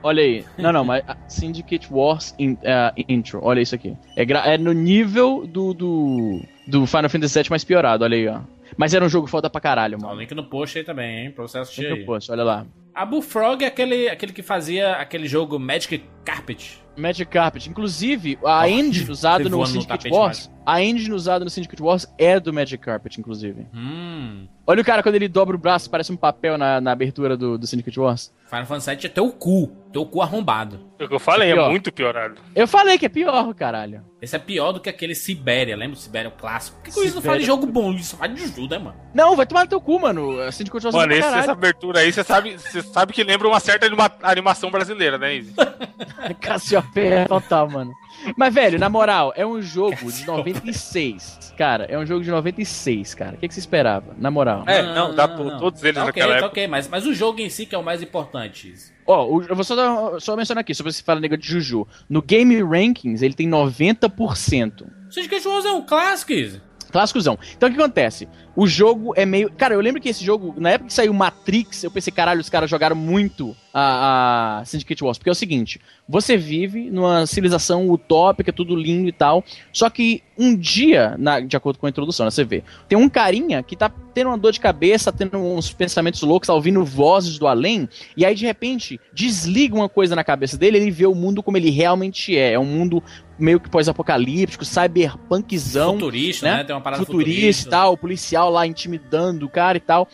Olha 0.02 0.22
aí. 0.22 0.44
Não, 0.58 0.72
não, 0.72 0.84
mas 0.84 1.02
a 1.08 1.16
Syndicate 1.28 1.88
Wars 1.92 2.34
in- 2.38 2.58
ah, 2.64 2.92
Intro. 3.08 3.40
Olha 3.42 3.60
isso 3.60 3.74
aqui. 3.74 3.96
É, 4.16 4.24
gra- 4.24 4.46
é 4.46 4.56
no 4.58 4.72
nível 4.72 5.46
do, 5.46 5.72
do, 5.74 6.40
do 6.66 6.86
Final 6.86 7.08
Fantasy 7.10 7.38
VII 7.40 7.50
mais 7.50 7.64
piorado, 7.64 8.04
olha 8.04 8.16
aí, 8.16 8.28
ó. 8.28 8.40
Mas 8.76 8.92
era 8.94 9.04
um 9.04 9.08
jogo 9.08 9.26
foda 9.26 9.48
pra 9.48 9.60
caralho, 9.60 9.98
mano. 10.00 10.18
link 10.20 10.34
no 10.34 10.44
post 10.44 10.78
aí 10.78 10.84
também, 10.84 11.24
hein? 11.26 11.30
Pra 11.30 11.42
você 11.46 11.58
assistir 11.58 11.86
aí. 11.86 12.00
eu 12.00 12.06
posto, 12.06 12.32
olha 12.32 12.42
lá. 12.42 12.66
A 12.94 13.04
Bullfrog 13.04 13.62
é 13.64 13.66
aquele, 13.68 14.08
aquele 14.08 14.32
que 14.32 14.42
fazia 14.42 14.92
aquele 14.92 15.26
jogo 15.28 15.58
Magic 15.58 16.02
Carpet. 16.24 16.80
Magic 16.96 17.30
Carpet. 17.30 17.68
Inclusive, 17.68 18.38
a 18.44 18.60
Ó, 18.60 18.64
engine 18.66 19.08
usada 19.12 19.48
no 19.48 19.64
Syndicate 19.66 20.08
Wars. 20.08 20.50
A 20.66 20.82
engine 20.82 21.12
usada 21.14 21.44
no 21.44 21.50
Syndicate 21.50 21.82
Wars 21.82 22.06
é 22.16 22.40
do 22.40 22.50
Magic 22.52 22.78
Carpet, 22.82 23.18
inclusive. 23.20 23.66
Hum. 23.74 24.46
Olha 24.66 24.80
o 24.80 24.84
cara 24.84 25.02
quando 25.02 25.14
ele 25.16 25.28
dobra 25.28 25.54
o 25.54 25.58
braço, 25.58 25.90
parece 25.90 26.10
um 26.10 26.16
papel 26.16 26.56
na, 26.56 26.80
na 26.80 26.90
abertura 26.92 27.36
do, 27.36 27.58
do 27.58 27.66
Syndicate 27.66 28.00
Wars. 28.00 28.32
Final 28.48 28.64
Fantasy 28.64 28.90
VII 28.96 29.06
é 29.06 29.08
teu 29.10 29.30
cu. 29.30 29.70
Teu 29.92 30.06
cu 30.06 30.22
arrombado. 30.22 30.80
O 30.98 31.06
que 31.06 31.14
eu 31.14 31.18
falei 31.20 31.50
é 31.50 31.54
Pior. 31.54 31.70
muito 31.70 31.92
piorado. 31.92 32.36
Eu 32.54 32.66
falei 32.66 32.96
que 32.96 33.04
é 33.04 33.08
pior, 33.10 33.52
caralho. 33.54 34.02
Esse 34.22 34.34
é 34.36 34.38
pior 34.38 34.72
do 34.72 34.80
que 34.80 34.88
aquele 34.88 35.14
Sibéria. 35.14 35.76
Lembra 35.76 35.96
do 35.96 36.00
Sibéria, 36.00 36.30
o 36.30 36.32
clássico? 36.32 36.78
Por 36.78 36.84
que, 36.84 36.92
que 36.92 37.00
isso 37.06 37.16
não 37.16 37.22
fala 37.22 37.38
de 37.38 37.44
jogo 37.44 37.66
bom? 37.66 37.92
Isso 37.92 38.16
fala 38.16 38.32
de 38.32 38.40
Juju, 38.40 38.66
né, 38.68 38.78
mano? 38.78 38.96
Não, 39.12 39.36
vai 39.36 39.44
tomar 39.44 39.64
no 39.64 39.68
teu 39.68 39.80
cu, 39.82 40.00
mano. 40.00 40.40
A 40.40 40.50
Syndicate 40.50 40.82
Wars 40.86 40.94
é 40.94 40.98
Mano, 40.98 41.08
pra 41.08 41.16
esse- 41.18 41.22
caralho. 41.28 41.42
essa 41.42 41.52
abertura 41.52 42.00
aí, 42.00 42.10
você 42.10 42.24
sabe, 42.24 42.56
você 42.58 42.80
sabe 42.82 43.12
que 43.12 43.22
lembra 43.22 43.46
uma 43.46 43.60
certa 43.60 43.84
anima- 43.84 44.10
animação 44.22 44.70
brasileira, 44.70 45.18
né, 45.18 45.36
Izzy? 45.36 45.52
Cassiopeia 46.84 47.26
total, 47.26 47.68
mano. 47.70 47.92
Mas, 48.36 48.54
velho, 48.54 48.78
na 48.78 48.88
moral, 48.88 49.32
é 49.36 49.44
um 49.46 49.60
jogo 49.60 50.10
de 50.12 50.24
96. 50.26 51.52
Cara, 51.56 51.84
é 51.84 51.98
um 51.98 52.04
jogo 52.06 52.22
de 52.24 52.30
96, 52.30 53.14
cara. 53.14 53.34
O 53.34 53.38
que, 53.38 53.48
que 53.48 53.54
você 53.54 53.60
esperava? 53.60 54.14
Na 54.18 54.30
moral. 54.30 54.64
É, 54.66 54.82
não, 54.82 55.14
dá 55.14 55.26
por 55.28 55.58
todos 55.58 55.82
eles 55.82 55.94
tá 55.94 56.04
naquela 56.04 56.26
ok, 56.32 56.36
época. 56.38 56.40
Tá 56.40 56.46
ok, 56.52 56.66
mas, 56.68 56.88
mas 56.88 57.06
o 57.06 57.14
jogo 57.14 57.40
em 57.40 57.48
si 57.48 57.66
que 57.66 57.74
é 57.74 57.78
o 57.78 57.82
mais 57.82 58.02
importante. 58.02 58.74
Ó, 59.06 59.26
o- 59.26 59.42
eu 59.42 59.54
vou 59.54 59.64
só, 59.64 59.76
dar- 59.76 60.20
só 60.20 60.36
mencionar 60.36 60.60
aqui, 60.62 60.74
sobre 60.74 60.92
você 60.92 61.02
fala 61.02 61.20
negócio 61.20 61.42
de 61.42 61.48
Juju. 61.48 61.86
No 62.08 62.22
Game 62.22 62.60
Rankings, 62.62 63.22
ele 63.24 63.34
tem 63.34 63.48
90%. 63.48 64.86
Syndicate 65.10 65.46
Wars 65.46 65.64
é 65.64 65.72
um 65.72 65.82
clássico, 65.82 66.32
Izzy. 66.32 66.60
Clássicozão. 66.90 67.38
Então 67.56 67.68
o 67.68 67.72
que 67.72 67.78
acontece? 67.80 68.28
O 68.56 68.66
jogo 68.66 69.12
é 69.16 69.26
meio. 69.26 69.50
Cara, 69.50 69.74
eu 69.74 69.80
lembro 69.80 70.00
que 70.00 70.08
esse 70.08 70.24
jogo, 70.24 70.54
na 70.56 70.70
época 70.70 70.88
que 70.88 70.94
saiu 70.94 71.12
Matrix, 71.12 71.82
eu 71.82 71.90
pensei, 71.90 72.12
caralho, 72.12 72.40
os 72.40 72.48
caras 72.48 72.70
jogaram 72.70 72.94
muito 72.94 73.56
a, 73.72 74.58
a 74.60 74.64
Syndicate 74.64 75.02
Wars. 75.02 75.18
Porque 75.18 75.28
é 75.28 75.32
o 75.32 75.34
seguinte: 75.34 75.80
você 76.08 76.36
vive 76.36 76.90
numa 76.90 77.26
civilização 77.26 77.90
utópica, 77.90 78.52
tudo 78.52 78.76
lindo 78.76 79.08
e 79.08 79.12
tal. 79.12 79.42
Só 79.72 79.90
que 79.90 80.22
um 80.38 80.54
dia, 80.56 81.16
na- 81.18 81.40
de 81.40 81.56
acordo 81.56 81.78
com 81.78 81.86
a 81.86 81.88
introdução, 81.90 82.24
né, 82.24 82.30
você 82.30 82.44
vê, 82.44 82.62
tem 82.88 82.96
um 82.98 83.08
carinha 83.08 83.62
que 83.62 83.76
tá 83.76 83.90
tendo 84.12 84.28
uma 84.28 84.38
dor 84.38 84.52
de 84.52 84.60
cabeça, 84.60 85.12
tendo 85.12 85.36
uns 85.38 85.72
pensamentos 85.72 86.22
loucos, 86.22 86.46
tá 86.46 86.54
ouvindo 86.54 86.84
vozes 86.84 87.38
do 87.38 87.46
além, 87.48 87.88
e 88.16 88.24
aí 88.24 88.34
de 88.34 88.46
repente 88.46 89.00
desliga 89.12 89.74
uma 89.74 89.88
coisa 89.88 90.14
na 90.14 90.22
cabeça 90.22 90.56
dele, 90.56 90.76
ele 90.78 90.90
vê 90.90 91.06
o 91.06 91.14
mundo 91.14 91.42
como 91.42 91.56
ele 91.56 91.70
realmente 91.70 92.36
é. 92.36 92.52
É 92.52 92.58
um 92.58 92.64
mundo 92.64 93.02
meio 93.36 93.58
que 93.58 93.68
pós-apocalíptico, 93.68 94.64
cyberpunkzão 94.64 95.94
Futurista, 95.94 96.46
né? 96.46 96.56
né? 96.58 96.64
Tem 96.64 96.74
uma 96.74 96.80
parada 96.82 97.04
futurista, 97.04 97.32
futurista. 97.34 97.68
e 97.68 97.70
tal, 97.70 97.92
o 97.92 97.96
policial 98.44 98.50
lá 98.50 98.66
intimidando 98.66 99.46
o 99.46 99.48
cara 99.48 99.78
e 99.78 99.80
tal. 99.80 100.08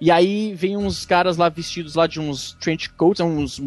E 0.00 0.10
aí 0.10 0.52
vem 0.54 0.76
uns 0.76 1.06
caras 1.06 1.36
lá 1.36 1.48
vestidos 1.48 1.94
lá 1.94 2.06
de 2.06 2.20
uns 2.20 2.56
trench 2.60 2.90
coats, 2.90 3.20
uns. 3.20 3.58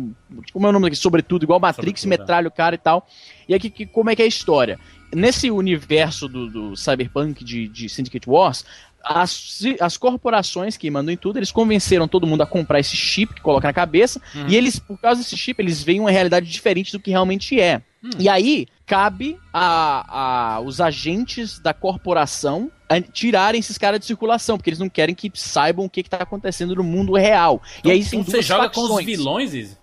Como 0.51 0.67
é 0.67 0.69
o 0.69 0.73
nome 0.73 0.85
daqui? 0.85 0.95
Sobretudo, 0.95 1.43
igual 1.43 1.59
Matrix, 1.59 2.01
Sobretudo, 2.01 2.21
é. 2.21 2.23
metralha 2.23 2.47
o 2.47 2.51
cara 2.51 2.75
e 2.75 2.77
tal. 2.77 3.07
E 3.47 3.53
aí, 3.53 3.59
que, 3.59 3.85
como 3.85 4.09
é 4.09 4.15
que 4.15 4.21
é 4.21 4.25
a 4.25 4.27
história? 4.27 4.79
Nesse 5.13 5.49
universo 5.49 6.27
do, 6.27 6.49
do 6.49 6.75
cyberpunk 6.75 7.43
de, 7.43 7.67
de 7.69 7.87
Syndicate 7.87 8.29
Wars, 8.29 8.65
as, 9.03 9.61
as 9.79 9.95
corporações 9.95 10.75
que 10.75 10.91
mandam 10.91 11.13
em 11.13 11.17
tudo, 11.17 11.39
eles 11.39 11.51
convenceram 11.51 12.07
todo 12.09 12.27
mundo 12.27 12.43
a 12.43 12.45
comprar 12.45 12.81
esse 12.81 12.95
chip 12.95 13.33
que 13.33 13.41
coloca 13.41 13.67
na 13.67 13.73
cabeça, 13.73 14.21
Uhum. 14.35 14.47
e 14.49 14.55
eles, 14.55 14.77
por 14.77 14.99
causa 14.99 15.21
desse 15.21 15.37
chip, 15.37 15.61
eles 15.61 15.81
veem 15.81 16.01
uma 16.01 16.11
realidade 16.11 16.45
diferente 16.49 16.91
do 16.91 16.99
que 16.99 17.09
realmente 17.09 17.59
é. 17.59 17.81
Hum. 18.03 18.09
E 18.19 18.27
aí, 18.27 18.67
cabe 18.87 19.37
a, 19.53 20.55
a 20.55 20.61
os 20.61 20.81
agentes 20.81 21.59
da 21.59 21.73
corporação 21.73 22.71
a 22.89 22.99
tirarem 23.01 23.59
esses 23.59 23.77
caras 23.77 23.99
de 23.99 24.05
circulação, 24.05 24.57
porque 24.57 24.69
eles 24.69 24.79
não 24.79 24.87
querem 24.89 25.13
que 25.13 25.29
saibam 25.35 25.85
o 25.85 25.89
que, 25.89 26.01
que 26.01 26.09
tá 26.09 26.17
acontecendo 26.17 26.73
no 26.73 26.83
mundo 26.83 27.13
real. 27.13 27.61
e 27.83 27.91
aí 27.91 27.99
Então 27.99 28.23
você 28.23 28.41
joga 28.41 28.69
com 28.69 28.79
os 28.81 28.87
facções. 28.87 29.05
vilões, 29.05 29.53
Izzy? 29.53 29.77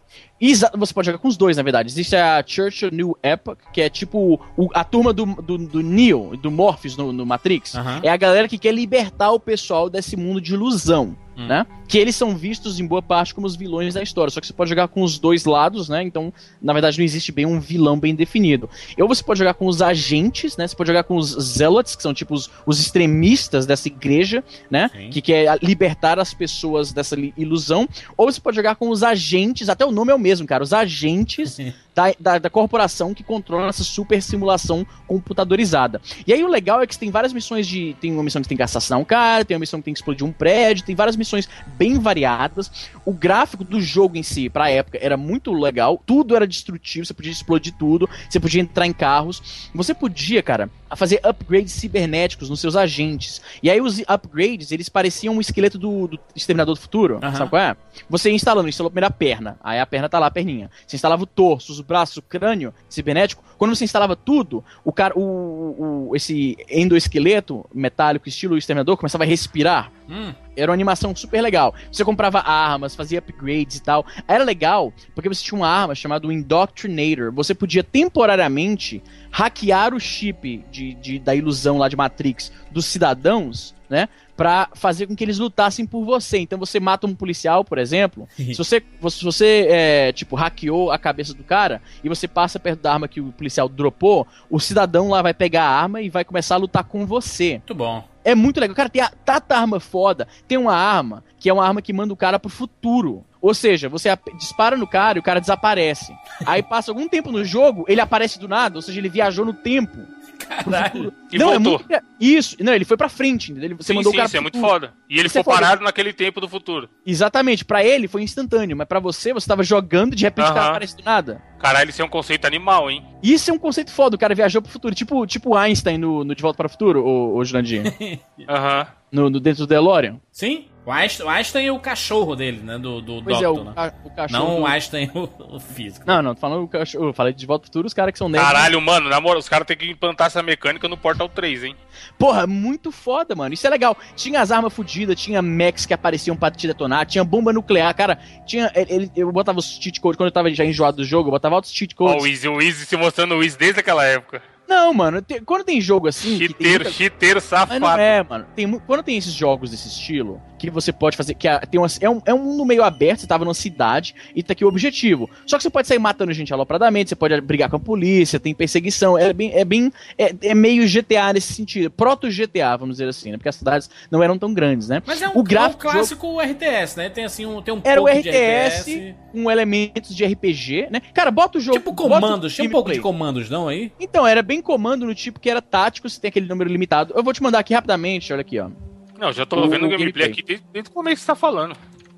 Você 0.77 0.93
pode 0.93 1.07
jogar 1.07 1.19
com 1.19 1.29
os 1.29 1.37
dois, 1.37 1.57
na 1.57 1.63
verdade. 1.63 1.89
Existe 1.89 2.17
a 2.17 2.43
Church 2.47 2.87
of 2.87 2.95
New 2.95 3.17
Epoch, 3.23 3.59
que 3.73 3.81
é 3.81 3.89
tipo 3.89 4.41
o- 4.57 4.69
a 4.75 4.85
turma 4.85 5.13
do, 5.13 5.25
do, 5.27 5.57
do 5.59 5.81
Neo, 5.83 6.37
do 6.37 6.51
Morpheus 6.51 6.97
no, 6.97 7.13
no 7.13 7.25
Matrix. 7.25 7.75
Aham. 7.75 8.01
É 8.03 8.09
a 8.11 8.17
galera 8.17 8.49
que 8.49 8.59
quer 8.59 8.73
libertar 8.75 9.31
o 9.33 9.41
pessoal 9.41 9.89
desse 9.89 10.17
mundo 10.17 10.41
de 10.41 10.53
ilusão, 10.55 11.17
Hum. 11.37 11.47
né? 11.47 11.67
que 11.87 11.99
eles 11.99 12.17
são 12.17 12.37
vistos 12.37 12.81
em 12.81 12.87
boa 12.87 13.03
parte 13.03 13.35
como 13.35 13.47
os 13.47 13.57
vilões 13.57 13.95
da 13.95 14.03
história. 14.03 14.31
Só 14.31 14.41
que 14.41 14.47
você 14.47 14.53
pode 14.53 14.71
jogar 14.71 14.89
com 14.89 15.03
os 15.03 15.19
dois 15.19 15.45
lados, 15.45 15.89
né? 15.89 16.03
Então, 16.03 16.33
na 16.61 16.73
verdade, 16.73 16.99
não 16.99 17.05
existe 17.05 17.31
bem 17.31 17.47
um 17.47 17.61
vilão 17.61 17.99
bem 17.99 18.15
definido. 18.15 18.69
Ou 18.99 19.07
você 19.07 19.23
pode 19.23 19.39
jogar 19.39 19.55
com 19.55 19.67
os 19.67 19.83
agentes, 19.83 20.57
né? 20.57 20.67
Você 20.67 20.75
pode 20.75 20.89
jogar 20.89 21.05
com 21.05 21.17
os 21.17 21.31
zealots, 21.31 21.95
que 21.95 22.03
são 22.03 22.15
tipo 22.15 22.35
os, 22.35 22.51
os 22.67 22.81
extremistas 22.81 23.67
dessa 23.67 23.89
igreja, 23.89 24.43
né? 24.71 24.91
Sim. 24.93 25.11
Que 25.11 25.21
quer 25.21 25.59
libertar 25.63 26.19
as 26.19 26.33
pessoas 26.33 26.93
dessa 26.93 27.17
ilusão. 27.37 27.89
Ou 28.17 28.31
você 28.31 28.41
pode 28.41 28.57
jogar 28.57 28.77
com 28.77 28.89
os 28.89 29.03
agentes, 29.03 29.69
até 29.69 29.85
o 29.85 29.93
nome 29.93 30.11
é 30.11 30.15
o 30.15 30.19
mesmo, 30.19 30.47
cara. 30.47 30.65
Os 30.65 30.73
agentes 30.73 31.59
da, 31.95 32.13
da, 32.19 32.39
da 32.39 32.51
corporação 32.51 33.15
que 33.15 33.23
controla 33.23 33.69
essa 33.69 33.85
super 33.85 34.21
simulação 34.23 34.87
computadorizada. 35.07 36.01
E 36.27 36.33
aí 36.33 36.43
o 36.43 36.49
legal 36.49 36.81
é 36.81 36.87
que 36.87 36.95
você 36.95 37.01
tem 37.01 37.11
várias 37.11 37.33
missões 37.33 37.67
de. 37.67 37.97
Tem 38.01 38.13
uma 38.13 38.23
missão 38.23 38.41
que 38.41 38.47
você 38.47 38.51
tem 38.51 38.57
que 38.57 38.63
assassinar 38.63 38.99
um 38.99 39.05
cara, 39.05 39.45
tem 39.45 39.55
uma 39.55 39.61
missão 39.61 39.81
que 39.81 39.85
tem 39.85 39.95
que 39.95 39.99
explodir 39.99 40.27
um 40.27 40.33
prédio, 40.33 40.85
tem 40.85 40.95
várias 40.95 41.17
missões 41.17 41.49
bem 41.79 41.99
variadas. 41.99 42.89
O 43.05 43.13
gráfico 43.13 43.65
do 43.65 43.81
jogo 43.81 44.17
em 44.17 44.23
si, 44.23 44.49
pra 44.49 44.71
época, 44.71 44.99
era 45.01 45.17
muito 45.17 45.53
legal. 45.53 46.03
Tudo 46.05 46.35
era 46.35 46.47
destrutivo, 46.47 47.07
você 47.07 47.15
podia 47.15 47.33
explodir 47.33 47.75
tudo, 47.79 48.09
você 48.29 48.41
podia 48.41 48.61
entrar 48.61 48.87
em 48.87 48.93
carros. 48.93 49.71
Você 49.75 49.95
podia, 49.95 50.43
cara, 50.43 50.71
fazer 50.97 51.21
upgrades 51.25 51.73
cibernéticos 51.73 52.49
nos 52.51 52.61
seus 52.61 52.77
agentes. 52.77 53.41
E 53.63 53.71
aí 53.71 53.81
os 53.81 54.01
upgrades, 54.09 54.73
eles 54.73 54.89
pareciam 54.89 55.35
um 55.37 55.41
esqueleto 55.41 55.79
do, 55.79 56.07
do 56.09 56.19
Exterminador 56.35 56.75
do 56.75 56.81
Futuro. 56.81 57.19
Aham. 57.23 57.35
Sabe 57.37 57.51
qual 57.51 57.63
é? 57.63 57.77
Você 58.09 58.29
ia 58.31 58.35
instalando, 58.35 58.69
instalou 58.69 58.89
a 58.89 58.91
primeira 58.91 59.11
perna. 59.11 59.59
Aí 59.63 59.79
a 59.81 59.87
perna 59.87 60.09
tá 60.09 60.19
lá, 60.19 60.27
a 60.27 60.31
perninha. 60.31 60.71
Você 60.87 60.97
instalava 60.97 61.23
o 61.23 61.27
torso, 61.27 61.73
os 61.73 61.81
braços, 61.81 62.17
o 62.19 62.23
crânio 62.23 62.73
cibernético. 62.89 63.43
Quando 63.59 63.75
você 63.75 63.85
instalava 63.85 64.15
tudo, 64.17 64.65
o 64.85 64.93
cara, 64.93 65.17
o, 65.19 66.09
o- 66.11 66.17
esse 66.17 66.57
endoesqueleto 66.69 67.65
metálico, 67.75 68.29
estilo 68.29 68.57
Exterminador, 68.57 68.97
começava 68.97 69.25
a 69.25 69.27
respirar. 69.27 69.91
Hum. 70.09 70.33
Era 70.57 70.71
uma 70.71 70.75
animação 70.75 71.15
super 71.17 71.41
legal. 71.41 71.75
Você 71.91 72.05
comprava 72.05 72.39
armas, 72.41 72.95
fazia 72.95 73.19
upgrades 73.19 73.77
e 73.77 73.83
tal. 73.83 74.05
Era 74.29 74.45
legal 74.45 74.93
porque 75.15 75.29
você 75.29 75.43
tinha 75.43 75.59
uma 75.59 75.69
arma 75.69 75.95
chamada 75.95 76.27
Indoctrinator. 76.33 77.33
Você 77.33 77.55
podia 77.55 77.83
temporariamente 77.85 79.03
hackear 79.31 79.95
o 79.95 80.01
chip 80.01 80.65
de, 80.71 80.95
de- 80.95 81.19
da 81.19 81.35
ilusão 81.35 81.79
lá 81.79 81.89
de 81.89 81.97
Matrix 81.97 82.53
dos 82.71 82.87
cidadãos, 82.87 83.75
né? 83.89 84.09
Pra 84.37 84.69
fazer 84.75 85.07
com 85.07 85.15
que 85.15 85.23
eles 85.23 85.39
lutassem 85.39 85.87
por 85.87 86.05
você. 86.05 86.39
Então 86.39 86.59
você 86.59 86.81
mata 86.81 87.07
um 87.07 87.15
policial, 87.15 87.65
por 87.65 87.79
exemplo. 87.79 88.29
se 88.37 88.59
você, 88.59 88.83
se 89.11 89.25
você 89.25 89.67
é, 89.71 90.13
tipo, 90.13 90.35
hackeou 90.35 90.91
a 90.91 90.99
cabeça 90.99 91.33
do 91.35 91.45
cara 91.45 91.81
e 92.03 92.09
você 92.09 92.27
passa 92.27 92.59
perto 92.59 92.81
da 92.81 92.93
arma 92.93 93.07
que 93.07 93.21
o 93.21 93.31
policial 93.33 93.69
dropou, 93.69 94.27
o 94.51 94.59
cidadão 94.59 95.09
lá 95.09 95.23
vai 95.23 95.33
pegar 95.35 95.65
a 95.65 95.81
arma 95.83 96.01
e 96.01 96.09
vai 96.11 96.25
começar 96.25 96.57
a 96.57 96.59
lutar 96.59 96.83
com 96.85 97.07
você. 97.07 97.53
Muito 97.53 97.75
bom. 97.75 98.05
É 98.25 98.35
muito 98.35 98.59
legal. 98.59 98.75
Cara, 98.75 98.89
tem 98.89 99.03
a 99.03 99.11
tata 99.11 99.57
arma 99.57 99.79
foda. 99.79 100.27
Tem 100.49 100.57
uma 100.57 100.75
arma 100.75 101.23
que 101.39 101.51
é 101.51 101.53
uma 101.53 101.67
arma 101.67 101.83
que 101.83 101.93
manda 101.93 102.13
o 102.13 102.17
cara 102.17 102.41
pro 102.41 102.51
futuro. 102.51 103.25
Ou 103.41 103.53
seja, 103.53 103.89
você 103.89 104.09
dispara 104.39 104.77
no 104.77 104.87
cara 104.87 105.19
e 105.19 105.21
o 105.21 105.23
cara 105.23 105.41
desaparece. 105.41 106.17
Aí 106.47 106.63
passa 106.63 106.91
algum 106.91 107.07
tempo 107.07 107.31
no 107.31 107.45
jogo, 107.45 107.85
ele 107.87 108.01
aparece 108.01 108.39
do 108.39 108.49
nada, 108.49 108.77
ou 108.77 108.83
seja, 108.83 108.99
ele 108.99 109.11
viajou 109.11 109.45
no 109.45 109.53
tempo. 109.53 109.99
Caralho. 110.47 111.13
E 111.33 111.39
não, 111.39 111.53
é 111.53 111.59
voltou. 111.59 111.87
muito. 111.89 112.05
Isso, 112.21 112.57
não, 112.61 112.73
ele 112.75 112.85
foi 112.85 112.97
pra 112.97 113.09
frente, 113.09 113.51
entendeu? 113.51 113.69
Ele- 113.69 113.75
Você 113.75 113.89
sim, 113.93 113.95
mandou 113.95 114.13
sim, 114.13 114.17
o 114.17 114.19
cara 114.19 114.27
isso 114.29 114.37
é 114.37 114.41
muito 114.41 114.61
foda. 114.61 114.93
E 115.09 115.19
ele 115.19 115.27
Isso 115.27 115.39
é 115.39 115.43
foda. 115.43 115.61
parado 115.61 115.85
naquele 115.85 116.13
tempo 116.13 116.41
do 116.41 116.49
futuro. 116.49 116.89
Exatamente, 117.07 117.65
pra 117.65 117.85
ele 117.85 118.07
foi 118.09 118.23
instantâneo, 118.23 118.77
mas 118.77 118.87
pra 118.87 119.01
você, 119.01 119.33
você 119.33 119.47
tava 119.47 119.63
jogando, 119.63 120.15
de 120.17 120.25
repente 120.25 120.47
o 120.47 120.49
cara 120.55 120.61
Aham. 120.61 120.71
aparece 120.71 120.97
do 120.97 121.03
nada. 121.05 121.43
Caralho, 121.59 121.91
isso 121.91 122.03
é 122.03 122.05
um 122.05 122.09
conceito 122.09 122.45
animal, 122.47 122.91
hein? 122.91 123.05
Isso 123.23 123.51
é 123.51 123.55
um 123.55 123.59
conceito 123.59 123.91
foda, 123.91 124.17
o 124.17 124.19
cara 124.19 124.35
viajou 124.35 124.61
pro 124.61 124.71
futuro, 124.71 124.95
tipo, 124.95 125.27
tipo 125.27 125.57
Einstein 125.57 125.99
no, 125.99 126.23
no 126.25 126.35
De 126.35 126.43
Volta 126.43 126.57
para 126.59 126.67
o 126.67 126.71
Futuro, 126.71 127.03
o, 127.05 127.37
o 127.37 127.45
Jurandir. 127.45 127.83
Aham. 128.49 128.87
no, 129.11 129.31
no 129.31 129.41
dentro 129.41 129.67
do 129.67 129.69
DeLorean. 129.69 130.21
Sim, 130.31 130.67
o 130.87 130.93
Einstein, 130.93 131.27
o 131.27 131.31
Einstein 131.31 131.67
é 131.67 131.73
o 131.73 131.79
cachorro 131.79 132.37
dele, 132.37 132.61
né? 132.63 132.77
Do, 132.79 133.01
do 133.01 133.23
Pois 133.23 133.39
Doctor, 133.41 133.45
é, 133.45 133.49
o, 133.61 133.65
né? 133.65 133.73
ca- 133.75 133.95
o 134.05 134.11
cachorro. 134.11 134.45
Não 134.45 134.57
do- 134.57 134.63
o 134.63 134.67
Einstein, 134.67 135.11
o, 135.15 135.57
o 135.57 135.61
físico. 135.61 136.05
Não, 136.07 136.21
não, 136.23 136.35
tô 136.35 136.41
falando 136.41 136.63
o 136.65 136.69
cachorro. 136.69 137.07
Eu 137.07 137.13
falei 137.13 137.33
de 137.33 137.47
Volta 137.47 137.63
pro 137.63 137.69
Futuro, 137.69 137.87
os 137.87 137.95
caras 137.95 138.13
que 138.13 138.19
são 138.19 138.29
nerds. 138.29 138.47
Caralho, 138.47 138.81
mano, 138.81 139.09
na 139.09 139.21
moral, 139.21 139.39
os 139.39 139.49
caras 139.49 139.67
têm 139.67 139.77
que 139.77 139.91
implantar 139.91 140.27
essa 140.27 140.43
mecânica 140.43 140.87
no 140.89 140.97
Portal 140.97 141.29
3, 141.29 141.65
hein? 141.65 141.77
Porra, 142.19 142.47
muito 142.47 142.93
foda, 142.93 143.35
mano. 143.35 143.55
Isso 143.55 143.67
é 143.67 143.71
legal. 143.71 143.97
Tinha 144.15 144.41
as 144.41 144.51
armas 144.51 144.73
fodidas, 144.73 145.19
tinha 145.21 145.41
mechs 145.41 145.87
que 145.87 145.95
apareciam 145.95 146.37
pra 146.37 146.51
te 146.51 146.67
detonar, 146.67 147.07
tinha 147.07 147.25
bomba 147.25 147.53
nuclear, 147.53 147.95
cara. 147.95 148.19
Tinha. 148.47 148.71
Ele, 148.75 149.11
eu 149.17 149.31
botava 149.33 149.59
os 149.59 149.67
cheat 149.81 150.01
codes, 150.01 150.17
quando 150.17 150.29
eu 150.29 150.33
tava 150.33 150.51
já 150.53 150.65
enjoado 150.65 150.99
do 150.99 151.05
jogo, 151.05 151.29
eu 151.29 151.33
botava 151.33 151.55
altos 151.55 151.73
cheat 151.73 151.95
Ó, 151.99 152.07
codes. 152.09 152.23
o 152.23 152.27
Easy, 152.27 152.49
o 152.49 152.61
Easy 152.61 152.85
se 152.85 152.97
mostrando 152.97 153.35
o 153.37 153.43
Easy 153.43 153.57
desde 153.57 153.81
aquela 153.81 154.05
época. 154.05 154.43
Não, 154.67 154.95
mano, 154.95 155.21
te- 155.21 155.43
quando 155.43 155.63
tem 155.63 155.79
jogo 155.79 156.09
assim. 156.09 156.39
tem 156.39 156.49
Chiteiro, 156.49 156.85
muita- 156.85 156.91
chiteiro 156.97 157.35
Mas 157.37 157.45
safado. 157.45 157.81
não 157.81 157.99
é, 157.99 158.23
mano. 158.23 158.47
Tem, 158.57 158.67
quando 158.81 159.03
tem 159.03 159.19
esses 159.19 159.35
jogos 159.35 159.71
desse 159.71 159.89
estilo, 159.89 160.41
que 160.71 160.75
você 160.75 160.93
pode 160.93 161.17
fazer. 161.17 161.35
que 161.35 161.49
é, 161.49 161.59
tem 161.61 161.81
uma, 161.81 161.87
é, 162.01 162.11
um, 162.11 162.21
é 162.27 162.35
um 162.35 162.39
mundo 162.39 162.65
meio 162.65 162.83
aberto, 162.83 163.21
você 163.21 163.27
tava 163.27 163.45
numa 163.45 163.55
cidade 163.55 164.15
e 164.35 164.43
tá 164.43 164.53
aqui 164.53 164.65
o 164.65 164.69
objetivo. 164.69 165.29
Só 165.47 165.57
que 165.57 165.63
você 165.63 165.71
pode 165.71 165.89
sair 165.89 165.99
matando 165.99 166.33
gente 166.33 166.53
alopradamente, 166.53 167.11
você 167.11 167.17
pode 167.17 167.41
brigar 167.41 167.69
com 167.71 167.77
a 167.77 167.81
polícia, 167.81 168.41
tem 168.41 168.55
perseguição. 168.55 169.17
É 169.19 169.33
bem. 169.33 169.53
É, 169.55 169.65
bem 169.65 169.93
é, 170.19 170.35
é 170.43 170.55
meio 170.55 170.87
GTA 170.89 171.33
nesse 171.33 171.53
sentido. 171.53 171.91
Proto-GTA, 171.91 172.77
vamos 172.77 172.97
dizer 172.97 173.09
assim, 173.09 173.31
né? 173.31 173.37
Porque 173.37 173.49
as 173.49 173.57
cidades 173.57 173.91
não 174.11 174.23
eram 174.23 174.39
tão 174.39 174.53
grandes, 174.53 174.89
né? 174.89 175.03
Mas 175.07 175.23
é 175.23 175.29
um, 175.29 175.39
o 175.39 175.43
gráfico 175.43 175.87
é 175.87 175.91
um 175.91 175.93
do 175.93 176.07
jogo 176.07 176.15
clássico 176.15 176.41
RTS, 176.41 176.97
né? 176.97 177.09
Tem 177.09 177.25
assim 177.25 177.47
um, 177.47 177.63
tem 177.63 177.75
um 177.75 177.81
era 177.85 178.01
o 178.01 178.05
pouco 178.05 178.23
de 178.23 178.31
RTS 178.31 179.15
com 179.33 179.51
elementos 179.51 180.15
de 180.15 180.25
RPG, 180.25 180.89
né? 180.91 181.01
Cara, 181.13 181.31
bota 181.31 181.59
o 181.59 181.61
jogo. 181.61 181.79
Tipo 181.79 181.95
comandos, 181.95 182.55
tinha 182.55 182.69
um 182.69 182.71
pouco 182.71 182.93
de 182.93 183.01
comandos, 183.01 183.51
não 183.51 183.69
aí? 183.69 183.93
Então, 183.99 184.27
era 184.27 184.43
bem 184.43 184.63
comando 184.63 185.07
no 185.07 185.15
tipo 185.15 185.41
que 185.41 185.51
era 185.51 185.61
tático, 185.61 186.09
você 186.09 186.21
tem 186.21 186.29
aquele 186.29 186.47
número 186.47 186.71
limitado. 186.71 187.13
Eu 187.17 187.23
vou 187.23 187.33
te 187.33 187.43
mandar 187.43 187.59
aqui 187.59 187.75
rapidamente, 187.75 188.33
olha 188.33 188.41
aqui, 188.41 188.59
ó. 188.59 188.71
Não, 189.19 189.33
já 189.33 189.47
tô 189.47 189.57
O- 189.57 189.69
vendo 189.69 189.87
o 189.87 189.89
gameplay, 189.89 189.99
gameplay. 189.99 190.27
aqui 190.31 190.43
desde, 190.43 190.65
desde 190.73 190.91
o 190.91 190.95
começo 190.95 191.17
que 191.17 191.21
você 191.23 191.27
tá 191.27 191.35
falando. 191.37 191.77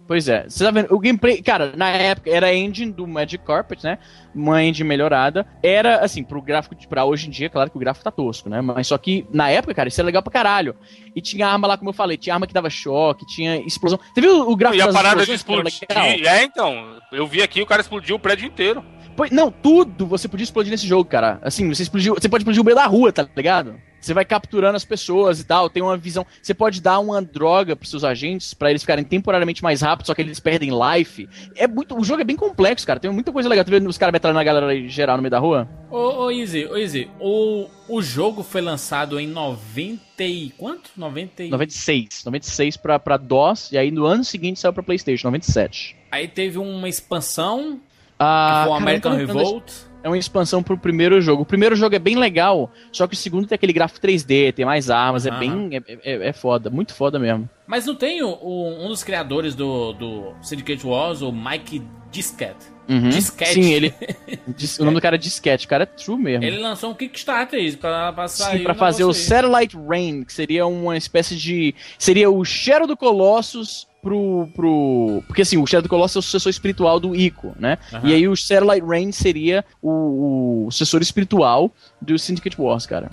Pois 0.09 0.29
é, 0.29 0.45
você 0.49 0.65
tá 0.65 0.71
vendo? 0.71 0.95
O 0.95 1.01
gameplay, 1.01 1.43
cara, 1.43 1.73
na 1.77 1.89
época 1.89 2.31
era 2.31 2.47
a 2.47 2.55
engine 2.55 2.93
do 2.93 3.09
Magic 3.09 3.45
Carpet, 3.45 3.83
né? 3.83 3.99
Uma 4.33 4.63
engine 4.63 4.89
melhorada. 4.89 5.45
Era, 5.61 5.97
assim, 5.99 6.23
pro 6.23 6.41
gráfico, 6.41 6.77
de- 6.77 6.87
pra 6.87 7.05
hoje 7.05 7.27
em 7.27 7.31
dia, 7.31 7.51
claro 7.51 7.69
que 7.71 7.77
o 7.77 7.81
gráfico 7.81 8.05
tá 8.05 8.11
tosco, 8.13 8.49
né? 8.49 8.61
Mas 8.61 8.87
só 8.87 8.97
que 8.97 9.27
na 9.33 9.51
época, 9.51 9.75
cara, 9.75 9.89
isso 9.89 10.01
era 10.01 10.07
legal 10.07 10.23
pra 10.23 10.33
caralho. 10.33 10.77
E 11.15 11.21
tinha 11.21 11.49
arma 11.49 11.67
lá, 11.67 11.77
como 11.77 11.91
eu 11.91 11.95
falei, 11.95 12.17
tinha 12.17 12.35
arma 12.35 12.47
que 12.47 12.55
dava 12.55 12.71
choque, 12.71 13.27
tinha 13.27 13.57
explosão. 13.67 13.99
Você 14.15 14.21
viu 14.21 14.49
o 14.49 14.55
gráfico 14.55 14.81
E 14.85 14.89
a 14.89 14.93
parada 14.93 15.27
de 15.27 15.33
explodir. 15.33 15.73
É, 15.91 16.45
então. 16.45 16.99
Eu 17.11 17.27
vi 17.27 17.43
aqui, 17.43 17.61
o 17.61 17.67
cara 17.67 17.81
explodiu 17.83 18.15
o 18.15 18.21
prédio 18.21 18.47
inteiro. 18.47 18.85
Pois- 19.17 19.33
não, 19.33 19.51
tudo 19.51 20.07
você 20.07 20.29
podia 20.29 20.45
explodir 20.45 20.71
nesse 20.71 20.87
jogo, 20.87 21.05
cara. 21.07 21.41
Assim, 21.43 21.67
você 21.69 21.83
explodiu, 21.83 22.15
você 22.15 22.29
pode 22.29 22.43
explodir 22.43 22.63
o 22.63 22.65
meio 22.65 22.77
da 22.77 22.87
rua, 22.87 23.11
tá 23.13 23.27
ligado? 23.37 23.75
Você 24.01 24.15
vai 24.15 24.25
capturando 24.25 24.77
as 24.77 24.85
pessoas 24.85 25.41
e 25.41 25.45
tal, 25.45 25.69
tem 25.69 25.83
uma 25.83 25.97
visão. 25.97 26.25
Você 26.41 26.55
pode 26.55 26.81
dar 26.81 26.99
uma 27.01 27.21
droga 27.21 27.75
pros 27.75 27.91
seus 27.91 28.05
agentes 28.05 28.55
pra 28.55 28.71
eles 28.71 28.83
ficarem 28.83 29.05
temporariamente 29.05 29.63
mais 29.63 29.81
rápidos, 29.81 30.07
só 30.07 30.15
que 30.15 30.23
eles 30.23 30.39
perdem 30.39 30.71
life. 30.71 31.29
É 31.57 31.67
muito, 31.67 31.99
o 31.99 32.05
jogo 32.05 32.21
é 32.21 32.25
bem 32.25 32.37
complexo, 32.37 32.87
cara. 32.87 33.01
Tem 33.01 33.11
muita 33.11 33.33
coisa 33.33 33.49
legal. 33.49 33.65
Tá 33.65 33.71
vendo 33.71 33.89
os 33.89 33.99
caras 33.99 34.13
metralhando 34.13 34.41
a 34.41 34.45
galera 34.45 34.89
geral 34.89 35.17
no 35.17 35.23
meio 35.23 35.31
da 35.31 35.39
rua? 35.39 35.69
Ô, 35.91 36.25
ô 36.25 36.31
Easy, 36.31 36.67
ô 36.67 36.77
Easy, 36.77 37.11
o, 37.21 37.67
o 37.89 38.03
jogo 38.03 38.43
foi 38.43 38.61
lançado 38.61 39.19
em 39.19 39.27
90 39.27 40.01
e... 40.25 40.53
quanto? 40.57 40.91
90 40.97 41.45
e... 41.45 41.51
96. 41.51 42.25
96 42.25 42.77
pra, 42.77 42.99
pra 42.99 43.17
DOS, 43.17 43.73
e 43.73 43.79
aí 43.79 43.91
no 43.91 44.05
ano 44.05 44.25
seguinte 44.25 44.61
saiu 44.61 44.73
pra 44.73 44.83
PlayStation, 44.83 45.29
97. 45.29 45.97
Aí 46.11 46.29
teve 46.29 46.59
uma 46.59 46.89
expansão, 46.89 47.81
Ah, 48.19 48.63
que 48.63 48.69
foi 48.69 48.71
o 48.71 48.79
cara, 48.79 48.83
American 48.85 49.13
lembrando 49.13 49.39
Revolt. 49.39 49.73
É 50.07 50.09
uma 50.09 50.16
expansão 50.19 50.62
pro 50.62 50.79
primeiro 50.79 51.21
jogo. 51.21 51.42
O 51.42 51.47
primeiro 51.47 51.75
jogo 51.75 51.97
é 51.97 51.99
bem 51.99 52.14
legal, 52.16 52.71
só 52.92 53.07
que 53.09 53.14
o 53.14 53.16
segundo 53.16 53.47
tem 53.47 53.57
aquele 53.57 53.73
gráfico 53.73 54.01
3D, 54.07 54.53
tem 54.55 54.64
mais 54.64 54.88
armas, 54.88 55.27
é 55.27 55.31
Aham. 55.31 55.38
bem. 55.40 55.69
É, 56.05 56.12
é, 56.12 56.29
é 56.29 56.33
foda, 56.33 56.71
muito 56.71 56.95
foda 56.95 57.19
mesmo. 57.19 57.49
Mas 57.66 57.85
não 57.87 57.95
tem 57.97 58.23
o, 58.23 58.29
o- 58.29 58.85
um 58.85 58.88
dos 58.88 59.03
criadores 59.03 59.55
do, 59.57 59.92
do 59.95 60.33
Syndicate 60.40 60.87
Wars, 60.87 61.23
o 61.23 61.33
Mike 61.33 61.83
Diskett. 62.12 62.55
Uhum. 62.88 63.09
Disquete. 63.09 63.55
Sim, 63.55 63.73
ele. 63.73 63.92
O 64.79 64.85
nome 64.85 64.95
do 64.95 65.01
cara 65.03 65.16
é 65.16 65.19
Disquete, 65.19 65.66
o 65.66 65.69
cara 65.69 65.83
é 65.83 65.87
true 65.87 66.16
mesmo. 66.16 66.45
Ele 66.45 66.59
lançou 66.59 66.90
um 66.90 66.95
Kickstarter 66.95 67.59
isso, 67.61 67.79
pra, 67.79 68.12
pra 68.12 68.29
sair 68.29 68.59
Sim, 68.59 68.62
pra 68.64 68.75
fazer 68.75 69.03
o. 69.03 69.12
Satellite 69.12 69.77
Rain, 69.77 70.23
que 70.23 70.33
seria 70.33 70.66
uma 70.69 70.97
espécie 70.97 71.35
de. 71.35 71.75
Seria 71.99 72.31
o 72.31 72.45
Shadow 72.45 72.87
do 72.87 72.97
Colossus 72.97 73.88
pro. 74.07 74.49
pro... 74.55 75.23
Porque 75.27 75.42
assim, 75.42 75.57
o 75.57 75.66
Shadow 75.66 75.83
do 75.83 75.88
Colossus 75.88 76.16
é 76.16 76.19
o 76.21 76.23
sucessor 76.23 76.51
espiritual 76.51 77.01
do 77.01 77.14
Ico, 77.16 77.57
né? 77.59 77.79
Aham. 77.92 78.09
E 78.09 78.14
aí 78.14 78.29
o 78.29 78.37
Satellite 78.37 78.87
Rain 78.87 79.11
seria 79.11 79.64
o, 79.83 80.66
o 80.66 80.71
sucessor 80.71 81.03
espiritual 81.03 81.73
do 82.01 82.16
Syndicate 82.16 82.61
Wars, 82.61 82.87
cara. 82.87 83.11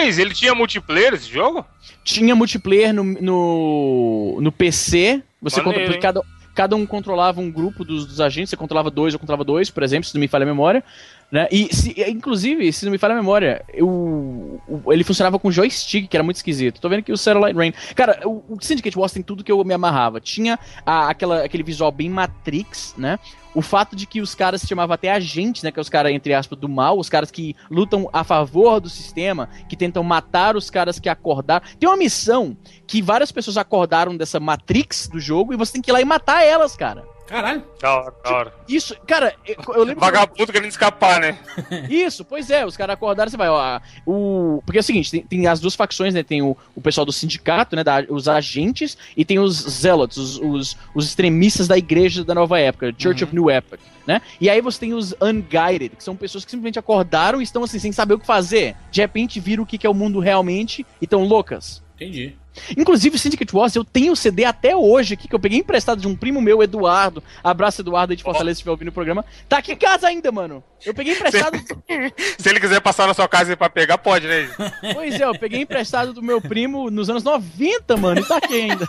Easy, 0.00 0.20
ele 0.20 0.34
tinha 0.34 0.54
multiplayer 0.54 1.14
esse 1.14 1.28
jogo? 1.28 1.64
Tinha 2.04 2.34
multiplayer 2.34 2.92
no, 2.92 3.04
no, 3.04 4.38
no 4.40 4.52
PC. 4.52 5.22
Você 5.42 5.62
Maneiro, 5.62 5.94
hein? 5.94 6.00
cada, 6.00 6.22
cada 6.56 6.74
um 6.74 6.84
controlava 6.84 7.40
um 7.40 7.50
grupo 7.50 7.84
dos, 7.84 8.06
dos 8.06 8.20
agentes. 8.20 8.50
Você 8.50 8.56
controlava 8.56 8.90
dois, 8.90 9.12
eu 9.14 9.20
controlava 9.20 9.44
dois, 9.44 9.70
por 9.70 9.82
exemplo, 9.84 10.08
se 10.08 10.14
não 10.14 10.20
me 10.20 10.26
falha 10.26 10.42
a 10.42 10.46
memória. 10.46 10.82
Né? 11.30 11.46
E, 11.50 11.74
se- 11.74 11.94
inclusive, 12.08 12.72
se 12.72 12.84
não 12.84 12.92
me 12.92 12.98
falha 12.98 13.12
a 13.12 13.16
memória, 13.16 13.64
eu, 13.72 14.60
ele 14.88 15.04
funcionava 15.04 15.38
com 15.38 15.50
joystick, 15.50 16.08
que 16.08 16.16
era 16.16 16.24
muito 16.24 16.36
esquisito. 16.36 16.80
Tô 16.80 16.88
vendo 16.88 17.00
aqui 17.00 17.12
o 17.12 17.16
Satellite 17.16 17.56
Rain. 17.56 17.72
Cara, 17.94 18.20
o, 18.24 18.42
o 18.48 18.56
Syndicate 18.60 18.98
Wars 18.98 19.12
tem 19.12 19.22
tudo 19.22 19.44
que 19.44 19.52
eu 19.52 19.62
me 19.64 19.74
amarrava. 19.74 20.20
Tinha 20.20 20.58
a- 20.84 21.08
aquela, 21.10 21.44
aquele 21.44 21.62
visual 21.62 21.92
bem 21.92 22.08
Matrix, 22.08 22.94
né? 22.96 23.18
O 23.56 23.62
fato 23.62 23.96
de 23.96 24.04
que 24.04 24.20
os 24.20 24.34
caras 24.34 24.60
se 24.60 24.66
chamavam 24.66 24.92
até 24.92 25.10
agentes, 25.10 25.62
né? 25.62 25.72
Que 25.72 25.78
é 25.78 25.80
os 25.80 25.88
caras, 25.88 26.12
entre 26.12 26.34
aspas, 26.34 26.58
do 26.58 26.68
mal, 26.68 26.98
os 26.98 27.08
caras 27.08 27.30
que 27.30 27.56
lutam 27.70 28.06
a 28.12 28.22
favor 28.22 28.78
do 28.80 28.90
sistema, 28.90 29.48
que 29.66 29.74
tentam 29.74 30.02
matar 30.02 30.56
os 30.56 30.68
caras 30.68 31.00
que 31.00 31.08
acordaram. 31.08 31.64
Tem 31.80 31.88
uma 31.88 31.96
missão 31.96 32.54
que 32.86 33.00
várias 33.00 33.32
pessoas 33.32 33.56
acordaram 33.56 34.14
dessa 34.14 34.38
Matrix 34.38 35.08
do 35.08 35.18
jogo 35.18 35.54
e 35.54 35.56
você 35.56 35.72
tem 35.72 35.80
que 35.80 35.90
ir 35.90 35.94
lá 35.94 36.02
e 36.02 36.04
matar 36.04 36.44
elas, 36.44 36.76
cara. 36.76 37.15
Caralho. 37.26 37.64
Da 37.80 37.96
hora, 37.96 38.14
da 38.22 38.30
hora. 38.32 38.54
Isso, 38.68 38.96
cara, 39.06 39.34
eu, 39.44 39.56
eu 39.74 39.82
lembro. 39.84 40.00
Vagabundo 40.00 40.52
querendo 40.52 40.68
escapar, 40.68 41.20
né? 41.20 41.38
Isso, 41.90 42.24
pois 42.24 42.50
é, 42.50 42.64
os 42.64 42.76
caras 42.76 42.94
acordaram, 42.94 43.30
você 43.30 43.36
vai, 43.36 43.48
ó, 43.48 43.80
o... 44.06 44.62
Porque 44.64 44.78
é 44.78 44.80
o 44.80 44.84
seguinte, 44.84 45.10
tem, 45.10 45.22
tem 45.22 45.46
as 45.46 45.58
duas 45.60 45.74
facções, 45.74 46.14
né, 46.14 46.22
tem 46.22 46.42
o, 46.42 46.56
o 46.74 46.80
pessoal 46.80 47.04
do 47.04 47.12
sindicato, 47.12 47.74
né, 47.74 47.82
da- 47.82 48.04
os 48.08 48.28
agentes, 48.28 48.96
e 49.16 49.24
tem 49.24 49.38
os 49.38 49.54
zealots, 49.56 50.16
os, 50.16 50.38
os, 50.38 50.76
os 50.94 51.06
extremistas 51.06 51.66
da 51.66 51.76
igreja 51.76 52.24
da 52.24 52.34
nova 52.34 52.58
época, 52.60 52.94
Church 52.96 53.24
of 53.24 53.34
New 53.34 53.50
Epoch, 53.50 53.82
né, 54.06 54.22
e 54.40 54.48
aí 54.48 54.60
você 54.60 54.78
tem 54.80 54.94
os 54.94 55.12
unguided, 55.20 55.96
que 55.96 56.04
são 56.04 56.14
pessoas 56.14 56.44
que 56.44 56.50
simplesmente 56.50 56.78
acordaram 56.78 57.40
e 57.40 57.44
estão 57.44 57.64
assim, 57.64 57.78
sem 57.78 57.90
saber 57.92 58.14
o 58.14 58.18
que 58.18 58.26
fazer, 58.26 58.76
de 58.90 59.00
repente 59.00 59.40
viram 59.40 59.64
o 59.64 59.66
que 59.66 59.78
que 59.78 59.86
é 59.86 59.90
o 59.90 59.94
mundo 59.94 60.20
realmente 60.20 60.86
e 61.00 61.04
estão 61.04 61.24
loucas. 61.24 61.82
Entendi. 61.96 62.36
Inclusive, 62.76 63.18
Syndicate 63.18 63.54
Wars, 63.54 63.74
eu 63.74 63.84
tenho 63.84 64.12
o 64.12 64.16
CD 64.16 64.44
até 64.44 64.76
hoje 64.76 65.14
aqui, 65.14 65.28
que 65.28 65.34
eu 65.34 65.40
peguei 65.40 65.58
emprestado 65.58 66.00
de 66.00 66.08
um 66.08 66.16
primo 66.16 66.40
meu, 66.40 66.62
Eduardo. 66.62 67.22
Abraço, 67.42 67.80
Eduardo, 67.80 68.12
aí 68.12 68.16
de 68.16 68.22
Fortaleza, 68.22 68.54
se 68.54 68.58
estiver 68.58 68.70
ouvindo 68.70 68.88
o 68.88 68.92
programa. 68.92 69.24
Tá 69.48 69.58
aqui 69.58 69.72
em 69.72 69.76
casa 69.76 70.08
ainda, 70.08 70.30
mano. 70.32 70.62
Eu 70.84 70.94
peguei 70.94 71.14
emprestado. 71.14 71.58
Se 72.38 72.48
ele 72.48 72.60
quiser 72.60 72.80
passar 72.80 73.06
na 73.06 73.14
sua 73.14 73.26
casa 73.28 73.56
pra 73.56 73.68
pegar, 73.68 73.98
pode, 73.98 74.26
né? 74.26 74.48
pois 74.94 75.20
é, 75.20 75.24
eu 75.24 75.38
peguei 75.38 75.60
emprestado 75.60 76.12
do 76.12 76.22
meu 76.22 76.40
primo 76.40 76.90
nos 76.90 77.08
anos 77.08 77.24
90, 77.24 77.96
mano, 77.96 78.20
e 78.20 78.24
tá 78.24 78.36
aqui 78.36 78.54
ainda. 78.54 78.88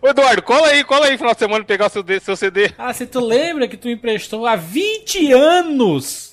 Ô, 0.00 0.08
Eduardo, 0.08 0.42
cola 0.42 0.68
aí, 0.68 0.84
cola 0.84 1.06
aí 1.06 1.12
no 1.12 1.18
final 1.18 1.32
de 1.32 1.38
semana 1.38 1.64
pegar 1.64 1.86
o 1.86 1.88
seu, 1.88 2.04
seu 2.20 2.36
CD. 2.36 2.72
Ah, 2.76 2.92
você 2.92 3.06
tu 3.06 3.20
lembra 3.20 3.68
que 3.68 3.76
tu 3.76 3.88
emprestou 3.88 4.46
há 4.46 4.56
20 4.56 5.32
anos 5.32 6.32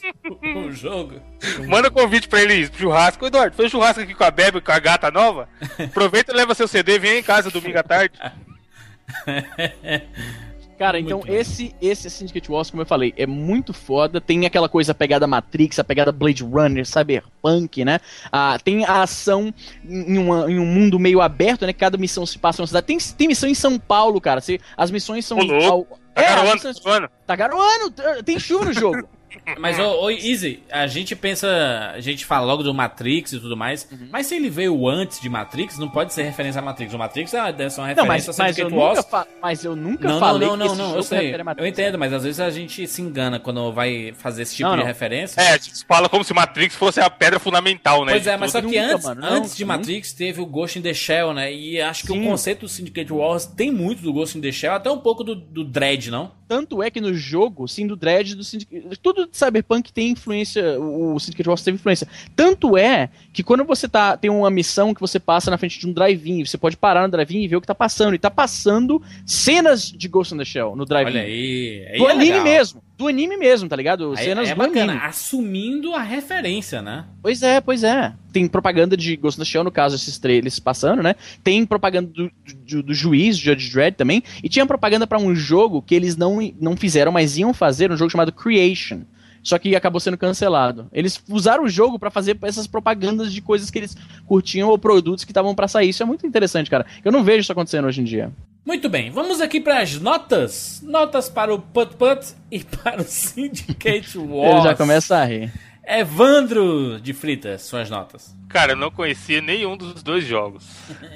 o 0.55 0.71
jogo? 0.71 1.21
Manda 1.67 1.91
convite 1.91 2.27
pra 2.27 2.41
ele, 2.41 2.69
churrasco. 2.73 3.25
Ô, 3.25 3.27
Eduardo, 3.27 3.55
foi 3.55 3.69
churrasco 3.69 4.01
aqui 4.01 4.13
com 4.13 4.23
a 4.23 4.31
Bebe, 4.31 4.61
com 4.61 4.71
a 4.71 4.79
gata 4.79 5.11
nova. 5.11 5.49
Aproveita 5.79 6.31
e 6.31 6.35
leva 6.35 6.55
seu 6.55 6.67
CD 6.67 6.99
vem 6.99 7.19
em 7.19 7.23
casa 7.23 7.51
domingo 7.51 7.77
à 7.77 7.83
tarde. 7.83 8.17
Cara, 10.77 10.99
então 10.99 11.17
Muito 11.17 11.31
bem. 11.31 11.39
esse 11.39 11.75
esse 11.81 12.07
Syndicate 12.09 12.51
Wars, 12.51 12.69
como 12.69 12.83
eu 12.83 12.85
falei, 12.85 13.11
é 13.17 13.25
muito 13.25 13.73
foda. 13.73 14.21
Tem 14.21 14.45
aquela 14.45 14.69
coisa 14.69 14.91
a 14.91 14.95
pegada 14.95 15.25
Matrix, 15.25 15.79
a 15.79 15.83
pegada 15.83 16.11
Blade 16.11 16.43
Runner, 16.43 16.85
Cyberpunk, 16.85 17.83
né? 17.83 17.99
Ah, 18.31 18.59
tem 18.63 18.85
a 18.85 19.01
ação 19.01 19.51
em, 19.83 20.17
uma- 20.19 20.51
em 20.51 20.59
um 20.59 20.65
mundo 20.65 20.99
meio 20.99 21.19
aberto, 21.19 21.65
né? 21.65 21.73
Cada 21.73 21.97
missão 21.97 22.25
se 22.27 22.37
passa 22.37 22.61
em 22.61 22.63
uma 22.63 22.67
cidade. 22.67 22.85
Tem, 22.85 22.97
tem 22.99 23.27
missão 23.27 23.49
em 23.49 23.55
São 23.55 23.79
Paulo, 23.79 24.21
cara. 24.21 24.39
Se- 24.39 24.61
as 24.77 24.91
missões 24.91 25.25
são. 25.25 25.39
Ô, 25.39 25.43
louco. 25.43 25.65
ao- 25.65 25.87
Tá 26.13 26.23
é, 26.23 26.25
as 26.25 26.35
garoando, 26.35 26.53
missões- 26.55 26.79
tá 26.79 26.89
garoando. 26.89 27.09
tá 27.27 27.35
garoando, 27.35 28.23
tem 28.23 28.39
chuva 28.39 28.65
no 28.65 28.73
jogo. 28.73 29.07
Mas, 29.59 29.77
ô, 29.79 30.03
ô, 30.03 30.09
Easy, 30.09 30.63
a 30.71 30.87
gente 30.87 31.15
pensa. 31.15 31.91
A 31.93 31.99
gente 31.99 32.25
fala 32.25 32.45
logo 32.45 32.63
do 32.63 32.73
Matrix 32.73 33.33
e 33.33 33.39
tudo 33.39 33.55
mais. 33.57 33.87
Uhum. 33.91 34.07
Mas 34.11 34.27
se 34.27 34.35
ele 34.35 34.49
veio 34.49 34.87
antes 34.87 35.19
de 35.19 35.29
Matrix, 35.29 35.77
não 35.77 35.89
pode 35.89 36.13
ser 36.13 36.23
referência 36.23 36.59
a 36.59 36.61
Matrix. 36.61 36.93
O 36.93 36.97
Matrix 36.97 37.33
é 37.33 37.41
uma, 37.41 37.69
ser 37.69 37.81
uma 37.81 37.93
Não, 37.93 38.05
mas, 38.05 38.25
referência 38.25 38.31
a 38.31 38.45
mas, 38.45 38.57
eu 38.57 38.69
Syndicate 38.69 38.97
nunca 38.97 39.03
fa- 39.03 39.27
mas 39.41 39.63
eu 39.65 39.75
nunca 39.75 40.07
Não, 40.07 40.13
não, 40.15 40.19
falei 40.19 40.47
não, 40.47 40.57
que 40.57 40.63
não, 40.65 40.75
não, 40.75 40.85
jogo 40.87 40.97
eu 40.97 41.03
se 41.03 41.09
sei. 41.09 41.33
a. 41.33 41.55
Eu 41.57 41.67
entendo, 41.67 41.97
mas 41.97 42.13
às 42.13 42.23
vezes 42.23 42.39
a 42.39 42.49
gente 42.49 42.87
se 42.87 43.01
engana 43.01 43.39
quando 43.39 43.71
vai 43.71 44.13
fazer 44.17 44.43
esse 44.43 44.55
tipo 44.55 44.69
Não, 44.69 44.75
de 44.75 44.81
não. 44.81 44.87
referência. 44.87 45.39
É, 45.41 45.57
tipo, 45.57 45.77
fala 45.87 46.07
como 46.09 46.23
se 46.23 46.33
Matrix 46.33 46.75
fosse 46.75 46.99
a 46.99 47.09
pedra 47.09 47.39
fundamental, 47.39 48.05
né? 48.05 48.13
Pois 48.13 48.27
é, 48.27 48.37
mas 48.37 48.51
só 48.51 48.61
que 48.61 48.67
Nunca, 48.67 48.93
antes, 48.93 49.05
mano, 49.05 49.21
não, 49.21 49.29
antes 49.29 49.55
de. 49.55 49.65
Matrix 49.65 50.13
teve 50.13 50.41
o 50.41 50.45
Ghost 50.45 50.79
in 50.79 50.81
the 50.81 50.93
Shell, 50.93 51.33
né? 51.33 51.53
E 51.53 51.81
acho 51.81 52.03
que 52.03 52.13
Sim. 52.13 52.21
o 52.21 52.25
conceito 52.29 52.61
do 52.61 52.69
Syndicate 52.69 53.11
Wars 53.11 53.45
tem 53.45 53.71
muito 53.71 54.01
do 54.01 54.13
Ghost 54.13 54.37
in 54.37 54.41
the 54.41 54.51
Shell, 54.51 54.73
até 54.73 54.89
um 54.89 54.99
pouco 54.99 55.23
do, 55.23 55.35
do 55.35 55.63
Dread, 55.63 56.09
não? 56.09 56.31
Tanto 56.47 56.81
é 56.81 56.89
que 56.89 57.01
no 57.01 57.13
jogo, 57.13 57.67
sim, 57.67 57.85
do 57.85 57.95
Dread, 57.95 58.35
do 58.35 58.43
Syndicate, 58.43 58.97
tudo 59.01 59.27
de 59.27 59.37
Cyberpunk 59.37 59.91
tem 59.91 60.11
influência, 60.11 60.79
o 60.79 61.19
Syndicate 61.19 61.49
Wars 61.49 61.61
teve 61.61 61.75
influência. 61.75 62.07
Tanto 62.35 62.77
é 62.77 63.09
que 63.33 63.43
quando 63.43 63.65
você 63.65 63.87
tá, 63.87 64.15
tem 64.15 64.31
uma 64.31 64.49
missão 64.49 64.93
que 64.93 65.01
você 65.01 65.19
passa 65.19 65.51
na 65.51 65.57
frente 65.57 65.79
de 65.79 65.87
um 65.87 65.91
drive-in, 65.91 66.45
você 66.45 66.57
pode 66.57 66.77
parar 66.77 67.03
no 67.03 67.11
drive-in 67.11 67.43
e 67.43 67.47
ver 67.47 67.57
o 67.57 67.61
que 67.61 67.67
tá 67.67 67.75
passando. 67.75 68.15
E 68.15 68.19
tá 68.19 68.31
passando 68.31 69.01
cenas 69.25 69.91
de 69.91 70.07
Ghost 70.07 70.33
in 70.33 70.37
the 70.37 70.45
Shell 70.45 70.75
no 70.75 70.85
drive-in. 70.85 71.11
Olha 71.11 71.21
aí. 71.21 71.85
aí 71.91 71.97
Do 71.97 72.07
é 72.07 72.11
anime 72.11 72.25
legal. 72.31 72.43
mesmo. 72.43 72.86
Do 72.97 73.07
anime 73.07 73.37
mesmo, 73.37 73.69
tá 73.69 73.75
ligado? 73.75 74.13
Aí, 74.17 74.25
cenas 74.25 74.49
é 74.49 74.55
do 74.55 74.57
bacana, 74.57 74.93
anime. 74.93 75.05
assumindo 75.05 75.93
a 75.93 76.01
referência, 76.01 76.81
né? 76.81 77.05
Pois 77.21 77.43
é, 77.43 77.61
pois 77.61 77.83
é. 77.83 78.11
Tem 78.33 78.47
propaganda 78.47 78.97
de 78.97 79.15
Ghost 79.15 79.39
in 79.39 79.43
the 79.43 79.49
Shell, 79.49 79.63
no 79.63 79.71
caso, 79.71 79.95
esses 79.95 80.17
trailers 80.17 80.59
passando, 80.59 81.03
né? 81.03 81.15
Tem 81.43 81.63
propaganda 81.63 82.09
do, 82.11 82.31
do, 82.65 82.81
do 82.81 82.93
juiz, 82.95 83.37
Judge 83.37 83.71
Dredd 83.71 83.95
também. 83.95 84.23
E 84.43 84.49
tinha 84.49 84.65
propaganda 84.65 85.05
pra 85.05 85.19
um 85.19 85.35
jogo 85.35 85.81
que 85.81 85.93
eles 85.93 86.17
não, 86.17 86.39
não 86.59 86.75
fizeram, 86.75 87.11
mas 87.11 87.37
iam 87.37 87.53
fazer, 87.53 87.91
um 87.91 87.97
jogo 87.97 88.09
chamado 88.09 88.31
Creation. 88.31 89.01
Só 89.43 89.57
que 89.57 89.75
acabou 89.75 89.99
sendo 89.99 90.17
cancelado. 90.17 90.87
Eles 90.91 91.23
usaram 91.29 91.63
o 91.63 91.69
jogo 91.69 91.97
pra 91.97 92.11
fazer 92.11 92.37
essas 92.41 92.67
propagandas 92.67 93.31
de 93.31 93.41
coisas 93.41 93.69
que 93.69 93.79
eles 93.79 93.95
curtiam 94.25 94.69
ou 94.69 94.77
produtos 94.77 95.23
que 95.23 95.31
estavam 95.31 95.55
pra 95.55 95.67
sair. 95.67 95.89
Isso 95.89 96.03
é 96.03 96.05
muito 96.05 96.25
interessante, 96.25 96.69
cara. 96.69 96.85
Eu 97.03 97.11
não 97.11 97.23
vejo 97.23 97.41
isso 97.41 97.51
acontecendo 97.51 97.85
hoje 97.85 98.01
em 98.01 98.03
dia. 98.03 98.31
Muito 98.65 98.89
bem, 98.89 99.09
vamos 99.09 99.39
aqui 99.39 99.61
para 99.61 99.81
as 99.81 99.97
notas. 99.97 100.81
Notas 100.83 101.29
para 101.29 101.53
o 101.53 101.59
Put 101.59 101.95
Put 101.95 102.33
e 102.51 102.59
para 102.83 103.01
o 103.01 103.05
Syndicate 103.05 104.17
Wars. 104.17 104.55
Ele 104.55 104.61
já 104.63 104.75
começa 104.75 105.15
a 105.15 105.23
rir. 105.23 105.53
Evandro 105.87 106.99
de 106.99 107.13
Fritas, 107.13 107.61
suas 107.61 107.89
notas. 107.89 108.35
Cara, 108.49 108.73
eu 108.73 108.75
não 108.75 108.91
conhecia 108.91 109.39
nenhum 109.41 109.77
dos 109.77 110.03
dois 110.03 110.25
jogos. 110.25 110.65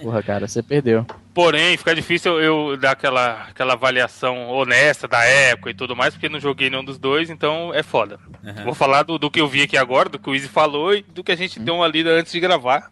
Porra, 0.02 0.24
cara, 0.24 0.48
você 0.48 0.64
perdeu. 0.64 1.06
Porém, 1.34 1.76
fica 1.78 1.94
difícil 1.94 2.40
eu 2.42 2.78
dar 2.78 2.92
aquela, 2.92 3.44
aquela 3.50 3.74
avaliação 3.74 4.50
honesta 4.50 5.08
da 5.08 5.24
época 5.24 5.70
e 5.72 5.74
tudo 5.74 5.96
mais, 5.96 6.14
porque 6.14 6.30
não 6.30 6.40
joguei 6.40 6.70
nenhum 6.70 6.84
dos 6.84 6.98
dois, 6.98 7.30
então 7.30 7.74
é 7.74 7.84
foda. 7.84 8.18
Vou 8.64 8.74
falar 8.74 9.04
do, 9.04 9.18
do 9.18 9.30
que 9.30 9.42
eu 9.42 9.48
vi 9.48 9.62
aqui 9.62 9.76
agora, 9.78 10.08
do 10.10 10.18
que 10.20 10.30
o 10.30 10.34
Easy 10.36 10.48
falou 10.48 10.94
e 10.96 11.02
do 11.04 11.24
que 11.24 11.32
a 11.32 11.38
gente 11.38 11.60
deu 11.60 11.76
uma 11.76 11.88
lida 11.88 12.10
antes 12.12 12.32
de 12.32 12.40
gravar. 12.40 12.90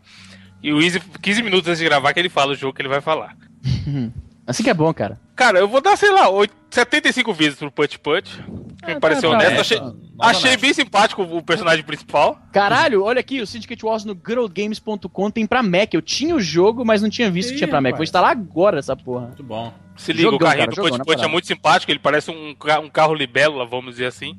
E 0.61 0.73
o 0.73 0.81
Easy, 0.81 0.99
15 0.99 1.41
minutos 1.43 1.67
antes 1.69 1.79
de 1.79 1.85
gravar, 1.85 2.13
que 2.13 2.19
ele 2.19 2.29
fala 2.29 2.51
o 2.51 2.55
jogo 2.55 2.73
que 2.73 2.81
ele 2.81 2.89
vai 2.89 3.01
falar. 3.01 3.35
Assim 4.45 4.63
que 4.63 4.69
é 4.69 4.73
bom, 4.73 4.91
cara. 4.93 5.19
Cara, 5.35 5.59
eu 5.59 5.67
vou 5.67 5.79
dar, 5.79 5.95
sei 5.95 6.11
lá, 6.11 6.27
oito- 6.29 6.53
75 6.71 7.33
vezes 7.33 7.55
pro 7.59 7.71
Punch 7.71 7.99
Punch. 7.99 8.43
Que 8.83 8.93
me 8.93 8.99
pareceu 8.99 9.29
tá, 9.31 9.35
honesto. 9.37 9.55
é, 9.55 9.59
achei 9.59 9.81
achei 10.19 10.57
bem 10.57 10.73
simpático 10.73 11.21
o 11.23 11.43
personagem 11.43 11.83
principal. 11.83 12.39
Caralho, 12.51 13.03
olha 13.03 13.19
aqui, 13.19 13.41
o 13.41 13.47
Syndicate 13.47 13.85
Wars 13.85 14.05
no 14.05 14.15
GoodOldGames.com 14.15 15.29
tem 15.31 15.45
pra 15.45 15.61
Mac. 15.61 15.93
Eu 15.93 16.01
tinha 16.01 16.35
o 16.35 16.39
jogo, 16.39 16.85
mas 16.85 17.01
não 17.01 17.09
tinha 17.09 17.29
visto 17.29 17.51
que 17.51 17.57
tinha 17.57 17.67
pra 17.67 17.81
Mac. 17.81 17.95
Vou 17.95 18.03
instalar 18.03 18.31
agora 18.31 18.79
essa 18.79 18.95
porra. 18.95 19.27
Muito 19.27 19.43
bom. 19.43 19.73
Se 19.99 20.13
liga, 20.13 20.29
o 20.29 20.31
Jogão, 20.31 20.47
carrinho 20.47 20.67
cara, 20.67 20.81
do 20.81 20.87
jogão, 20.87 21.05
Punch 21.05 21.23
é 21.25 21.27
muito 21.27 21.45
simpático, 21.45 21.91
ele 21.91 21.99
parece 21.99 22.31
um, 22.31 22.51
um 22.51 22.89
carro 22.89 23.13
libélula, 23.13 23.65
vamos 23.65 23.91
dizer 23.95 24.05
assim. 24.05 24.33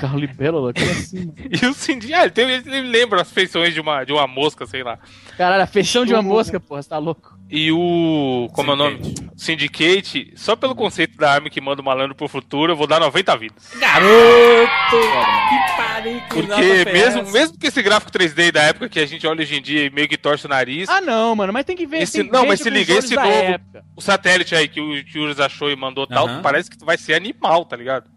Carro 0.00 0.18
libélula, 0.18 0.72
como 0.72 0.90
assim? 0.90 1.30
E 1.62 1.66
o 1.66 1.74
Cindy, 1.74 2.14
ah, 2.14 2.22
ele, 2.22 2.30
tem- 2.30 2.48
ele 2.48 2.88
lembra 2.88 3.20
as 3.20 3.30
feições 3.30 3.74
de 3.74 3.80
uma, 3.80 4.04
de 4.04 4.12
uma 4.12 4.26
mosca, 4.26 4.64
sei 4.64 4.82
lá. 4.82 4.98
Caralho, 5.36 5.62
a 5.64 5.66
feição 5.66 6.06
de 6.06 6.14
uma 6.14 6.22
mosca, 6.22 6.58
porra, 6.58 6.82
você 6.82 6.88
tá 6.88 6.96
louco. 6.96 7.38
E 7.54 7.70
o. 7.70 8.48
Como 8.54 8.70
é 8.70 8.74
o 8.74 8.76
nome? 8.76 9.14
Syndicate, 9.36 10.32
só 10.36 10.56
pelo 10.56 10.74
conceito 10.74 11.18
da 11.18 11.30
arma 11.32 11.50
que 11.50 11.60
manda 11.60 11.82
o 11.82 11.84
malandro 11.84 12.14
pro 12.14 12.26
futuro, 12.26 12.72
eu 12.72 12.76
vou 12.76 12.86
dar 12.86 12.98
90 12.98 13.36
vidas. 13.36 13.72
Garoto! 13.78 14.96
Que 14.96 15.76
pariu, 15.76 16.22
Porque 16.30 16.90
mesmo, 16.90 17.30
mesmo 17.30 17.58
que 17.58 17.66
esse 17.66 17.82
gráfico 17.82 18.10
3D 18.10 18.50
da 18.52 18.62
época 18.62 18.88
que 18.88 18.98
a 18.98 19.04
gente 19.06 19.26
olha 19.26 19.42
hoje 19.42 19.56
em 19.56 19.60
dia 19.62 19.84
e 19.84 19.90
meio 19.90 20.08
que 20.08 20.16
torce 20.16 20.46
o 20.46 20.48
nariz, 20.48 20.88
Ah, 20.88 21.02
não, 21.02 21.36
mano, 21.36 21.52
mas 21.52 21.66
tem 21.66 21.76
que 21.76 21.86
ver. 21.86 21.98
Esse- 22.02 22.22
não, 22.22 22.46
mas 22.46 22.60
se 22.60 22.70
liga, 22.70 22.94
esse 22.94 23.14
novo- 23.14 23.28
época. 23.28 23.84
o 23.94 24.00
satélite 24.00 24.54
aí 24.54 24.66
que 24.66 24.80
o 24.80 25.06
Juras 25.06 25.38
achou 25.38 25.70
e 25.70 25.76
mandou 25.76 26.06
tal, 26.06 26.26
Aham. 26.26 26.40
parece 26.42 26.70
que 26.70 26.82
vai 26.82 26.96
ser 26.96 27.12
animal, 27.14 27.66
tá 27.66 27.76
ligado? 27.76 28.08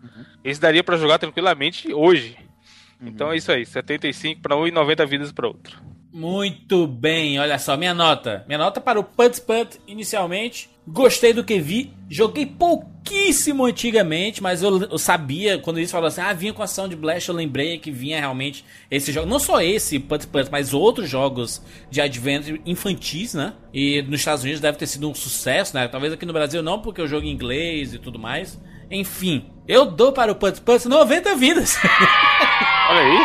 Esse 0.45 0.61
daria 0.61 0.83
pra 0.83 0.95
jogar 0.95 1.17
tranquilamente 1.17 1.93
hoje. 1.93 2.37
Então 3.01 3.31
é 3.33 3.35
isso 3.37 3.51
aí, 3.51 3.65
75 3.65 4.41
pra 4.41 4.55
um 4.55 4.65
e 4.65 4.71
90 4.71 5.05
vidas 5.05 5.31
pra 5.33 5.47
outro. 5.47 5.77
Muito 6.17 6.87
bem, 6.87 7.37
olha 7.39 7.59
só, 7.59 7.75
minha 7.75 7.93
nota. 7.93 8.45
Minha 8.47 8.57
nota 8.57 8.79
para 8.79 8.97
o 8.97 9.03
Put 9.03 9.41
Put, 9.41 9.81
inicialmente. 9.85 10.69
Gostei 10.87 11.33
do 11.33 11.43
que 11.43 11.59
vi. 11.59 11.91
Joguei 12.09 12.45
pouquíssimo 12.45 13.65
antigamente, 13.65 14.41
mas 14.41 14.63
eu, 14.63 14.83
eu 14.83 14.97
sabia, 14.97 15.57
quando 15.57 15.77
eles 15.77 15.91
falaram 15.91 16.07
assim, 16.07 16.21
ah, 16.21 16.31
vinha 16.31 16.53
com 16.53 16.63
a 16.63 16.67
Sound 16.67 16.95
Blast, 16.95 17.27
eu 17.27 17.35
lembrei 17.35 17.77
que 17.79 17.91
vinha 17.91 18.17
realmente 18.17 18.63
esse 18.89 19.11
jogo. 19.11 19.27
Não 19.27 19.39
só 19.39 19.61
esse 19.61 19.99
Put 19.99 20.25
Put, 20.27 20.49
mas 20.49 20.73
outros 20.73 21.09
jogos 21.09 21.61
de 21.91 21.99
Adventure 21.99 22.61
infantis, 22.65 23.33
né? 23.33 23.51
E 23.73 24.01
nos 24.03 24.21
Estados 24.21 24.41
Unidos 24.41 24.61
deve 24.61 24.77
ter 24.77 24.87
sido 24.87 25.09
um 25.09 25.13
sucesso, 25.13 25.75
né? 25.75 25.85
Talvez 25.89 26.13
aqui 26.13 26.25
no 26.25 26.31
Brasil 26.31 26.63
não, 26.63 26.81
porque 26.81 27.01
eu 27.01 27.09
jogo 27.09 27.27
em 27.27 27.31
inglês 27.31 27.93
e 27.93 27.99
tudo 27.99 28.17
mais. 28.17 28.57
Enfim, 28.91 29.45
eu 29.67 29.85
dou 29.85 30.11
para 30.11 30.31
o 30.31 30.35
Put 30.35 30.61
Put 30.61 30.87
90 30.87 31.35
vidas. 31.35 31.77
Olha 32.89 32.99
aí. 33.01 33.17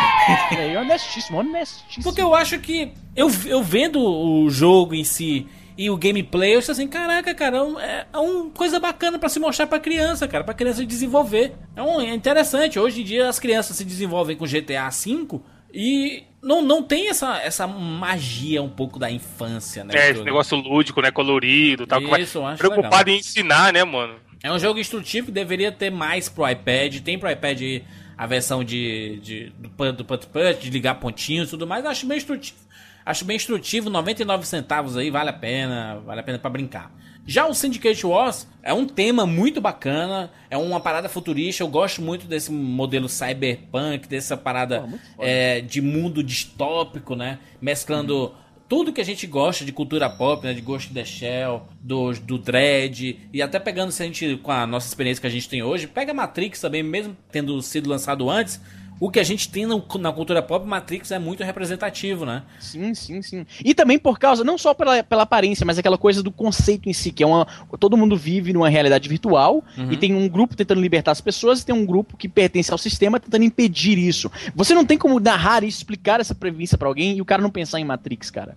E 0.51 0.55
aí, 0.61 0.77
honestíssimo, 0.77 1.39
honestíssimo. 1.39 2.03
Porque 2.03 2.21
eu 2.21 2.33
acho 2.33 2.57
que 2.59 2.91
eu, 3.15 3.29
eu 3.45 3.61
vendo 3.63 3.99
o 4.03 4.49
jogo 4.49 4.95
em 4.95 5.03
si 5.03 5.47
E 5.77 5.89
o 5.89 5.97
gameplay, 5.97 6.53
eu 6.55 6.59
disse 6.59 6.69
assim, 6.71 6.87
caraca, 6.87 7.33
cara, 7.33 7.57
é 7.57 7.61
um- 7.61 7.79
é 7.79 8.05
uma 8.13 8.49
coisa 8.51 8.79
bacana 8.79 9.17
pra 9.17 9.29
se 9.29 9.39
mostrar 9.39 9.65
pra 9.67 9.79
criança, 9.79 10.27
cara, 10.27 10.43
pra 10.43 10.53
criança 10.53 10.85
desenvolver. 10.85 11.53
É, 11.75 11.81
um, 11.81 11.99
é 12.01 12.13
interessante. 12.13 12.77
Hoje 12.77 13.01
em 13.01 13.03
dia 13.05 13.27
as 13.29 13.39
crianças 13.39 13.77
se 13.77 13.85
desenvolvem 13.85 14.35
com 14.35 14.45
GTA 14.45 14.89
V 14.89 15.39
e 15.73 16.23
não, 16.43 16.61
não 16.61 16.83
tem 16.83 17.07
essa, 17.07 17.37
essa 17.37 17.65
magia 17.65 18.61
um 18.61 18.69
pouco 18.69 18.99
da 18.99 19.09
infância, 19.09 19.83
né? 19.83 19.93
É, 19.95 20.09
esse 20.11 20.23
negócio 20.23 20.57
lúdico, 20.57 21.01
né? 21.01 21.09
Colorido 21.09 21.87
tal. 21.87 22.01
que 22.01 22.07
vai- 22.07 22.21
Isso, 22.21 22.39
eu 22.39 22.45
acho 22.45 22.57
Preocupado 22.57 22.97
legal. 23.09 23.15
em 23.15 23.19
ensinar, 23.19 23.71
né, 23.73 23.83
mano? 23.83 24.15
É 24.43 24.51
um 24.51 24.57
jogo 24.57 24.79
instrutivo 24.79 25.27
que 25.27 25.31
deveria 25.31 25.71
ter 25.71 25.89
mais 25.91 26.27
pro 26.27 26.49
iPad. 26.49 26.99
Tem 27.01 27.17
pro 27.17 27.29
iPad 27.29 27.83
a 28.17 28.25
versão 28.25 28.63
de, 28.63 29.19
de 29.21 29.49
do 29.57 29.69
Put 29.69 29.91
do 29.93 30.05
Put 30.05 30.27
Put, 30.27 30.59
de 30.59 30.69
ligar 30.69 30.95
pontinhos 30.95 31.47
e 31.47 31.51
tudo 31.51 31.67
mais. 31.67 31.85
Acho 31.85 32.05
bem 32.05 32.17
instrutivo. 32.17 32.59
Acho 33.03 33.25
bem 33.25 33.35
instrutivo, 33.35 33.89
99 33.89 34.45
centavos 34.45 34.95
aí, 34.95 35.09
vale 35.09 35.31
a 35.31 35.33
pena, 35.33 35.99
vale 36.05 36.19
a 36.19 36.23
pena 36.23 36.37
pra 36.37 36.51
brincar. 36.51 36.91
Já 37.25 37.47
o 37.47 37.53
Syndicate 37.53 38.05
Wars 38.05 38.47
é 38.61 38.73
um 38.73 38.85
tema 38.85 39.25
muito 39.25 39.59
bacana, 39.59 40.31
é 40.49 40.57
uma 40.57 40.79
parada 40.79 41.09
futurista, 41.09 41.63
eu 41.63 41.67
gosto 41.67 42.01
muito 42.01 42.27
desse 42.27 42.51
modelo 42.51 43.07
cyberpunk, 43.09 44.07
dessa 44.07 44.37
parada 44.37 44.87
é, 45.19 45.61
de 45.61 45.81
mundo 45.81 46.23
distópico, 46.23 47.15
né? 47.15 47.39
Mesclando 47.59 48.33
tudo 48.71 48.93
que 48.93 49.01
a 49.01 49.03
gente 49.03 49.27
gosta 49.27 49.65
de 49.65 49.73
cultura 49.73 50.09
pop, 50.09 50.45
né? 50.45 50.53
De 50.53 50.61
Ghost 50.61 50.91
in 50.91 50.93
the 50.93 51.03
Shell, 51.03 51.67
do, 51.81 52.13
do 52.13 52.37
Dread, 52.37 53.19
e 53.33 53.41
até 53.41 53.59
pegando 53.59 53.91
se 53.91 54.01
a 54.01 54.05
gente, 54.05 54.37
com 54.37 54.49
a 54.49 54.65
nossa 54.65 54.87
experiência 54.87 55.19
que 55.19 55.27
a 55.27 55.29
gente 55.29 55.49
tem 55.49 55.61
hoje, 55.61 55.87
pega 55.87 56.13
Matrix 56.13 56.61
também, 56.61 56.81
mesmo 56.81 57.17
tendo 57.29 57.61
sido 57.61 57.89
lançado 57.89 58.29
antes, 58.29 58.61
o 59.01 59.09
que 59.09 59.19
a 59.19 59.23
gente 59.23 59.49
tem 59.49 59.65
no- 59.65 59.83
na 59.99 60.13
cultura 60.13 60.41
pop, 60.43 60.65
Matrix 60.65 61.09
é 61.11 61.17
muito 61.17 61.43
representativo, 61.43 62.23
né? 62.25 62.43
Sim, 62.59 62.93
sim, 62.93 63.21
sim. 63.21 63.45
E 63.65 63.73
também 63.73 63.97
por 63.97 64.19
causa, 64.19 64.43
não 64.43 64.57
só 64.59 64.73
pela, 64.75 65.03
pela 65.03 65.23
aparência, 65.23 65.65
mas 65.65 65.79
aquela 65.79 65.97
coisa 65.97 66.21
do 66.21 66.31
conceito 66.31 66.87
em 66.87 66.93
si, 66.93 67.11
que 67.11 67.23
é 67.23 67.25
uma. 67.25 67.47
Todo 67.79 67.97
mundo 67.97 68.15
vive 68.15 68.53
numa 68.53 68.69
realidade 68.69 69.09
virtual 69.09 69.63
e 69.91 69.97
tem 69.97 70.13
um 70.13 70.29
grupo 70.29 70.55
tentando 70.55 70.79
libertar 70.79 71.11
as 71.11 71.19
pessoas 71.19 71.61
e 71.61 71.65
tem 71.65 71.73
um 71.73 71.85
grupo 71.85 72.15
que 72.15 72.29
pertence 72.29 72.71
ao 72.71 72.77
sistema 72.77 73.19
tentando 73.19 73.43
impedir 73.43 73.97
isso. 73.97 74.31
Você 74.55 74.75
não 74.75 74.85
tem 74.85 74.97
como 74.99 75.19
narrar 75.19 75.63
isso, 75.63 75.79
explicar 75.79 76.19
essa 76.19 76.35
premissa 76.35 76.77
pra 76.77 76.87
alguém 76.87 77.17
e 77.17 77.21
o 77.21 77.25
cara 77.25 77.41
não 77.41 77.49
pensar 77.49 77.79
em 77.79 77.83
Matrix, 77.85 78.29
cara. 78.29 78.55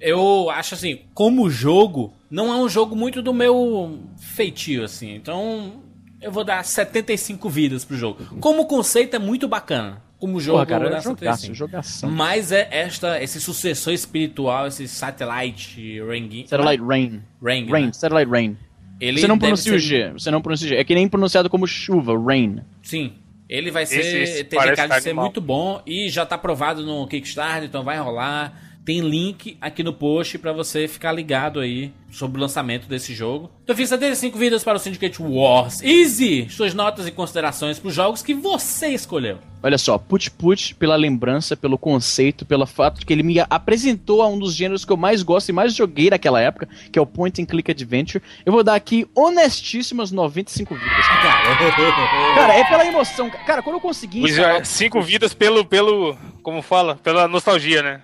Eu 0.00 0.50
acho 0.50 0.74
assim, 0.74 1.00
como 1.14 1.48
jogo, 1.48 2.12
não 2.30 2.52
é 2.52 2.56
um 2.56 2.68
jogo 2.68 2.94
muito 2.96 3.22
do 3.22 3.32
meu 3.32 4.00
feitio, 4.18 4.84
assim. 4.84 5.14
Então, 5.14 5.74
eu 6.20 6.30
vou 6.32 6.44
dar 6.44 6.64
75 6.64 7.48
vidas 7.48 7.84
pro 7.84 7.96
jogo. 7.96 8.24
Como 8.40 8.66
conceito 8.66 9.14
é 9.16 9.18
muito 9.18 9.46
bacana. 9.48 10.02
Como 10.18 10.40
jogo, 10.40 10.56
Porra, 10.58 10.66
cara, 10.66 10.84
eu 10.84 10.88
vou 10.88 10.92
é 10.92 10.96
dar 10.96 11.02
jogaço, 11.02 11.42
75. 11.42 11.54
jogação. 11.54 12.10
Mas 12.10 12.50
é 12.50 12.66
esta, 12.70 13.22
esse 13.22 13.38
sucessor 13.40 13.92
espiritual, 13.92 14.66
esse 14.66 14.88
Satellite 14.88 16.00
Rain. 16.00 16.46
Satellite 16.46 16.82
Rain. 16.82 17.22
Rain. 17.42 17.66
Rain, 17.68 17.86
né? 17.86 17.92
Satellite 17.92 18.30
Rain. 18.30 18.56
Ele 18.98 19.20
você 19.20 19.28
não 19.28 19.38
pronuncia 19.38 19.74
o 19.74 19.78
ser- 19.80 19.86
G, 20.08 20.12
você 20.12 20.30
não 20.30 20.40
pronuncia 20.40 20.66
o 20.66 20.68
G. 20.70 20.76
É 20.76 20.84
que 20.84 20.94
nem 20.94 21.06
pronunciado 21.06 21.50
como 21.50 21.66
chuva, 21.66 22.18
rain. 22.18 22.60
Sim. 22.82 23.12
Ele 23.46 23.70
vai 23.70 23.84
ser. 23.84 24.00
Esse- 24.00 24.16
esse 24.16 24.44
tem 24.44 24.58
cara 24.58 24.74
de 24.74 25.02
ser 25.02 25.10
animal. 25.10 25.26
muito 25.26 25.40
bom 25.40 25.82
e 25.86 26.08
já 26.08 26.24
tá 26.24 26.34
aprovado 26.36 26.82
no 26.84 27.06
Kickstarter, 27.06 27.64
então 27.64 27.84
vai 27.84 27.98
rolar. 27.98 28.65
Tem 28.86 29.00
link 29.00 29.58
aqui 29.60 29.82
no 29.82 29.92
post 29.92 30.38
pra 30.38 30.52
você 30.52 30.86
ficar 30.86 31.10
ligado 31.10 31.58
aí 31.58 31.90
sobre 32.08 32.38
o 32.38 32.40
lançamento 32.40 32.86
desse 32.88 33.12
jogo. 33.12 33.50
Então 33.64 33.74
eu 33.74 33.76
fiz 33.76 33.88
75 33.88 34.38
vídeos 34.38 34.62
para 34.62 34.76
o 34.76 34.78
Syndicate 34.78 35.20
Wars. 35.20 35.82
Easy! 35.82 36.46
Suas 36.48 36.72
notas 36.72 37.04
e 37.04 37.10
considerações 37.10 37.80
pros 37.80 37.92
jogos 37.92 38.22
que 38.22 38.32
você 38.32 38.90
escolheu. 38.90 39.38
Olha 39.60 39.76
só, 39.76 39.98
Put 39.98 40.30
Put 40.30 40.76
pela 40.76 40.94
lembrança, 40.94 41.56
pelo 41.56 41.76
conceito, 41.76 42.46
pelo 42.46 42.64
fato 42.64 43.00
de 43.00 43.06
que 43.06 43.12
ele 43.12 43.24
me 43.24 43.40
apresentou 43.50 44.22
a 44.22 44.28
um 44.28 44.38
dos 44.38 44.54
gêneros 44.54 44.84
que 44.84 44.92
eu 44.92 44.96
mais 44.96 45.24
gosto 45.24 45.48
e 45.48 45.52
mais 45.52 45.74
joguei 45.74 46.08
naquela 46.08 46.40
época, 46.40 46.68
que 46.92 46.96
é 46.96 47.02
o 47.02 47.06
Point 47.06 47.42
and 47.42 47.46
Click 47.46 47.68
Adventure. 47.68 48.22
Eu 48.44 48.52
vou 48.52 48.62
dar 48.62 48.76
aqui 48.76 49.04
honestíssimas 49.16 50.12
95 50.12 50.72
vidas. 50.76 51.06
Cara, 52.36 52.54
é 52.54 52.64
pela 52.64 52.86
emoção. 52.86 53.28
Cara, 53.44 53.62
quando 53.62 53.74
eu 53.76 53.80
consegui. 53.80 54.22
Os, 54.22 54.30
instalar- 54.30 54.60
é, 54.60 54.64
cinco 54.64 55.02
vidas 55.02 55.34
pelo, 55.34 55.64
pelo. 55.64 56.16
Como 56.40 56.62
fala? 56.62 56.94
Pela 57.02 57.26
nostalgia, 57.26 57.82
né? 57.82 58.02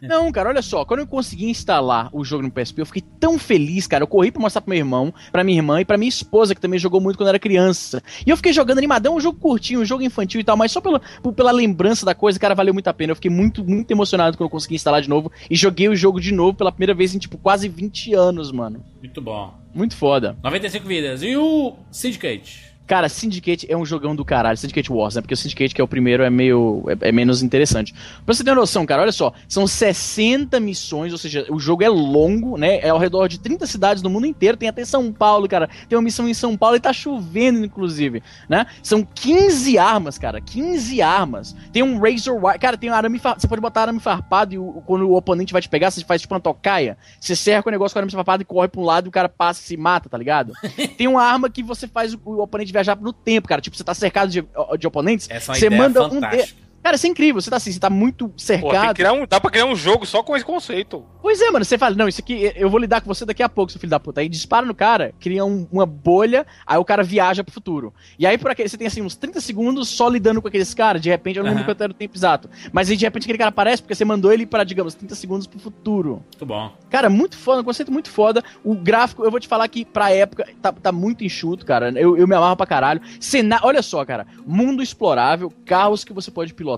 Não, 0.00 0.30
cara, 0.30 0.48
olha 0.50 0.62
só, 0.62 0.84
quando 0.84 1.00
eu 1.00 1.06
consegui 1.06 1.48
instalar 1.48 2.08
o 2.12 2.24
jogo 2.24 2.42
no 2.42 2.50
PSP, 2.50 2.80
eu 2.80 2.86
fiquei 2.86 3.02
tão 3.18 3.38
feliz, 3.38 3.86
cara. 3.86 4.04
Eu 4.04 4.08
corri 4.08 4.30
pra 4.30 4.40
mostrar 4.40 4.60
pro 4.60 4.70
meu 4.70 4.78
irmão, 4.78 5.12
pra 5.32 5.44
minha 5.44 5.58
irmã 5.58 5.80
e 5.80 5.84
pra 5.84 5.98
minha 5.98 6.08
esposa, 6.08 6.54
que 6.54 6.60
também 6.60 6.78
jogou 6.78 7.00
muito 7.00 7.16
quando 7.16 7.28
era 7.28 7.38
criança. 7.38 8.02
E 8.26 8.30
eu 8.30 8.36
fiquei 8.36 8.52
jogando 8.52 8.78
animadão, 8.78 9.16
um 9.16 9.20
jogo 9.20 9.38
curtinho, 9.38 9.80
um 9.80 9.84
jogo 9.84 10.02
infantil 10.02 10.40
e 10.40 10.44
tal, 10.44 10.56
mas 10.56 10.72
só 10.72 10.80
pela, 10.80 11.00
pela 11.34 11.50
lembrança 11.50 12.06
da 12.06 12.14
coisa, 12.14 12.38
cara, 12.38 12.54
valeu 12.54 12.72
muito 12.72 12.88
a 12.88 12.94
pena. 12.94 13.12
Eu 13.12 13.16
fiquei 13.16 13.30
muito, 13.30 13.64
muito 13.64 13.90
emocionado 13.90 14.36
quando 14.36 14.46
eu 14.46 14.50
consegui 14.50 14.76
instalar 14.76 15.02
de 15.02 15.08
novo 15.08 15.30
e 15.48 15.56
joguei 15.56 15.88
o 15.88 15.96
jogo 15.96 16.20
de 16.20 16.32
novo 16.32 16.56
pela 16.56 16.72
primeira 16.72 16.94
vez 16.94 17.14
em, 17.14 17.18
tipo, 17.18 17.36
quase 17.38 17.68
20 17.68 18.14
anos, 18.14 18.52
mano. 18.52 18.84
Muito 19.00 19.20
bom. 19.20 19.54
Muito 19.74 19.96
foda. 19.96 20.36
95 20.42 20.86
vidas. 20.86 21.22
E 21.22 21.36
o 21.36 21.76
Syndicate? 21.90 22.69
Cara, 22.90 23.08
Syndicate 23.08 23.66
é 23.70 23.76
um 23.76 23.86
jogão 23.86 24.16
do 24.16 24.24
caralho. 24.24 24.58
Syndicate 24.58 24.92
Wars, 24.92 25.14
né? 25.14 25.20
Porque 25.20 25.32
o 25.32 25.36
Syndicate, 25.36 25.72
que 25.72 25.80
é 25.80 25.84
o 25.84 25.86
primeiro, 25.86 26.24
é 26.24 26.28
meio. 26.28 26.82
é, 27.00 27.10
é 27.10 27.12
menos 27.12 27.40
interessante. 27.40 27.94
Pra 28.26 28.34
você 28.34 28.42
ter 28.42 28.50
uma 28.50 28.56
noção, 28.56 28.84
cara, 28.84 29.02
olha 29.02 29.12
só. 29.12 29.32
São 29.48 29.64
60 29.64 30.58
missões, 30.58 31.12
ou 31.12 31.18
seja, 31.18 31.46
o 31.50 31.60
jogo 31.60 31.84
é 31.84 31.88
longo, 31.88 32.56
né? 32.58 32.78
É 32.80 32.88
ao 32.88 32.98
redor 32.98 33.28
de 33.28 33.38
30 33.38 33.64
cidades 33.64 34.02
do 34.02 34.10
mundo 34.10 34.26
inteiro. 34.26 34.56
Tem 34.56 34.68
até 34.68 34.84
São 34.84 35.12
Paulo, 35.12 35.46
cara. 35.48 35.68
Tem 35.88 35.96
uma 35.96 36.02
missão 36.02 36.28
em 36.28 36.34
São 36.34 36.56
Paulo 36.56 36.74
e 36.74 36.80
tá 36.80 36.92
chovendo, 36.92 37.64
inclusive, 37.64 38.24
né? 38.48 38.66
São 38.82 39.04
15 39.04 39.78
armas, 39.78 40.18
cara. 40.18 40.40
15 40.40 41.00
armas. 41.00 41.54
Tem 41.72 41.84
um 41.84 41.96
Razor 42.00 42.44
Wire. 42.44 42.58
Cara, 42.58 42.76
tem 42.76 42.90
um 42.90 42.94
arame 42.94 43.20
farpado. 43.20 43.40
Você 43.40 43.46
pode 43.46 43.60
botar 43.60 43.82
arame 43.82 44.00
farpado 44.00 44.52
e 44.52 44.58
o- 44.58 44.82
quando 44.84 45.08
o 45.08 45.14
oponente 45.16 45.52
vai 45.52 45.62
te 45.62 45.68
pegar, 45.68 45.92
você 45.92 46.04
faz 46.04 46.20
tipo 46.22 46.34
uma 46.34 46.40
tocaia. 46.40 46.98
Você 47.20 47.36
cerca 47.36 47.68
o 47.68 47.70
negócio 47.70 47.94
com 47.94 48.00
arame 48.00 48.10
farpado 48.10 48.42
e 48.42 48.44
corre 48.44 48.66
pra 48.66 48.80
um 48.80 48.84
lado 48.84 49.06
e 49.06 49.08
o 49.10 49.12
cara 49.12 49.28
passa 49.28 49.60
e 49.60 49.64
se 49.64 49.76
mata, 49.76 50.08
tá 50.08 50.18
ligado? 50.18 50.54
tem 50.98 51.06
uma 51.06 51.22
arma 51.22 51.48
que 51.48 51.62
você 51.62 51.86
faz 51.86 52.14
o, 52.14 52.20
o 52.24 52.42
oponente 52.42 52.72
viajar 52.82 53.00
no 53.00 53.12
tempo, 53.12 53.46
cara. 53.48 53.60
Tipo, 53.60 53.76
você 53.76 53.84
tá 53.84 53.94
cercado 53.94 54.30
de, 54.30 54.44
de 54.78 54.86
oponentes. 54.86 55.28
É 55.30 55.38
você 55.40 55.70
manda 55.70 56.02
um. 56.06 56.08
de- 56.08 56.14
fantástica. 56.16 56.69
Cara, 56.82 56.96
isso 56.96 57.06
é 57.06 57.10
incrível. 57.10 57.40
Você 57.40 57.50
tá 57.50 57.56
assim, 57.56 57.70
você 57.72 57.78
tá 57.80 57.90
muito 57.90 58.28
Pô, 58.28 58.34
cercado. 58.36 58.94
criar 58.94 59.12
um, 59.12 59.26
dá 59.26 59.40
pra 59.40 59.50
criar 59.50 59.66
um 59.66 59.76
jogo 59.76 60.06
só 60.06 60.22
com 60.22 60.34
esse 60.36 60.44
conceito. 60.44 61.04
Pois 61.20 61.40
é, 61.40 61.50
mano. 61.50 61.64
Você 61.64 61.76
fala, 61.76 61.94
não, 61.94 62.08
isso 62.08 62.20
aqui 62.20 62.52
eu 62.56 62.70
vou 62.70 62.80
lidar 62.80 63.00
com 63.00 63.06
você 63.12 63.24
daqui 63.26 63.42
a 63.42 63.48
pouco, 63.48 63.70
seu 63.70 63.80
filho 63.80 63.90
da 63.90 64.00
puta. 64.00 64.20
Aí 64.20 64.28
dispara 64.28 64.64
no 64.64 64.74
cara, 64.74 65.12
cria 65.20 65.44
um- 65.44 65.66
uma 65.70 65.84
bolha, 65.84 66.46
aí 66.66 66.78
o 66.78 66.84
cara 66.84 67.02
viaja 67.02 67.44
pro 67.44 67.52
futuro. 67.52 67.92
E 68.18 68.26
aí 68.26 68.38
por 68.38 68.50
aquele, 68.50 68.68
você 68.68 68.78
tem 68.78 68.86
assim 68.86 69.02
uns 69.02 69.14
30 69.16 69.40
segundos 69.40 69.88
só 69.88 70.08
lidando 70.08 70.40
com 70.40 70.48
aqueles 70.48 70.72
caras. 70.72 71.02
De 71.02 71.10
repente, 71.10 71.36
eu 71.36 71.42
não 71.42 71.50
lembro 71.50 71.64
Aham. 71.64 71.70
quanto 71.74 71.82
era 71.82 71.90
o 71.92 71.94
tempo 71.94 72.16
exato. 72.16 72.48
Mas 72.72 72.88
aí 72.90 72.96
de 72.96 73.04
repente 73.04 73.24
aquele 73.24 73.38
cara 73.38 73.50
aparece 73.50 73.82
porque 73.82 73.94
você 73.94 74.04
mandou 74.04 74.32
ele 74.32 74.46
para, 74.46 74.64
digamos, 74.64 74.94
30 74.94 75.14
segundos 75.14 75.46
pro 75.46 75.58
futuro. 75.58 76.22
Muito 76.32 76.46
bom. 76.46 76.72
Cara, 76.88 77.10
muito 77.10 77.36
foda, 77.36 77.60
um 77.60 77.64
conceito 77.64 77.92
muito 77.92 78.08
foda. 78.10 78.42
O 78.64 78.74
gráfico, 78.74 79.22
eu 79.24 79.30
vou 79.30 79.38
te 79.38 79.46
falar 79.48 79.68
que 79.68 79.84
pra 79.84 80.10
época 80.10 80.46
tá, 80.62 80.72
tá 80.72 80.90
muito 80.92 81.22
enxuto, 81.24 81.66
cara. 81.66 81.90
Eu, 81.98 82.16
eu 82.16 82.26
me 82.26 82.34
amarro 82.34 82.56
pra 82.56 82.66
caralho. 82.66 83.00
Cena... 83.20 83.60
Olha 83.62 83.82
só, 83.82 84.04
cara. 84.04 84.26
Mundo 84.46 84.82
explorável, 84.82 85.52
carros 85.66 86.04
que 86.04 86.12
você 86.12 86.30
pode 86.30 86.54
pilotar, 86.54 86.69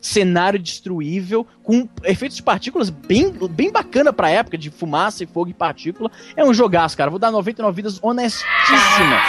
cenário 0.00 0.58
destruível, 0.58 1.46
com 1.62 1.88
efeitos 2.04 2.36
de 2.36 2.42
partículas 2.42 2.90
bem, 2.90 3.32
bem 3.50 3.70
bacana 3.70 4.12
pra 4.12 4.30
época, 4.30 4.56
de 4.56 4.70
fumaça 4.70 5.24
e 5.24 5.26
fogo 5.26 5.50
e 5.50 5.54
partícula. 5.54 6.10
É 6.36 6.44
um 6.44 6.54
jogaço, 6.54 6.96
cara. 6.96 7.10
Vou 7.10 7.18
dar 7.18 7.30
99 7.30 7.74
vidas 7.74 7.98
honestíssima. 8.02 9.20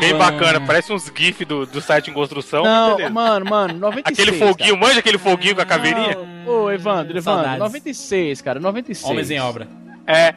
Bem 0.00 0.12
bom. 0.12 0.18
bacana, 0.18 0.60
parece 0.60 0.92
uns 0.92 1.10
GIF 1.14 1.44
do, 1.44 1.66
do 1.66 1.80
site 1.80 2.10
em 2.10 2.14
construção. 2.14 2.64
Não, 2.64 3.10
mano, 3.10 3.46
mano, 3.48 3.74
96. 3.78 4.28
Aquele 4.28 4.38
foguinho, 4.38 4.76
manja 4.76 4.98
aquele 4.98 5.18
foguinho 5.18 5.54
com 5.54 5.62
a 5.62 5.66
caveirinha? 5.66 6.18
Ô, 6.46 6.70
Evandro, 6.70 7.16
Evandro, 7.16 7.22
Saudades. 7.22 7.58
96, 7.58 8.42
cara, 8.42 8.60
96. 8.60 9.10
Homens 9.10 9.30
em 9.30 9.40
obra. 9.40 9.68
É. 10.06 10.34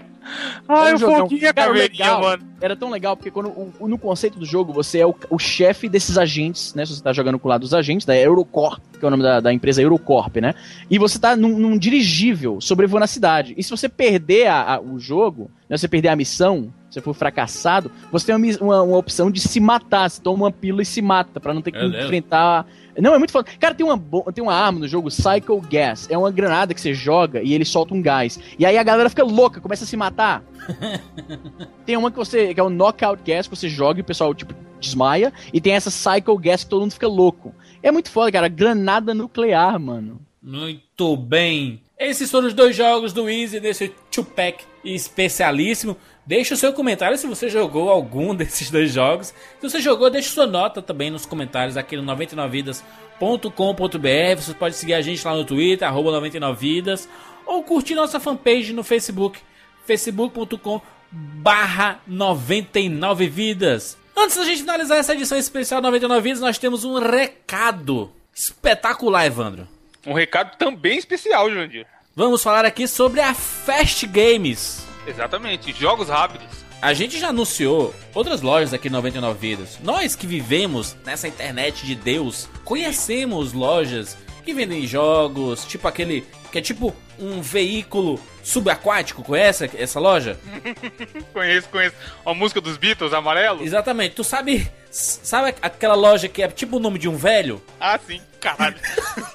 Ai, 0.68 0.88
Era 0.90 0.96
o 0.98 1.00
foguinho 1.00 1.50
a 1.50 1.54
Cara, 1.54 1.72
legal 1.72 2.22
mano. 2.22 2.44
Era 2.60 2.76
tão 2.76 2.90
legal 2.90 3.16
porque 3.16 3.30
quando 3.32 3.50
o- 3.50 3.88
no 3.88 3.98
conceito 3.98 4.38
do 4.40 4.46
jogo 4.46 4.74
você 4.74 5.00
é 5.00 5.06
o, 5.06 5.16
o 5.30 5.38
chefe 5.40 5.88
desses 5.88 6.18
agentes, 6.18 6.74
né? 6.74 6.86
Se 6.86 6.96
você 6.96 7.04
tá 7.04 7.14
jogando 7.14 7.38
com 7.40 7.48
o 7.48 7.50
lado 7.50 7.62
dos 7.62 7.74
agentes, 7.74 8.06
da 8.06 8.16
Eurocorp, 8.18 8.82
que 9.00 9.06
é 9.06 9.08
o 9.08 9.12
nome 9.12 9.24
da, 9.24 9.40
da 9.40 9.54
empresa 9.54 9.82
Eurocorp, 9.82 10.38
né? 10.38 10.54
E 10.90 10.98
você 10.98 11.20
tá 11.20 11.36
num, 11.36 11.58
num 11.60 11.78
dirigível 11.78 12.60
sobrevoando 12.60 13.04
a 13.04 13.08
cidade. 13.08 13.54
E 13.58 13.64
se 13.64 13.70
você 13.70 13.88
perder 13.88 14.48
a- 14.48 14.76
a- 14.76 14.80
o 14.82 15.00
jogo, 15.00 15.52
né, 15.70 15.78
você 15.78 15.88
perder 15.88 16.10
a 16.10 16.16
missão, 16.16 16.74
você 16.98 17.02
for 17.02 17.14
fracassado, 17.14 17.92
você 18.12 18.28
tem 18.28 18.36
uma, 18.36 18.58
uma, 18.60 18.82
uma 18.84 18.98
opção 18.98 19.30
de 19.30 19.40
se 19.40 19.60
matar. 19.60 20.10
Você 20.10 20.22
toma 20.22 20.46
uma 20.46 20.52
pílula 20.52 20.82
e 20.82 20.86
se 20.86 21.02
mata, 21.02 21.40
pra 21.40 21.54
não 21.54 21.62
ter 21.62 21.72
que 21.72 21.80
Deus. 21.80 22.06
enfrentar. 22.06 22.66
Não, 23.00 23.14
é 23.14 23.18
muito 23.18 23.32
foda. 23.32 23.48
Cara, 23.60 23.76
tem 23.76 23.86
uma, 23.86 24.00
tem 24.34 24.44
uma 24.44 24.54
arma 24.54 24.80
no 24.80 24.88
jogo, 24.88 25.10
Psycho 25.10 25.62
Gas. 25.70 26.10
É 26.10 26.18
uma 26.18 26.32
granada 26.32 26.74
que 26.74 26.82
você 26.82 26.94
joga 26.94 27.42
e 27.44 27.54
ele 27.54 27.66
solta 27.66 27.94
um 27.94 28.02
gás. 28.02 28.40
E 28.58 28.66
aí 28.66 28.78
a 28.78 28.84
galera 28.84 29.10
fica 29.10 29.24
louca, 29.24 29.62
começa 29.62 29.84
a 29.84 29.88
se 29.88 29.96
matar. 29.96 30.44
Tem 31.86 31.96
uma 31.96 32.12
que 32.12 32.18
você. 32.18 32.54
que 32.54 32.60
é 32.60 32.64
o 32.64 32.70
Knockout 32.70 33.22
Gas, 33.24 33.48
que 33.48 33.56
você 33.56 33.70
joga 33.70 34.00
e 34.00 34.02
o 34.02 34.06
pessoal, 34.06 34.34
tipo, 34.34 34.54
desmaia. 34.80 35.32
E 35.54 35.62
tem 35.62 35.74
essa 35.74 35.90
Psycho 35.90 36.38
Gas 36.38 36.64
que 36.64 36.70
todo 36.70 36.82
mundo 36.82 36.92
fica 36.92 37.08
louco. 37.08 37.54
É 37.82 37.92
muito 37.92 38.10
foda, 38.10 38.32
cara. 38.32 38.48
Granada 38.50 39.14
nuclear, 39.14 39.80
mano. 39.80 40.20
Muito 40.42 41.16
bem. 41.16 41.82
Esses 41.98 42.30
foram 42.30 42.48
os 42.48 42.54
dois 42.54 42.76
jogos 42.76 43.12
do 43.12 43.30
Easy 43.30 43.60
desse 43.60 43.92
Tupac 44.12 44.64
especialíssimo. 44.84 45.98
Deixe 46.28 46.54
o 46.54 46.58
seu 46.58 46.74
comentário 46.74 47.18
se 47.18 47.26
você 47.26 47.48
jogou 47.48 47.90
algum 47.90 48.36
desses 48.36 48.70
dois 48.70 48.92
jogos. 48.92 49.28
Se 49.28 49.70
você 49.70 49.80
jogou, 49.80 50.10
deixe 50.10 50.28
sua 50.28 50.46
nota 50.46 50.82
também 50.82 51.10
nos 51.10 51.26
comentários 51.26 51.78
aqui 51.78 51.96
no 51.96 52.04
99vidas.com.br. 52.04 54.36
Você 54.36 54.54
pode 54.54 54.76
seguir 54.76 54.96
a 54.96 55.02
gente 55.02 55.26
lá 55.26 55.34
no 55.34 55.46
Twitter, 55.46 55.88
arroba 55.88 56.12
99vidas, 56.22 57.08
ou 57.46 57.64
curtir 57.64 57.96
nossa 57.96 58.20
fanpage 58.20 58.74
no 58.74 58.84
Facebook, 58.84 59.40
facebook.com 59.86 60.82
barra 61.10 62.02
99 62.06 63.30
vidas. 63.30 63.98
Antes 64.16 64.36
da 64.36 64.44
gente 64.44 64.62
finalizar 64.62 64.98
essa 64.98 65.14
edição 65.14 65.38
especial 65.38 65.82
99 65.82 66.22
vidas, 66.22 66.42
nós 66.42 66.58
temos 66.58 66.84
um 66.84 67.00
recado 67.00 68.12
espetacular, 68.36 69.26
Evandro. 69.26 69.66
Um 70.06 70.14
recado 70.14 70.58
também 70.58 70.98
especial, 70.98 71.50
Jurandir. 71.50 71.86
Vamos 72.14 72.44
falar 72.44 72.66
aqui 72.66 72.88
sobre 72.88 73.22
a 73.22 73.34
Fast 73.34 74.06
Games. 74.08 74.87
Exatamente, 75.08 75.72
jogos 75.74 76.10
rápidos. 76.10 76.68
A 76.82 76.94
gente 76.94 77.20
já 77.20 77.30
anunciou 77.30 77.96
outras 78.14 78.42
lojas 78.42 78.74
aqui 78.74 78.90
no 78.90 78.98
99 78.98 79.40
Vidas. 79.40 79.80
Nós 79.82 80.16
que 80.16 80.28
vivemos 80.28 80.96
nessa 81.06 81.28
internet 81.28 81.86
de 81.86 81.96
Deus, 81.96 82.48
conhecemos 82.64 83.54
lojas 83.54 84.18
que 84.44 84.54
vendem 84.54 84.86
jogos, 84.86 85.66
tipo 85.66 85.88
aquele 85.88 86.26
que 86.52 86.60
é 86.60 86.62
tipo 86.62 86.96
um 87.20 87.42
veículo 87.42 88.20
subaquático. 88.44 89.24
Conhece 89.24 89.70
essa 89.76 90.00
loja? 90.00 90.40
Conheço, 91.34 91.68
conheço. 91.70 91.96
A 92.26 92.34
música 92.34 92.62
dos 92.62 92.78
Beatles, 92.78 93.14
amarelo? 93.14 93.64
Exatamente. 93.64 94.16
Tu 94.16 94.24
sabe, 94.24 94.70
sabe 94.90 95.56
aquela 95.62 95.96
loja 95.96 96.30
que 96.30 96.42
é 96.42 96.48
tipo 96.48 96.78
o 96.78 96.80
nome 96.80 97.00
de 97.00 97.10
um 97.10 97.16
velho? 97.16 97.62
Ah, 97.80 98.00
sim, 98.06 98.22
caralho. 98.40 98.78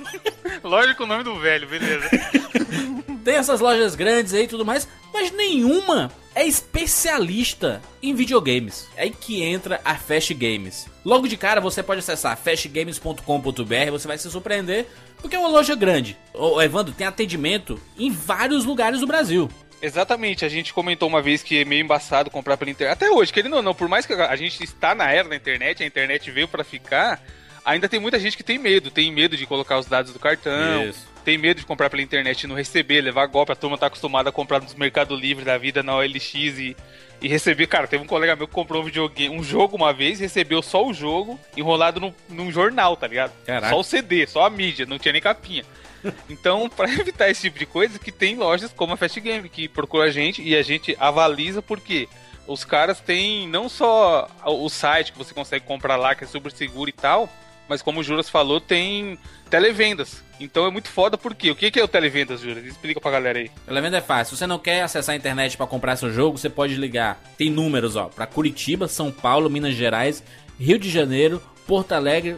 Lógico 0.62 1.04
o 1.04 1.06
nome 1.06 1.24
do 1.24 1.38
velho, 1.38 1.68
beleza. 1.68 2.08
Tem 3.24 3.34
essas 3.34 3.60
lojas 3.60 3.94
grandes 3.94 4.34
aí 4.34 4.44
e 4.44 4.48
tudo 4.48 4.64
mais, 4.64 4.88
mas 5.12 5.30
nenhuma 5.30 6.10
é 6.34 6.46
especialista 6.46 7.82
em 8.02 8.14
videogames. 8.14 8.88
É 8.96 9.02
aí 9.02 9.10
que 9.10 9.42
entra 9.42 9.80
a 9.84 9.94
Fast 9.94 10.32
Games. 10.34 10.86
Logo 11.04 11.28
de 11.28 11.36
cara 11.36 11.60
você 11.60 11.82
pode 11.82 12.00
acessar 12.00 12.36
fastgames.com.br, 12.36 13.90
você 13.90 14.08
vai 14.08 14.18
se 14.18 14.30
surpreender, 14.30 14.86
porque 15.18 15.36
é 15.36 15.38
uma 15.38 15.48
loja 15.48 15.74
grande. 15.74 16.16
Ô 16.32 16.60
Evandro, 16.60 16.94
tem 16.94 17.06
atendimento 17.06 17.80
em 17.98 18.10
vários 18.10 18.64
lugares 18.64 19.00
do 19.00 19.06
Brasil. 19.06 19.50
Exatamente, 19.80 20.44
a 20.44 20.48
gente 20.48 20.72
comentou 20.72 21.08
uma 21.08 21.20
vez 21.20 21.42
que 21.42 21.58
é 21.58 21.64
meio 21.64 21.82
embaçado 21.82 22.30
comprar 22.30 22.56
pela 22.56 22.70
internet. 22.70 22.94
Até 22.94 23.10
hoje, 23.10 23.32
querendo 23.32 23.56
ou 23.56 23.62
não, 23.62 23.74
por 23.74 23.88
mais 23.88 24.06
que 24.06 24.12
a 24.12 24.36
gente 24.36 24.62
está 24.62 24.94
na 24.94 25.10
era 25.10 25.28
da 25.28 25.34
internet, 25.34 25.82
a 25.82 25.86
internet 25.86 26.30
veio 26.30 26.46
para 26.46 26.62
ficar, 26.62 27.20
ainda 27.64 27.88
tem 27.88 27.98
muita 27.98 28.18
gente 28.18 28.36
que 28.36 28.44
tem 28.44 28.58
medo, 28.58 28.92
tem 28.92 29.10
medo 29.12 29.36
de 29.36 29.44
colocar 29.44 29.78
os 29.78 29.86
dados 29.86 30.12
do 30.12 30.20
cartão, 30.20 30.88
Isso. 30.88 31.11
Tem 31.24 31.38
medo 31.38 31.60
de 31.60 31.66
comprar 31.66 31.88
pela 31.88 32.02
internet 32.02 32.42
e 32.42 32.46
não 32.46 32.56
receber, 32.56 33.00
levar 33.00 33.26
golpe. 33.26 33.52
A 33.52 33.56
turma 33.56 33.78
tá 33.78 33.86
acostumada 33.86 34.28
a 34.28 34.32
comprar 34.32 34.60
nos 34.60 34.74
Mercado 34.74 35.14
Livre 35.14 35.44
da 35.44 35.56
vida, 35.56 35.82
na 35.82 35.96
OLX 35.96 36.34
e, 36.34 36.76
e 37.20 37.28
receber. 37.28 37.66
Cara, 37.66 37.86
teve 37.86 38.02
um 38.02 38.06
colega 38.06 38.36
meu 38.36 38.48
que 38.48 38.54
comprou 38.54 38.82
um, 38.82 38.84
videogame, 38.84 39.34
um 39.34 39.42
jogo 39.42 39.76
uma 39.76 39.92
vez 39.92 40.20
recebeu 40.20 40.62
só 40.62 40.86
o 40.86 40.92
jogo 40.92 41.38
enrolado 41.56 42.00
num, 42.00 42.12
num 42.28 42.50
jornal, 42.50 42.96
tá 42.96 43.06
ligado? 43.06 43.32
Caraca. 43.44 43.70
Só 43.70 43.80
o 43.80 43.84
CD, 43.84 44.26
só 44.26 44.46
a 44.46 44.50
mídia, 44.50 44.86
não 44.86 44.98
tinha 44.98 45.12
nem 45.12 45.22
capinha. 45.22 45.64
Então, 46.28 46.68
para 46.74 46.92
evitar 46.92 47.30
esse 47.30 47.42
tipo 47.42 47.60
de 47.60 47.66
coisa, 47.66 47.96
que 47.96 48.10
tem 48.10 48.34
lojas 48.34 48.72
como 48.72 48.92
a 48.92 48.96
Fast 48.96 49.20
Game 49.20 49.48
que 49.48 49.68
procura 49.68 50.06
a 50.06 50.10
gente 50.10 50.42
e 50.42 50.56
a 50.56 50.62
gente 50.62 50.96
avaliza 50.98 51.62
porque 51.62 52.08
os 52.44 52.64
caras 52.64 53.00
têm 53.00 53.46
não 53.46 53.68
só 53.68 54.28
o 54.44 54.68
site 54.68 55.12
que 55.12 55.18
você 55.18 55.32
consegue 55.32 55.64
comprar 55.64 55.94
lá, 55.94 56.12
que 56.14 56.24
é 56.24 56.26
super 56.26 56.50
seguro 56.50 56.90
e 56.90 56.92
tal, 56.92 57.28
mas 57.68 57.82
como 57.82 58.00
o 58.00 58.02
Juras 58.02 58.28
falou, 58.28 58.60
tem 58.60 59.18
televendas. 59.48 60.22
Então 60.40 60.66
é 60.66 60.70
muito 60.70 60.88
foda 60.88 61.16
porque 61.16 61.50
o 61.50 61.56
que 61.56 61.70
que 61.70 61.78
é 61.78 61.84
o 61.84 61.88
televendas, 61.88 62.40
Juras? 62.40 62.64
Explica 62.64 63.00
pra 63.00 63.10
galera 63.10 63.38
aí. 63.38 63.50
Menos 63.68 63.94
é 63.94 64.00
fácil. 64.00 64.34
Se 64.34 64.40
você 64.40 64.46
não 64.46 64.58
quer 64.58 64.82
acessar 64.82 65.12
a 65.14 65.16
internet 65.16 65.56
para 65.56 65.66
comprar 65.66 65.96
seu 65.96 66.12
jogo, 66.12 66.38
você 66.38 66.50
pode 66.50 66.74
ligar. 66.74 67.20
Tem 67.36 67.50
números, 67.50 67.96
ó, 67.96 68.06
para 68.06 68.26
Curitiba, 68.26 68.88
São 68.88 69.10
Paulo, 69.10 69.48
Minas 69.48 69.74
Gerais, 69.74 70.22
Rio 70.58 70.78
de 70.78 70.90
Janeiro, 70.90 71.40
Porto 71.66 71.92
Alegre, 71.92 72.36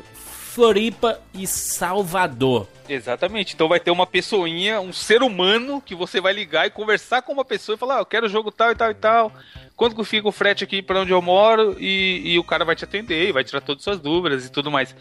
Floripa 0.54 1.20
e 1.34 1.48
Salvador. 1.48 2.68
Exatamente. 2.88 3.54
Então 3.54 3.66
vai 3.66 3.80
ter 3.80 3.90
uma 3.90 4.06
pessoinha, 4.06 4.80
um 4.80 4.92
ser 4.92 5.20
humano 5.20 5.82
que 5.84 5.96
você 5.96 6.20
vai 6.20 6.32
ligar 6.32 6.64
e 6.64 6.70
conversar 6.70 7.22
com 7.22 7.32
uma 7.32 7.44
pessoa 7.44 7.74
e 7.74 7.78
falar: 7.78 7.96
ah, 7.96 8.00
eu 8.00 8.06
quero 8.06 8.28
jogo 8.28 8.52
tal 8.52 8.70
e 8.70 8.74
tal 8.76 8.90
e 8.90 8.94
tal. 8.94 9.32
Quanto 9.74 9.96
que 9.96 10.04
fica 10.04 10.28
o 10.28 10.32
frete 10.32 10.62
aqui 10.62 10.80
para 10.80 11.00
onde 11.00 11.10
eu 11.10 11.20
moro? 11.20 11.76
E, 11.80 12.34
e 12.34 12.38
o 12.38 12.44
cara 12.44 12.64
vai 12.64 12.76
te 12.76 12.84
atender, 12.84 13.28
e 13.28 13.32
vai 13.32 13.42
tirar 13.42 13.60
todas 13.60 13.80
as 13.80 13.84
suas 13.84 13.98
dúvidas 13.98 14.46
e 14.46 14.52
tudo 14.52 14.70
mais. 14.70 14.94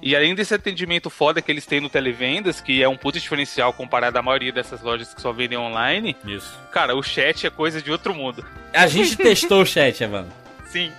E 0.00 0.14
além 0.14 0.32
desse 0.32 0.54
atendimento 0.54 1.10
foda 1.10 1.42
que 1.42 1.50
eles 1.50 1.66
têm 1.66 1.80
no 1.80 1.90
Televendas, 1.90 2.60
que 2.60 2.80
é 2.80 2.88
um 2.88 2.96
puto 2.96 3.18
diferencial 3.18 3.72
comparado 3.72 4.16
à 4.16 4.22
maioria 4.22 4.52
dessas 4.52 4.80
lojas 4.80 5.12
que 5.12 5.20
só 5.20 5.32
vendem 5.32 5.58
online, 5.58 6.16
Isso. 6.24 6.56
cara, 6.70 6.94
o 6.94 7.02
chat 7.02 7.48
é 7.48 7.50
coisa 7.50 7.82
de 7.82 7.90
outro 7.90 8.14
mundo. 8.14 8.46
A 8.72 8.86
gente 8.86 9.16
testou 9.16 9.62
o 9.62 9.66
chat, 9.66 10.00
Evandro. 10.04 10.32
Sim. 10.66 10.92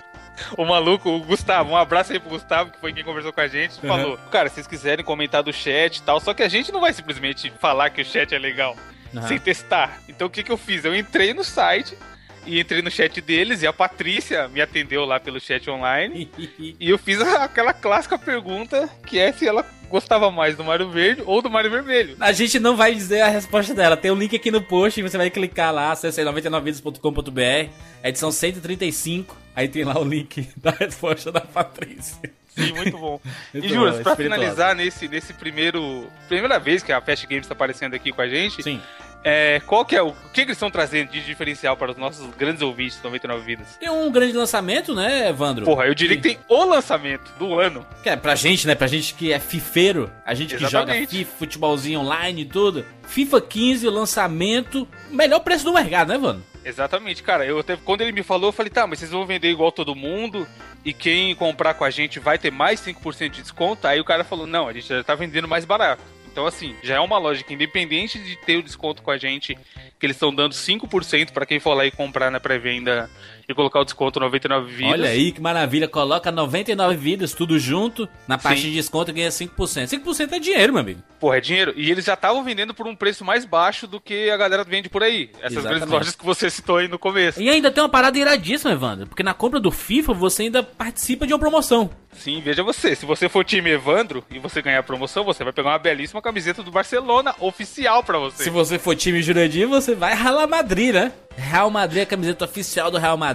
O 0.56 0.64
maluco, 0.64 1.10
o 1.10 1.20
Gustavo, 1.20 1.70
um 1.70 1.76
abraço 1.76 2.12
aí 2.12 2.20
pro 2.20 2.30
Gustavo, 2.30 2.70
que 2.70 2.78
foi 2.78 2.92
quem 2.92 3.04
conversou 3.04 3.32
com 3.32 3.40
a 3.40 3.48
gente, 3.48 3.80
falou: 3.80 4.18
Cara, 4.30 4.48
se 4.48 4.56
vocês 4.56 4.66
quiserem 4.66 5.04
comentar 5.04 5.42
do 5.42 5.52
chat 5.52 5.96
e 5.96 6.02
tal, 6.02 6.20
só 6.20 6.34
que 6.34 6.42
a 6.42 6.48
gente 6.48 6.72
não 6.72 6.80
vai 6.80 6.92
simplesmente 6.92 7.52
falar 7.60 7.90
que 7.90 8.02
o 8.02 8.04
chat 8.04 8.34
é 8.34 8.38
legal 8.38 8.76
Aham. 9.14 9.28
sem 9.28 9.38
testar. 9.38 10.00
Então 10.08 10.26
o 10.26 10.30
que, 10.30 10.42
que 10.42 10.52
eu 10.52 10.56
fiz? 10.56 10.84
Eu 10.84 10.94
entrei 10.94 11.34
no 11.34 11.44
site 11.44 11.96
e 12.44 12.58
entrei 12.58 12.82
no 12.82 12.90
chat 12.90 13.20
deles 13.20 13.62
e 13.62 13.66
a 13.66 13.72
Patrícia 13.72 14.48
me 14.48 14.60
atendeu 14.60 15.04
lá 15.04 15.20
pelo 15.20 15.40
chat 15.40 15.68
online. 15.70 16.30
E 16.80 16.90
eu 16.90 16.98
fiz 16.98 17.20
aquela 17.20 17.72
clássica 17.72 18.18
pergunta 18.18 18.88
que 19.06 19.18
é 19.18 19.32
se 19.32 19.46
ela 19.46 19.64
gostava 19.92 20.30
mais 20.30 20.56
do 20.56 20.64
Mario 20.64 20.88
Verde 20.88 21.22
ou 21.26 21.42
do 21.42 21.50
Mario 21.50 21.70
Vermelho. 21.70 22.16
A 22.18 22.32
gente 22.32 22.58
não 22.58 22.74
vai 22.74 22.94
dizer 22.94 23.20
a 23.20 23.28
resposta 23.28 23.74
dela. 23.74 23.96
Tem 23.96 24.10
um 24.10 24.16
link 24.16 24.34
aqui 24.34 24.50
no 24.50 24.62
post 24.62 24.98
e 24.98 25.02
você 25.02 25.18
vai 25.18 25.30
clicar 25.30 25.72
lá, 25.72 25.92
acesse 25.92 26.20
aí 26.20 26.26
99vidas.com.br, 26.26 27.70
edição 28.02 28.32
135. 28.32 29.36
Aí 29.54 29.68
tem 29.68 29.84
lá 29.84 29.98
o 29.98 30.04
link 30.04 30.48
da 30.56 30.70
resposta 30.70 31.30
da 31.30 31.42
Patrícia. 31.42 32.18
Sim, 32.48 32.72
muito 32.72 32.98
bom. 32.98 33.20
Muito 33.52 33.66
e 33.66 33.68
Juras, 33.68 33.96
bom, 33.96 34.02
pra 34.02 34.16
finalizar 34.16 34.74
nesse, 34.74 35.08
nesse 35.08 35.32
primeiro. 35.32 36.06
Primeira 36.28 36.58
vez 36.58 36.82
que 36.82 36.92
a 36.92 37.00
Fast 37.00 37.26
Games 37.26 37.46
tá 37.46 37.54
aparecendo 37.54 37.94
aqui 37.94 38.12
com 38.12 38.20
a 38.20 38.28
gente, 38.28 38.62
Sim. 38.62 38.78
É, 39.24 39.60
qual 39.66 39.84
que 39.84 39.94
é 39.94 40.02
o. 40.02 40.08
O 40.08 40.32
que, 40.32 40.40
que 40.40 40.48
eles 40.48 40.56
estão 40.56 40.70
trazendo 40.70 41.10
de 41.10 41.22
diferencial 41.22 41.76
para 41.76 41.90
os 41.90 41.96
nossos 41.98 42.26
grandes 42.36 42.62
ouvintes 42.62 42.96
do 42.98 43.04
99 43.04 43.44
Vidas? 43.44 43.76
Tem 43.76 43.90
um 43.90 44.10
grande 44.10 44.32
lançamento, 44.32 44.94
né, 44.94 45.28
Evandro? 45.28 45.64
Porra, 45.64 45.84
eu 45.84 45.94
diria 45.94 46.16
que 46.16 46.22
tem 46.22 46.38
o 46.48 46.64
lançamento 46.64 47.30
do 47.38 47.60
ano. 47.60 47.86
Que 48.02 48.08
é 48.08 48.16
pra 48.16 48.34
gente, 48.34 48.66
né? 48.66 48.74
Pra 48.74 48.86
gente 48.86 49.12
que 49.12 49.30
é 49.30 49.38
fifeiro, 49.38 50.10
a 50.24 50.32
gente 50.32 50.56
que 50.56 50.62
joga 50.62 50.84
Exatamente. 50.84 51.18
FIFA, 51.18 51.36
futebolzinho 51.38 52.00
online 52.00 52.42
e 52.42 52.44
tudo. 52.46 52.84
FIFA 53.06 53.40
15, 53.42 53.88
lançamento, 53.88 54.88
melhor 55.10 55.40
preço 55.40 55.64
do 55.64 55.72
mercado, 55.74 56.08
né, 56.08 56.14
Evandro? 56.14 56.42
Exatamente, 56.64 57.22
cara. 57.22 57.44
Eu 57.44 57.58
até, 57.58 57.76
quando 57.76 58.00
ele 58.00 58.12
me 58.12 58.22
falou, 58.22 58.48
eu 58.48 58.52
falei, 58.52 58.70
tá, 58.70 58.86
mas 58.86 59.00
vocês 59.00 59.10
vão 59.10 59.26
vender 59.26 59.50
igual 59.50 59.70
todo 59.70 59.94
mundo 59.94 60.46
e 60.84 60.92
quem 60.92 61.34
comprar 61.34 61.74
com 61.74 61.84
a 61.84 61.90
gente 61.90 62.18
vai 62.18 62.38
ter 62.38 62.50
mais 62.50 62.80
5% 62.80 63.28
de 63.28 63.42
desconto. 63.42 63.86
Aí 63.86 64.00
o 64.00 64.04
cara 64.04 64.24
falou, 64.24 64.46
não, 64.46 64.68
a 64.68 64.72
gente 64.72 64.88
já 64.88 65.02
tá 65.04 65.14
vendendo 65.14 65.46
mais 65.46 65.64
barato. 65.64 66.02
Então, 66.32 66.46
assim, 66.46 66.74
já 66.82 66.96
é 66.96 67.00
uma 67.00 67.18
que, 67.44 67.52
independente 67.52 68.18
de 68.18 68.36
ter 68.36 68.56
o 68.56 68.62
desconto 68.62 69.02
com 69.02 69.10
a 69.10 69.18
gente, 69.18 69.54
que 70.00 70.06
eles 70.06 70.16
estão 70.16 70.34
dando 70.34 70.54
5% 70.54 71.30
pra 71.30 71.44
quem 71.44 71.60
for 71.60 71.74
lá 71.74 71.84
e 71.84 71.90
comprar 71.90 72.30
na 72.30 72.40
pré-venda 72.40 73.10
e 73.48 73.54
colocar 73.54 73.80
o 73.80 73.84
desconto 73.84 74.20
99 74.20 74.72
vidas. 74.72 74.92
Olha 74.92 75.08
aí 75.08 75.32
que 75.32 75.40
maravilha, 75.40 75.88
coloca 75.88 76.30
99 76.30 76.96
vidas, 76.96 77.32
tudo 77.32 77.58
junto, 77.58 78.08
na 78.26 78.38
parte 78.38 78.62
Sim. 78.62 78.68
de 78.68 78.74
desconto 78.74 79.10
e 79.10 79.14
ganha 79.14 79.30
5%. 79.30 79.50
5% 79.86 80.32
é 80.32 80.38
dinheiro, 80.38 80.72
meu 80.72 80.80
amigo. 80.80 81.02
Porra, 81.20 81.38
é 81.38 81.40
dinheiro. 81.40 81.72
E 81.76 81.90
eles 81.90 82.04
já 82.04 82.14
estavam 82.14 82.42
vendendo 82.42 82.74
por 82.74 82.86
um 82.86 82.94
preço 82.94 83.24
mais 83.24 83.44
baixo 83.44 83.86
do 83.86 84.00
que 84.00 84.30
a 84.30 84.36
galera 84.36 84.64
vende 84.64 84.88
por 84.88 85.02
aí. 85.02 85.30
Essas 85.38 85.52
Exatamente. 85.52 85.78
grandes 85.78 85.88
lojas 85.88 86.16
que 86.16 86.24
você 86.24 86.50
citou 86.50 86.76
aí 86.78 86.88
no 86.88 86.98
começo. 86.98 87.40
E 87.40 87.48
ainda 87.48 87.70
tem 87.70 87.82
uma 87.82 87.88
parada 87.88 88.18
iradíssima, 88.18 88.72
Evandro, 88.72 89.06
porque 89.06 89.22
na 89.22 89.34
compra 89.34 89.60
do 89.60 89.70
FIFA 89.70 90.12
você 90.12 90.44
ainda 90.44 90.62
participa 90.62 91.26
de 91.26 91.32
uma 91.32 91.38
promoção. 91.38 91.90
Sim, 92.12 92.40
veja 92.40 92.62
você. 92.62 92.94
Se 92.94 93.06
você 93.06 93.28
for 93.28 93.44
time 93.44 93.70
Evandro 93.70 94.24
e 94.30 94.38
você 94.38 94.60
ganhar 94.60 94.80
a 94.80 94.82
promoção, 94.82 95.24
você 95.24 95.42
vai 95.42 95.52
pegar 95.52 95.70
uma 95.70 95.78
belíssima 95.78 96.20
camiseta 96.20 96.62
do 96.62 96.70
Barcelona 96.70 97.34
oficial 97.40 98.02
pra 98.02 98.18
você. 98.18 98.44
Se 98.44 98.50
você 98.50 98.78
for 98.78 98.94
time 98.94 99.22
Jurandir, 99.22 99.66
você 99.66 99.94
vai 99.94 100.14
Real 100.14 100.46
Madrid, 100.46 100.92
né? 100.92 101.12
Real 101.36 101.70
Madrid, 101.70 102.00
é 102.00 102.02
a 102.02 102.06
camiseta 102.06 102.44
oficial 102.44 102.90
do 102.90 102.98
Real 102.98 103.16
Madrid. 103.16 103.31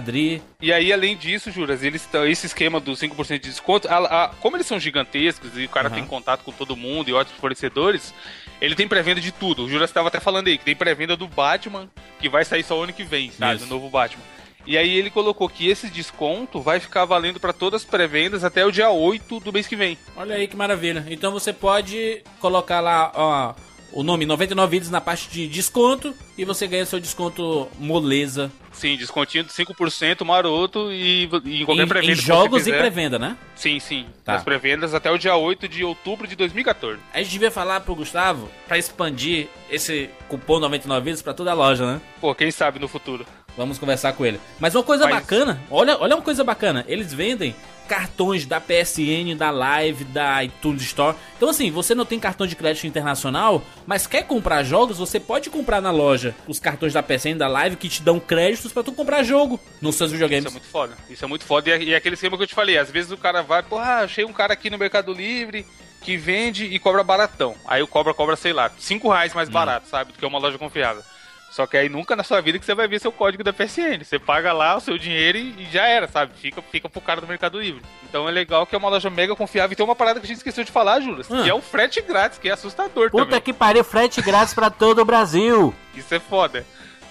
E 0.60 0.72
aí, 0.72 0.92
além 0.92 1.16
disso, 1.16 1.50
Juras, 1.50 1.82
eles 1.82 2.08
esse 2.28 2.46
esquema 2.46 2.80
do 2.80 2.92
5% 2.92 3.40
de 3.42 3.48
desconto, 3.50 3.88
a- 3.88 4.24
a- 4.24 4.28
como 4.40 4.56
eles 4.56 4.66
são 4.66 4.78
gigantescos 4.80 5.56
e 5.56 5.64
o 5.64 5.68
cara 5.68 5.88
Aham. 5.88 5.96
tem 5.96 6.04
contato 6.06 6.42
com 6.44 6.52
todo 6.52 6.76
mundo 6.76 7.08
e 7.08 7.12
ótimos 7.12 7.40
fornecedores, 7.40 8.12
ele 8.60 8.74
tem 8.74 8.88
pré-venda 8.88 9.20
de 9.20 9.32
tudo. 9.32 9.64
O 9.64 9.68
Juras 9.68 9.90
estava 9.90 10.08
até 10.08 10.20
falando 10.20 10.48
aí 10.48 10.58
que 10.58 10.64
tem 10.64 10.74
pré-venda 10.76 11.16
do 11.16 11.28
Batman, 11.28 11.88
que 12.18 12.28
vai 12.28 12.44
sair 12.44 12.62
só 12.62 12.78
o 12.78 12.82
ano 12.82 12.92
que 12.92 13.04
vem, 13.04 13.30
sabe? 13.30 13.56
Isso. 13.56 13.64
O 13.64 13.68
novo 13.68 13.88
Batman. 13.88 14.22
E 14.66 14.76
aí 14.76 14.98
ele 14.98 15.08
colocou 15.08 15.48
que 15.48 15.66
esse 15.68 15.88
desconto 15.88 16.60
vai 16.60 16.78
ficar 16.78 17.06
valendo 17.06 17.40
para 17.40 17.54
todas 17.54 17.82
as 17.82 17.88
pré-vendas 17.88 18.44
até 18.44 18.66
o 18.66 18.70
dia 18.70 18.90
8 18.90 19.40
do 19.40 19.50
mês 19.50 19.66
que 19.66 19.74
vem. 19.76 19.96
Olha 20.14 20.34
aí 20.36 20.46
que 20.46 20.56
maravilha. 20.56 21.06
Então 21.08 21.32
você 21.32 21.54
pode 21.54 22.22
colocar 22.38 22.80
lá, 22.80 23.10
ó, 23.14 23.54
o 23.92 24.02
nome 24.02 24.26
99 24.26 24.70
vídeos 24.70 24.90
na 24.90 25.00
parte 25.00 25.28
de 25.28 25.46
desconto 25.48 26.14
e 26.36 26.44
você 26.44 26.66
ganha 26.66 26.84
seu 26.84 27.00
desconto 27.00 27.68
moleza 27.78 28.50
Sim, 28.78 28.96
descontinho 28.96 29.42
de 29.42 29.50
5% 29.50 30.24
maroto 30.24 30.92
e, 30.92 31.28
e 31.44 31.62
em 31.62 31.64
qualquer 31.64 31.88
pré-venda 31.88 32.12
em 32.12 32.14
jogos 32.14 32.66
e 32.66 32.70
pré-venda, 32.70 33.18
né? 33.18 33.36
Sim, 33.56 33.80
sim. 33.80 34.06
Tá. 34.24 34.36
As 34.36 34.44
pré-vendas 34.44 34.94
até 34.94 35.10
o 35.10 35.18
dia 35.18 35.34
8 35.34 35.66
de 35.66 35.82
outubro 35.82 36.28
de 36.28 36.36
2014. 36.36 37.00
A 37.12 37.18
gente 37.18 37.30
devia 37.32 37.50
falar 37.50 37.80
pro 37.80 37.96
Gustavo 37.96 38.48
pra 38.68 38.78
expandir 38.78 39.48
esse 39.68 40.08
cupom 40.28 40.60
99 40.60 41.04
vidas 41.04 41.22
pra 41.22 41.34
toda 41.34 41.50
a 41.50 41.54
loja, 41.54 41.84
né? 41.84 42.00
Pô, 42.20 42.32
quem 42.36 42.52
sabe 42.52 42.78
no 42.78 42.86
futuro. 42.86 43.26
Vamos 43.56 43.78
conversar 43.78 44.12
com 44.12 44.24
ele. 44.24 44.40
Mas 44.58 44.74
uma 44.74 44.84
coisa 44.84 45.04
Mas- 45.06 45.14
bacana, 45.20 45.60
olha, 45.70 45.96
olha 46.00 46.14
uma 46.16 46.22
coisa 46.22 46.44
bacana. 46.44 46.84
Eles 46.86 47.12
vendem 47.12 47.54
cartões 47.88 48.44
da 48.44 48.60
PSN, 48.60 49.34
da 49.34 49.50
Live, 49.50 50.04
da 50.04 50.44
iTunes 50.44 50.82
Store. 50.82 51.16
Então 51.36 51.48
assim, 51.48 51.70
você 51.70 51.94
não 51.94 52.04
tem 52.04 52.20
cartão 52.20 52.46
de 52.46 52.54
crédito 52.54 52.86
internacional, 52.86 53.62
mas 53.86 54.06
quer 54.06 54.24
comprar 54.24 54.62
jogos, 54.62 54.98
você 54.98 55.18
pode 55.18 55.48
comprar 55.48 55.80
na 55.80 55.90
loja 55.90 56.34
os 56.46 56.60
cartões 56.60 56.92
da 56.92 57.02
PSN, 57.02 57.36
da 57.38 57.48
Live 57.48 57.76
que 57.76 57.88
te 57.88 58.02
dão 58.02 58.20
créditos 58.20 58.72
pra 58.72 58.82
tu 58.82 58.92
comprar 58.92 59.22
jogo 59.22 59.58
nos 59.80 59.96
seus 59.96 60.12
videogames. 60.12 60.44
Isso 60.44 60.50
é 60.50 60.58
muito 60.60 60.70
foda. 60.70 60.96
Isso 61.08 61.24
é 61.24 61.28
muito 61.28 61.44
foda. 61.46 61.68
E 61.70 61.72
é, 61.72 61.82
e 61.82 61.92
é 61.94 61.96
aquele 61.96 62.14
esquema 62.14 62.36
que 62.36 62.42
eu 62.42 62.46
te 62.46 62.54
falei. 62.54 62.76
Às 62.76 62.90
vezes 62.90 63.10
o 63.10 63.16
cara 63.16 63.42
vai, 63.42 63.62
porra, 63.62 64.00
achei 64.04 64.24
um 64.24 64.32
cara 64.34 64.52
aqui 64.52 64.68
no 64.68 64.76
Mercado 64.78 65.12
Livre 65.12 65.66
que 66.02 66.16
vende 66.16 66.66
e 66.66 66.78
cobra 66.78 67.02
baratão. 67.02 67.54
Aí 67.66 67.82
o 67.82 67.88
cobra 67.88 68.12
cobra, 68.14 68.36
sei 68.36 68.52
lá, 68.52 68.70
5 68.78 69.08
reais 69.10 69.32
mais 69.34 69.48
barato, 69.48 69.88
sabe? 69.88 70.12
Do 70.12 70.18
que 70.18 70.26
uma 70.26 70.38
loja 70.38 70.58
confiável. 70.58 71.02
Só 71.50 71.66
que 71.66 71.76
aí 71.76 71.88
nunca 71.88 72.14
na 72.14 72.22
sua 72.22 72.40
vida 72.40 72.58
que 72.58 72.64
você 72.64 72.74
vai 72.74 72.86
ver 72.86 73.00
seu 73.00 73.10
código 73.10 73.42
da 73.42 73.52
PSN. 73.52 74.04
Você 74.04 74.18
paga 74.18 74.52
lá 74.52 74.76
o 74.76 74.80
seu 74.80 74.96
dinheiro 74.98 75.38
e, 75.38 75.62
e 75.62 75.68
já 75.72 75.86
era, 75.86 76.06
sabe? 76.06 76.32
Fica, 76.38 76.62
fica 76.62 76.88
pro 76.88 77.00
cara 77.00 77.20
do 77.20 77.26
Mercado 77.26 77.60
Livre. 77.60 77.82
Então 78.08 78.28
é 78.28 78.30
legal 78.32 78.66
que 78.66 78.74
é 78.74 78.78
uma 78.78 78.88
loja 78.88 79.10
mega 79.10 79.34
confiável. 79.34 79.72
E 79.72 79.76
tem 79.76 79.84
uma 79.84 79.96
parada 79.96 80.20
que 80.20 80.26
a 80.26 80.28
gente 80.28 80.36
esqueceu 80.36 80.62
de 80.62 80.70
falar, 80.70 81.00
Juras, 81.00 81.30
Ah. 81.30 81.42
que 81.42 81.50
é 81.50 81.54
o 81.54 81.60
frete 81.60 82.00
grátis, 82.02 82.38
que 82.38 82.48
é 82.48 82.52
assustador 82.52 83.10
Puta 83.10 83.24
também. 83.24 83.40
que 83.40 83.52
pariu, 83.52 83.82
frete 83.82 84.20
grátis 84.22 84.54
pra 84.54 84.70
todo 84.70 85.00
o 85.00 85.04
Brasil. 85.04 85.74
Isso 85.94 86.14
é 86.14 86.20
foda. 86.20 86.64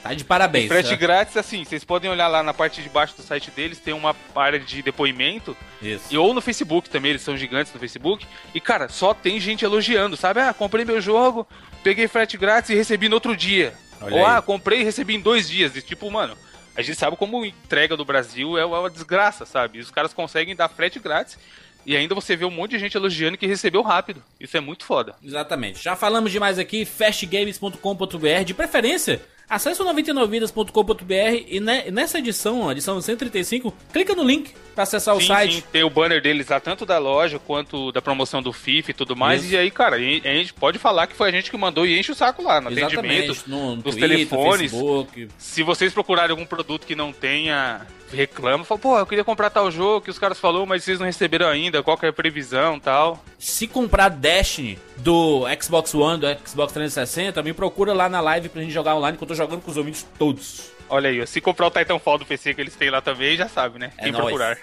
Tá 0.04 0.14
de 0.14 0.24
parabéns. 0.24 0.68
Frete 0.70 0.90
tá? 0.92 0.96
grátis, 0.96 1.36
assim, 1.36 1.66
vocês 1.66 1.84
podem 1.84 2.10
olhar 2.10 2.28
lá 2.28 2.42
na 2.42 2.54
parte 2.54 2.82
de 2.82 2.88
baixo 2.88 3.18
do 3.18 3.24
site 3.24 3.52
deles, 3.52 3.80
tem 3.80 3.94
uma 3.94 4.16
área 4.36 4.60
de 4.60 4.82
depoimento. 4.82 5.58
Isso. 5.82 6.06
E 6.14 6.18
ou 6.18 6.34
no 6.34 6.40
Facebook 6.40 6.90
também, 6.90 7.10
eles 7.10 7.24
são 7.24 7.36
gigantes 7.36 7.74
no 7.74 7.80
Facebook. 7.80 8.26
E, 8.54 8.62
cara, 8.62 8.88
só 8.88 9.14
tem 9.14 9.40
gente 9.40 9.66
elogiando, 9.66 10.16
sabe? 10.16 10.40
Ah, 10.40 10.54
comprei 10.54 10.86
meu 10.86 11.02
jogo, 11.02 11.46
peguei 11.84 12.08
frete 12.08 12.38
grátis 12.38 12.70
e 12.70 12.76
recebi 12.76 13.10
no 13.10 13.16
outro 13.16 13.36
dia. 13.36 13.74
Olha 14.02 14.16
ou, 14.16 14.26
aí. 14.26 14.36
ah, 14.38 14.41
comprei 14.41 14.82
e 14.82 14.84
recebi 14.84 15.16
em 15.16 15.20
dois 15.20 15.50
dias. 15.50 15.76
E, 15.76 15.82
tipo, 15.82 16.10
mano, 16.10 16.38
a 16.76 16.82
gente 16.82 16.98
sabe 16.98 17.18
como 17.18 17.45
entrega 17.45 17.98
do 17.98 18.06
Brasil 18.06 18.58
é 18.58 18.66
uma 18.66 18.89
desgraça, 18.89 19.45
sabe? 19.45 19.80
E 19.80 19.82
os 19.82 19.91
caras 19.91 20.14
conseguem 20.14 20.56
dar 20.56 20.70
frete 20.70 21.00
grátis 21.00 21.38
e 21.88 21.95
ainda 21.95 22.14
você 22.14 22.36
vê 22.36 22.43
um 22.43 22.52
monte 22.52 22.72
de 22.72 22.80
gente 22.80 22.98
elogiando 22.98 23.38
que 23.38 23.48
recebeu 23.48 23.82
rápido. 23.82 24.22
Isso 24.39 24.58
é 24.58 24.60
muito 24.60 24.84
foda. 24.86 25.16
Exatamente. 25.24 25.82
Já 25.82 25.95
falamos 25.95 26.32
demais 26.32 26.60
aqui, 26.60 26.84
fastgames.com.br. 26.84 28.43
De 28.45 28.54
preferência, 28.54 29.22
acesse 29.50 29.82
o 29.82 29.86
99vidas.com.br 29.86 31.45
e 31.48 31.60
ne- 31.60 31.91
nessa 31.91 32.20
edição, 32.20 32.68
a 32.70 32.72
edição 32.72 33.00
135, 33.02 33.74
clica 33.91 34.14
no 34.16 34.24
link 34.24 34.54
pra 34.74 34.84
acessar 34.84 35.16
o 35.16 35.22
Sim, 35.22 35.28
site. 35.28 35.56
sim, 35.56 35.64
tem 35.72 35.84
o 35.84 35.89
banner 35.89 36.22
deles 36.22 36.48
lá, 36.48 36.60
tanto 36.60 36.86
da 36.86 36.98
loja 37.00 37.39
quanto 37.39 37.91
da 37.91 38.02
promoção 38.02 38.41
do 38.41 38.54
FIFA 38.54 38.91
e 38.91 38.93
tudo 38.93 39.16
mais. 39.16 39.43
Isso. 39.43 39.54
E 39.54 39.58
aí, 39.58 39.72
cara, 39.72 39.95
a 39.95 40.00
gente 40.00 40.54
pode 40.54 40.78
falar 40.78 41.08
que 41.08 41.16
foi 41.16 41.30
a 41.30 41.32
gente 41.32 41.50
que 41.50 41.58
mandou 41.58 41.86
e 41.86 41.98
enche 42.00 42.12
o 42.12 42.16
saco 42.16 42.43
lá 42.43 42.62
no 42.62 42.68
atendimento. 42.68 42.93
Exatamente, 43.32 43.50
no, 43.50 43.76
no 43.76 43.82
dos 43.82 43.95
Twitter, 43.95 44.10
telefones. 44.10 44.72
Facebook. 44.72 45.28
Se 45.38 45.64
vocês 45.64 45.93
procurarem 45.93 46.32
algum 46.32 46.45
produto 46.45 46.86
que 46.86 46.95
não 46.95 47.12
tenha, 47.12 47.88
reclama, 48.14 48.64
fala, 48.64 48.80
pô, 48.80 48.98
eu 49.00 49.06
queria 49.06 49.24
comprar 49.24 49.50
tal 49.50 49.72
jogo 49.72 50.02
que 50.02 50.12
os 50.12 50.20
caras 50.20 50.39
falaram, 50.39 50.66
mas 50.66 50.84
vocês 50.84 51.00
não 51.00 51.06
receberam 51.08 51.48
ainda, 51.48 51.82
qual 51.82 51.98
que 51.98 52.06
é 52.06 52.10
a 52.10 52.14
previsão 52.14 52.80
tal. 52.80 53.24
Se 53.39 53.66
comprar 53.68 54.10
Destiny 54.10 54.78
do 54.98 55.45
Xbox 55.62 55.93
One, 55.93 56.20
do 56.20 56.28
Xbox 56.48 56.74
360, 56.74 57.41
me 57.43 57.54
procura 57.54 57.93
lá 57.93 58.10
na 58.10 58.22
live 58.22 58.50
pra 58.50 58.62
gente 58.62 58.74
jogar 58.74 58.95
online, 58.95 59.18
que 59.18 59.24
eu 59.24 59.28
tô 59.28 59.36
jogando 59.36 59.62
com 59.62 59.72
os 59.72 59.78
ouvintes 59.78 60.06
todos. 60.18 60.72
Olha 60.89 61.10
aí, 61.10 61.28
se 61.28 61.41
comprar 61.41 61.68
o 61.68 61.72
Titanfall 61.72 62.18
do 62.18 62.26
PC 62.26 62.54
que 62.54 62.62
eles 62.62 62.74
têm 62.76 62.89
lá 62.89 63.02
também, 63.02 63.36
já 63.36 63.50
sabe, 63.50 63.78
né? 63.78 63.91
É 63.98 64.04
Quem 64.04 64.12
nóis. 64.14 64.24
procurar. 64.26 64.58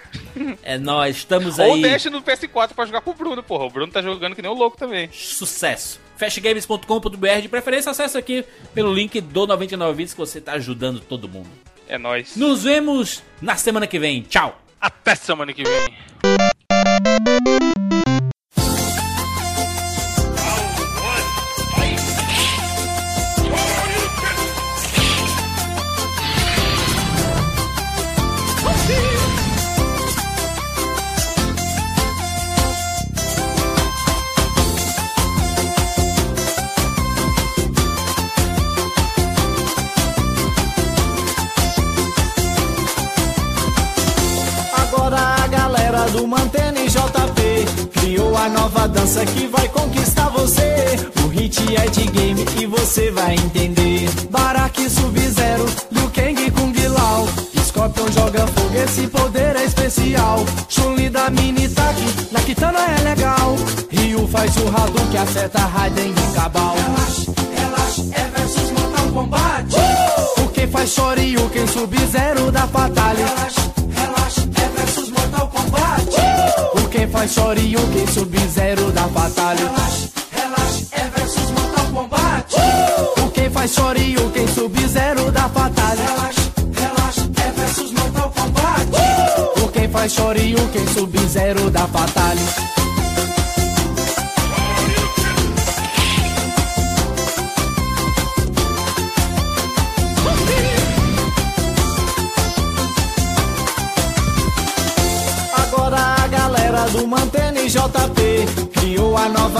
É 0.63 0.77
nóis, 0.77 1.17
estamos 1.17 1.59
Ou 1.59 1.75
aí. 1.75 1.81
deixa 1.83 2.09
no 2.09 2.21
PS4 2.21 2.73
pra 2.73 2.85
jogar 2.85 3.01
com 3.01 3.11
o 3.11 3.13
Bruno, 3.13 3.43
porra. 3.43 3.65
O 3.65 3.69
Bruno 3.69 3.91
tá 3.91 4.01
jogando 4.01 4.35
que 4.35 4.41
nem 4.41 4.49
um 4.49 4.55
louco 4.55 4.75
também. 4.75 5.09
Sucesso. 5.13 5.99
Fastgames.com.br, 6.17 7.41
de 7.41 7.49
preferência 7.49 7.91
acessa 7.91 8.17
aqui 8.17 8.43
pelo 8.73 8.91
link 8.93 9.21
do 9.21 9.45
99 9.45 9.93
vídeos 9.93 10.13
que 10.13 10.19
você 10.19 10.41
tá 10.41 10.53
ajudando 10.53 10.99
todo 10.99 11.29
mundo. 11.29 11.49
É 11.87 11.99
nóis. 11.99 12.35
Nos 12.35 12.63
vemos 12.63 13.21
na 13.39 13.55
semana 13.55 13.85
que 13.85 13.99
vem. 13.99 14.23
Tchau. 14.23 14.59
Até 14.81 15.13
semana 15.15 15.53
que 15.53 15.63
vem. 15.63 17.64
Dança 49.15 49.25
que 49.25 49.47
vai 49.47 49.67
conquistar 49.69 50.29
você. 50.29 50.85
O 51.23 51.27
hit 51.29 51.75
é 51.75 51.87
de 51.87 52.05
game 52.05 52.45
e 52.59 52.65
você 52.65 53.09
vai 53.11 53.33
entender. 53.35 54.09
Baraki 54.29 54.89
Sub-Zero, 54.89 55.65
Liu 55.91 56.09
Kang 56.11 56.51
Kung 56.51 56.73
Lao. 56.89 57.25
Scorpion 57.65 58.11
joga 58.11 58.45
fogo, 58.47 58.75
esse 58.75 59.07
poder 59.07 59.55
é 59.55 59.63
especial. 59.63 60.45
Chun-Li 60.69 61.09
da 61.09 61.29
Mini 61.29 61.67
Tak, 61.69 61.95
na 62.31 62.39
Kitana 62.41 62.79
é 62.79 63.01
legal. 63.03 63.55
Ryu 63.89 64.27
faz 64.27 64.55
o 64.57 64.67
Hadouken, 64.67 65.19
acerta 65.19 65.59
Raiden 65.59 66.11
e 66.11 66.35
Cabal. 66.35 66.75
Relaxa, 66.75 67.33
relaxa, 67.57 68.01
é 68.13 68.29
versus 68.37 68.71
Mortal 68.71 69.07
Kombat. 69.13 69.75
O 70.41 70.47
quem 70.49 70.67
faz 70.67 70.89
Shoryuken, 70.91 71.67
Sub-Zero 71.67 72.51
da 72.51 72.65
relaxa, 72.65 73.54
Quem 77.25 77.33
faz 77.33 77.43
Shoryuken, 77.43 78.07
Sub-Zero 78.07 78.91
da 78.91 79.07
Fatalha. 79.07 79.59
Relaxa, 79.59 80.09
relaxa, 80.31 80.85
é 80.91 81.09
versus 81.09 81.49
Mortal 81.49 81.85
Kombat. 81.91 82.55
O 83.19 83.29
quem 83.31 83.49
faz 83.49 83.73
Shoryuken, 83.73 84.47
Sub-Zero 84.47 85.31
da 85.31 85.49
Fatalha. 85.49 86.03
Relaxa, 86.03 86.41
relaxa, 86.79 87.31
é 87.43 87.51
versus 87.51 87.91
Mortal 87.93 88.29
Kombat. 88.29 89.63
O 89.63 89.67
quem 89.69 89.89
faz 89.89 90.11
Shoryuken, 90.11 90.87
Sub-Zero 90.93 91.71
da 91.71 91.87
Fatalha. 91.87 92.64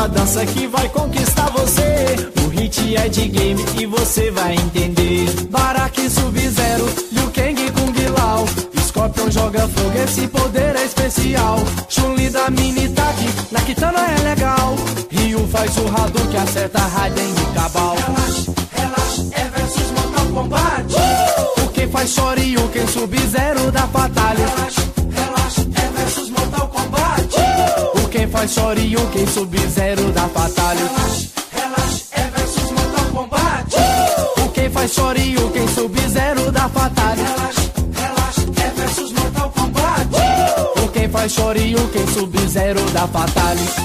A 0.06 0.08
dança 0.08 0.46
que 0.46 0.68
vai 0.68 0.88
conquistar 0.90 1.50
você. 1.50 2.16
O 2.46 2.50
hit 2.50 2.96
é 2.96 3.10
de 3.10 3.28
game 3.28 3.66
e 3.80 3.88
você 3.88 4.30
vai 4.30 4.54
entender. 4.54 5.26
Baraki 5.50 6.08
Sub-Zero, 6.10 6.86
Liu 7.12 7.32
Kang 7.32 7.72
Kung 7.72 8.10
Lao. 8.16 8.46
Scorpion 8.86 9.32
joga 9.32 9.68
fogo, 9.68 9.98
esse 10.04 10.28
poder 10.28 10.76
é 10.76 10.86
especial. 10.86 11.58
Chun-Li 11.90 12.30
da 12.30 12.52
Mini 12.52 12.88
Tak, 12.90 13.18
na 13.52 13.62
Kitana 13.62 14.00
é 14.00 14.22
legal. 14.30 14.76
Ryu 15.10 15.48
faz 15.48 15.76
o 15.78 15.88
Hadouken, 15.88 16.40
acerta 16.40 16.80
Raiden 16.80 17.32
e 17.32 17.56
Cabal. 17.56 17.96
Relaxa, 17.96 18.54
relaxa, 18.74 19.22
é 19.32 19.44
versus 19.58 19.92
Mortal 19.92 20.26
Kombat. 20.28 20.96
O 21.64 21.68
quem 21.70 21.90
faz 21.90 22.12
Shoryuken, 22.12 22.88
Sub-Zero 22.88 23.72
da 23.72 23.88
Fatalha. 23.88 24.55
O 28.46 28.48
quem 28.48 28.54
faz 28.54 28.54
Shoryuken, 28.54 29.28
Sub-Zero 29.28 30.12
da 30.12 30.30
Fatalha. 30.30 30.80
Relaxa, 30.80 31.30
relaxa, 31.52 32.06
é 32.12 32.30
versus 32.30 32.72
Mortal 32.72 33.06
Kombat. 33.12 33.76
O 34.38 34.50
quem 34.50 34.70
faz 34.70 34.94
Shoryuken, 34.94 35.68
Sub-Zero 35.70 36.52
da 36.52 36.70
Fatalha. 36.70 37.24
Relaxa, 37.24 37.62
relaxa, 37.96 38.42
é 38.64 38.70
versus 38.70 39.12
Mortal 39.14 39.50
Kombat. 39.50 40.10
O 40.84 40.88
quem 40.90 41.10
faz 41.10 41.32
Shoryuken, 41.32 42.08
Sub-Zero 42.14 42.82
da 42.92 43.08
Fatalha. 43.08 43.85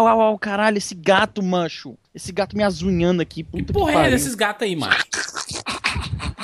Au, 0.00 0.06
au, 0.08 0.20
au, 0.32 0.38
caralho, 0.38 0.78
esse 0.78 0.94
gato, 0.94 1.42
mancho. 1.42 1.96
Esse 2.14 2.32
gato 2.32 2.56
me 2.56 2.62
azunhando 2.62 3.20
aqui, 3.22 3.44
puta 3.44 3.64
que, 3.64 3.72
Porra, 3.72 3.90
é 3.90 3.94
pariu. 3.94 4.10
desses 4.12 4.34
gatos 4.34 4.62
aí, 4.66 4.74
mano. 4.74 4.94
Esse 4.94 5.62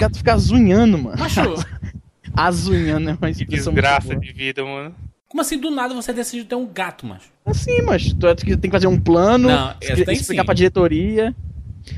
gato 0.01 0.17
fica 0.19 0.35
azunhando, 0.35 0.99
mano. 0.99 1.19
Macho, 1.19 1.41
Azunhando 2.37 3.11
é 3.11 3.13
uma 3.15 3.33
Que 3.33 3.43
expressão 3.43 3.73
muito 3.73 3.83
desgraça 3.83 4.09
boa. 4.09 4.21
de 4.21 4.33
vida, 4.33 4.63
mano. 4.65 4.95
como 5.29 5.41
assim 5.41 5.59
do 5.59 5.71
nada 5.71 5.95
você 5.95 6.13
decidiu 6.13 6.45
ter 6.45 6.55
um 6.55 6.67
gato, 6.67 7.07
macho? 7.07 7.29
Assim, 7.47 7.81
mas 7.83 8.13
tu 8.13 8.35
tem 8.35 8.59
que 8.59 8.71
fazer 8.71 8.87
um 8.89 9.01
plano, 9.01 9.49
Não, 9.49 9.75
expli- 9.81 10.05
tem 10.05 10.15
explicar 10.15 10.43
sim. 10.43 10.47
pra 10.47 10.55
diretoria. 10.55 11.35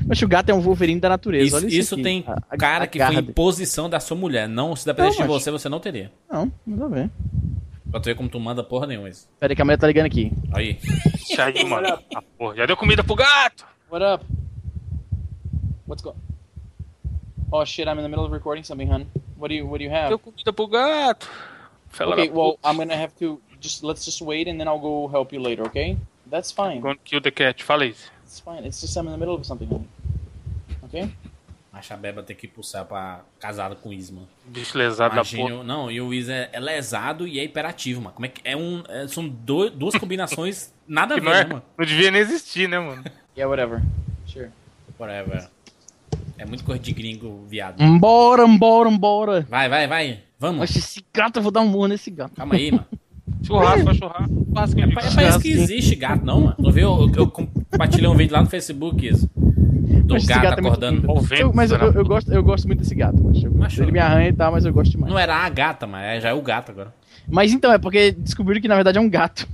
Mas 0.07 0.21
o 0.21 0.27
gato 0.27 0.49
é 0.49 0.53
um 0.53 0.61
Wolverine 0.61 0.99
da 1.01 1.09
natureza. 1.09 1.45
Isso, 1.47 1.55
olha 1.57 1.67
isso 1.67 1.93
aqui. 1.95 2.03
tem 2.03 2.23
A- 2.49 2.55
cara 2.57 2.83
a 2.83 2.87
que 2.87 2.99
foi 2.99 3.07
garra 3.07 3.19
em 3.19 3.23
dele. 3.23 3.33
posição 3.33 3.89
da 3.89 3.99
sua 3.99 4.15
mulher. 4.15 4.47
Não, 4.47 4.75
se 4.75 4.85
dependesse 4.85 5.17
Não, 5.19 5.25
de 5.25 5.33
você, 5.33 5.49
você 5.51 5.67
não 5.67 5.79
teria. 5.79 6.11
Não, 6.31 6.51
nada 6.65 6.85
a 6.85 6.87
ver. 6.89 7.09
Pra 7.91 7.99
tu 7.99 8.05
ver 8.05 8.15
como 8.15 8.29
tu 8.29 8.39
manda 8.39 8.63
porra 8.63 8.85
nenhuma 8.85 9.09
isso. 9.09 9.27
Pera 9.39 9.51
aí 9.51 9.55
que 9.55 9.61
a 9.61 9.65
mulher 9.65 9.77
tá 9.77 9.87
ligando 9.87 10.05
aqui. 10.05 10.31
Aí. 10.53 10.79
Aí, 11.39 11.65
mano. 11.65 11.99
Ah, 12.15 12.21
porra, 12.37 12.55
já 12.55 12.65
deu 12.65 12.77
comida 12.77 13.03
pro 13.03 13.15
gato. 13.15 13.65
What 13.91 14.03
up? 14.03 14.25
What's 15.87 16.03
going 16.03 16.15
Oh 17.51 17.65
shit, 17.65 17.87
I'm 17.87 17.97
in 17.97 18.03
the 18.03 18.09
middle 18.09 18.25
of 18.25 18.31
recording 18.31 18.63
something, 18.63 18.87
hun. 18.87 19.07
What 19.37 19.49
do 19.49 19.55
you 19.55 19.65
what 19.65 19.79
do 19.79 19.85
you 19.85 19.89
have? 19.89 20.09
Deu 20.09 20.19
comida 20.19 20.53
pro 20.53 20.67
gato. 20.67 21.27
Fela 21.89 22.13
Okay, 22.13 22.29
well. 22.29 22.59
I'm 22.63 22.77
gonna 22.77 22.95
have 22.95 23.15
to 23.17 23.41
just 23.59 23.83
let's 23.83 24.05
just 24.05 24.21
wait 24.21 24.47
and 24.47 24.59
then 24.59 24.67
I'll 24.67 24.79
go 24.79 25.07
help 25.07 25.33
you 25.33 25.41
later, 25.41 25.63
okay? 25.63 25.97
That's 26.29 26.51
fine. 26.51 26.81
Gonna 26.81 26.99
kill 27.03 27.21
the 27.21 27.31
cat. 27.31 27.63
Fala 27.63 27.85
isso. 27.85 28.11
It's 28.23 28.39
fine. 28.39 28.65
It's 28.65 28.81
just 28.81 28.95
I'm 28.95 29.07
in 29.07 29.13
the 29.13 29.17
middle 29.17 29.33
of 29.33 29.43
something, 29.47 29.67
honey. 29.67 29.87
Okay? 30.85 31.09
Acha 31.71 31.93
a 31.93 31.97
Beba 31.97 32.23
ter 32.23 32.33
que 32.33 32.47
ir 32.47 32.49
pro 32.49 32.63
céu 32.63 32.83
pra 32.83 33.21
casada 33.39 33.75
com 33.75 33.89
o 33.89 33.93
Isma. 33.93 34.23
Bicho 34.45 34.75
lesado 34.77 35.15
da 35.15 35.23
porra. 35.23 35.63
não, 35.63 35.89
e 35.91 36.01
o 36.01 36.07
Wiz 36.07 36.27
é, 36.27 36.49
é 36.51 36.59
lesado 36.59 37.27
e 37.27 37.39
é 37.39 37.43
hiperativo, 37.43 38.01
mano. 38.01 38.15
Como 38.15 38.25
é 38.25 38.29
que 38.29 38.41
é 38.43 38.57
um. 38.57 38.83
é- 38.89 39.07
são 39.07 39.27
do- 39.29 39.69
duas 39.69 39.95
combinações 39.95 40.73
nada 40.87 41.13
a 41.15 41.17
ver, 41.19 41.23
não, 41.25 41.31
né, 41.31 41.43
mano? 41.45 41.63
não 41.77 41.85
devia 41.85 42.09
nem 42.09 42.21
existir, 42.21 42.67
né, 42.67 42.79
mano? 42.79 43.03
Yeah, 43.37 43.47
whatever. 43.49 43.81
Sure. 44.25 44.49
Whatever. 44.99 45.47
É 46.37 46.45
muito 46.45 46.63
coisa 46.63 46.81
de 46.81 46.91
gringo, 46.91 47.45
viado. 47.47 47.79
Embora, 47.81 48.43
embora, 48.43 48.89
embora. 48.89 49.45
Vai, 49.49 49.69
vai, 49.69 49.87
vai. 49.87 50.23
Vamos. 50.37 50.63
Oxe, 50.63 50.79
esse 50.79 51.05
gato, 51.13 51.37
eu 51.37 51.43
vou 51.43 51.51
dar 51.51 51.61
um 51.61 51.67
murro 51.67 51.87
nesse 51.87 52.09
gato. 52.11 52.33
Calma 52.35 52.55
aí, 52.55 52.71
mano. 52.71 52.85
Churrasco, 53.45 53.85
faz 53.85 53.97
churrasco. 53.97 54.79
É, 54.79 54.83
é 54.83 54.91
parece 54.93 55.39
que 55.39 55.51
existe 55.51 55.95
gato, 55.95 56.25
não, 56.25 56.41
mano. 56.41 56.55
Tu 56.61 56.71
viu? 56.71 56.89
Eu, 57.01 57.11
eu 57.15 57.27
compartilhei 57.27 58.09
um 58.09 58.15
vídeo 58.15 58.33
lá 58.33 58.41
no 58.41 58.49
Facebook, 58.49 59.07
isso. 59.07 59.29
Do 60.09 60.15
Mas 60.15 60.25
gato, 60.25 60.41
gato 60.41 60.57
é 60.57 60.61
muito 60.61 60.73
acordando. 60.85 61.21
vento, 61.21 61.41
Eu- 61.41 61.53
mas 61.53 61.71
eu, 61.71 61.77
será? 61.79 61.91
eu 61.91 62.03
gosto, 62.05 62.33
eu 62.33 62.43
gosto 62.43 62.65
muito 62.67 62.79
desse 62.79 62.95
gato, 62.95 63.17
mas 63.23 63.43
eu- 63.43 63.51
Macho. 63.53 63.81
ele 63.83 63.91
me 63.91 63.99
arranha 63.99 64.29
e 64.29 64.33
tal, 64.33 64.51
mas 64.51 64.65
eu 64.65 64.73
gosto 64.73 64.91
demais. 64.91 65.11
Não 65.13 65.19
era 65.19 65.35
a 65.35 65.47
gata, 65.49 65.85
mas 65.85 66.03
é, 66.03 66.21
já 66.21 66.29
é 66.29 66.33
o 66.33 66.41
gato 66.41 66.71
agora. 66.71 66.93
Mas 67.27 67.53
então, 67.53 67.71
é 67.71 67.77
porque 67.77 68.11
descobriram 68.11 68.59
que 68.59 68.67
na 68.67 68.75
verdade 68.75 68.97
é 68.97 69.01
um 69.01 69.09
gato. 69.09 69.47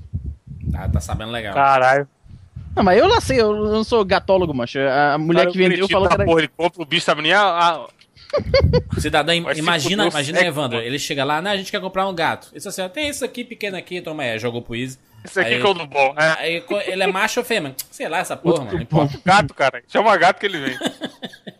Tá, 0.71 0.87
tá 0.89 0.99
sabendo 1.01 1.31
legal. 1.31 1.53
Caralho. 1.53 2.07
Não, 2.75 2.83
mas 2.83 2.97
eu 2.99 3.07
lá 3.07 3.21
sei, 3.21 3.39
eu 3.41 3.53
eu 3.55 3.71
não 3.71 3.83
sou 3.83 4.03
gatólogo, 4.03 4.53
macho. 4.53 4.79
A 4.79 5.17
mulher 5.17 5.41
Cara, 5.41 5.51
que 5.51 5.57
vendeu 5.57 5.87
falou 5.89 6.07
que 6.07 6.13
era. 6.13 6.25
Porra, 6.25 6.39
ele 6.39 6.47
compra 6.49 6.81
o 6.81 6.85
bicho, 6.85 7.05
sabe 7.05 7.21
nem 7.21 7.33
a... 7.33 7.85
Cidadão, 8.97 9.33
se 9.53 9.59
imagina, 9.59 10.07
imagina 10.07 10.41
Evandro. 10.41 10.79
Ele 10.79 10.99
chega 10.99 11.23
lá, 11.23 11.41
né? 11.41 11.51
A 11.51 11.57
gente 11.57 11.71
quer 11.71 11.79
comprar 11.81 12.07
um 12.07 12.13
gato. 12.15 12.49
Isso 12.53 12.67
assim, 12.69 12.81
ó, 12.81 12.89
tem 12.89 13.07
esse 13.07 13.23
aqui 13.23 13.43
pequeno 13.43 13.77
aqui, 13.77 14.01
toma 14.01 14.23
aí, 14.23 14.37
jogou 14.39 14.61
pro 14.61 14.75
Easy. 14.75 14.97
Esse 15.25 15.39
aqui 15.39 15.53
Aí- 15.55 15.59
que 15.61 15.65
é 15.65 15.69
o 15.69 15.73
do 15.73 15.87
bom. 15.87 16.15
É. 16.17 16.35
Aí 16.39 16.63
ele 16.87 17.03
é 17.03 17.07
macho 17.07 17.39
ou 17.39 17.45
fêmea? 17.45 17.75
Sei 17.91 18.07
lá, 18.07 18.19
essa 18.19 18.37
porra, 18.37 18.59
mano. 18.65 18.73
Não 18.73 18.81
importa. 18.81 19.19
Gato, 19.25 19.53
cara. 19.53 19.83
Chama 19.87 20.15
gato 20.17 20.39
que 20.39 20.45
ele 20.45 20.59
vem. 20.59 20.77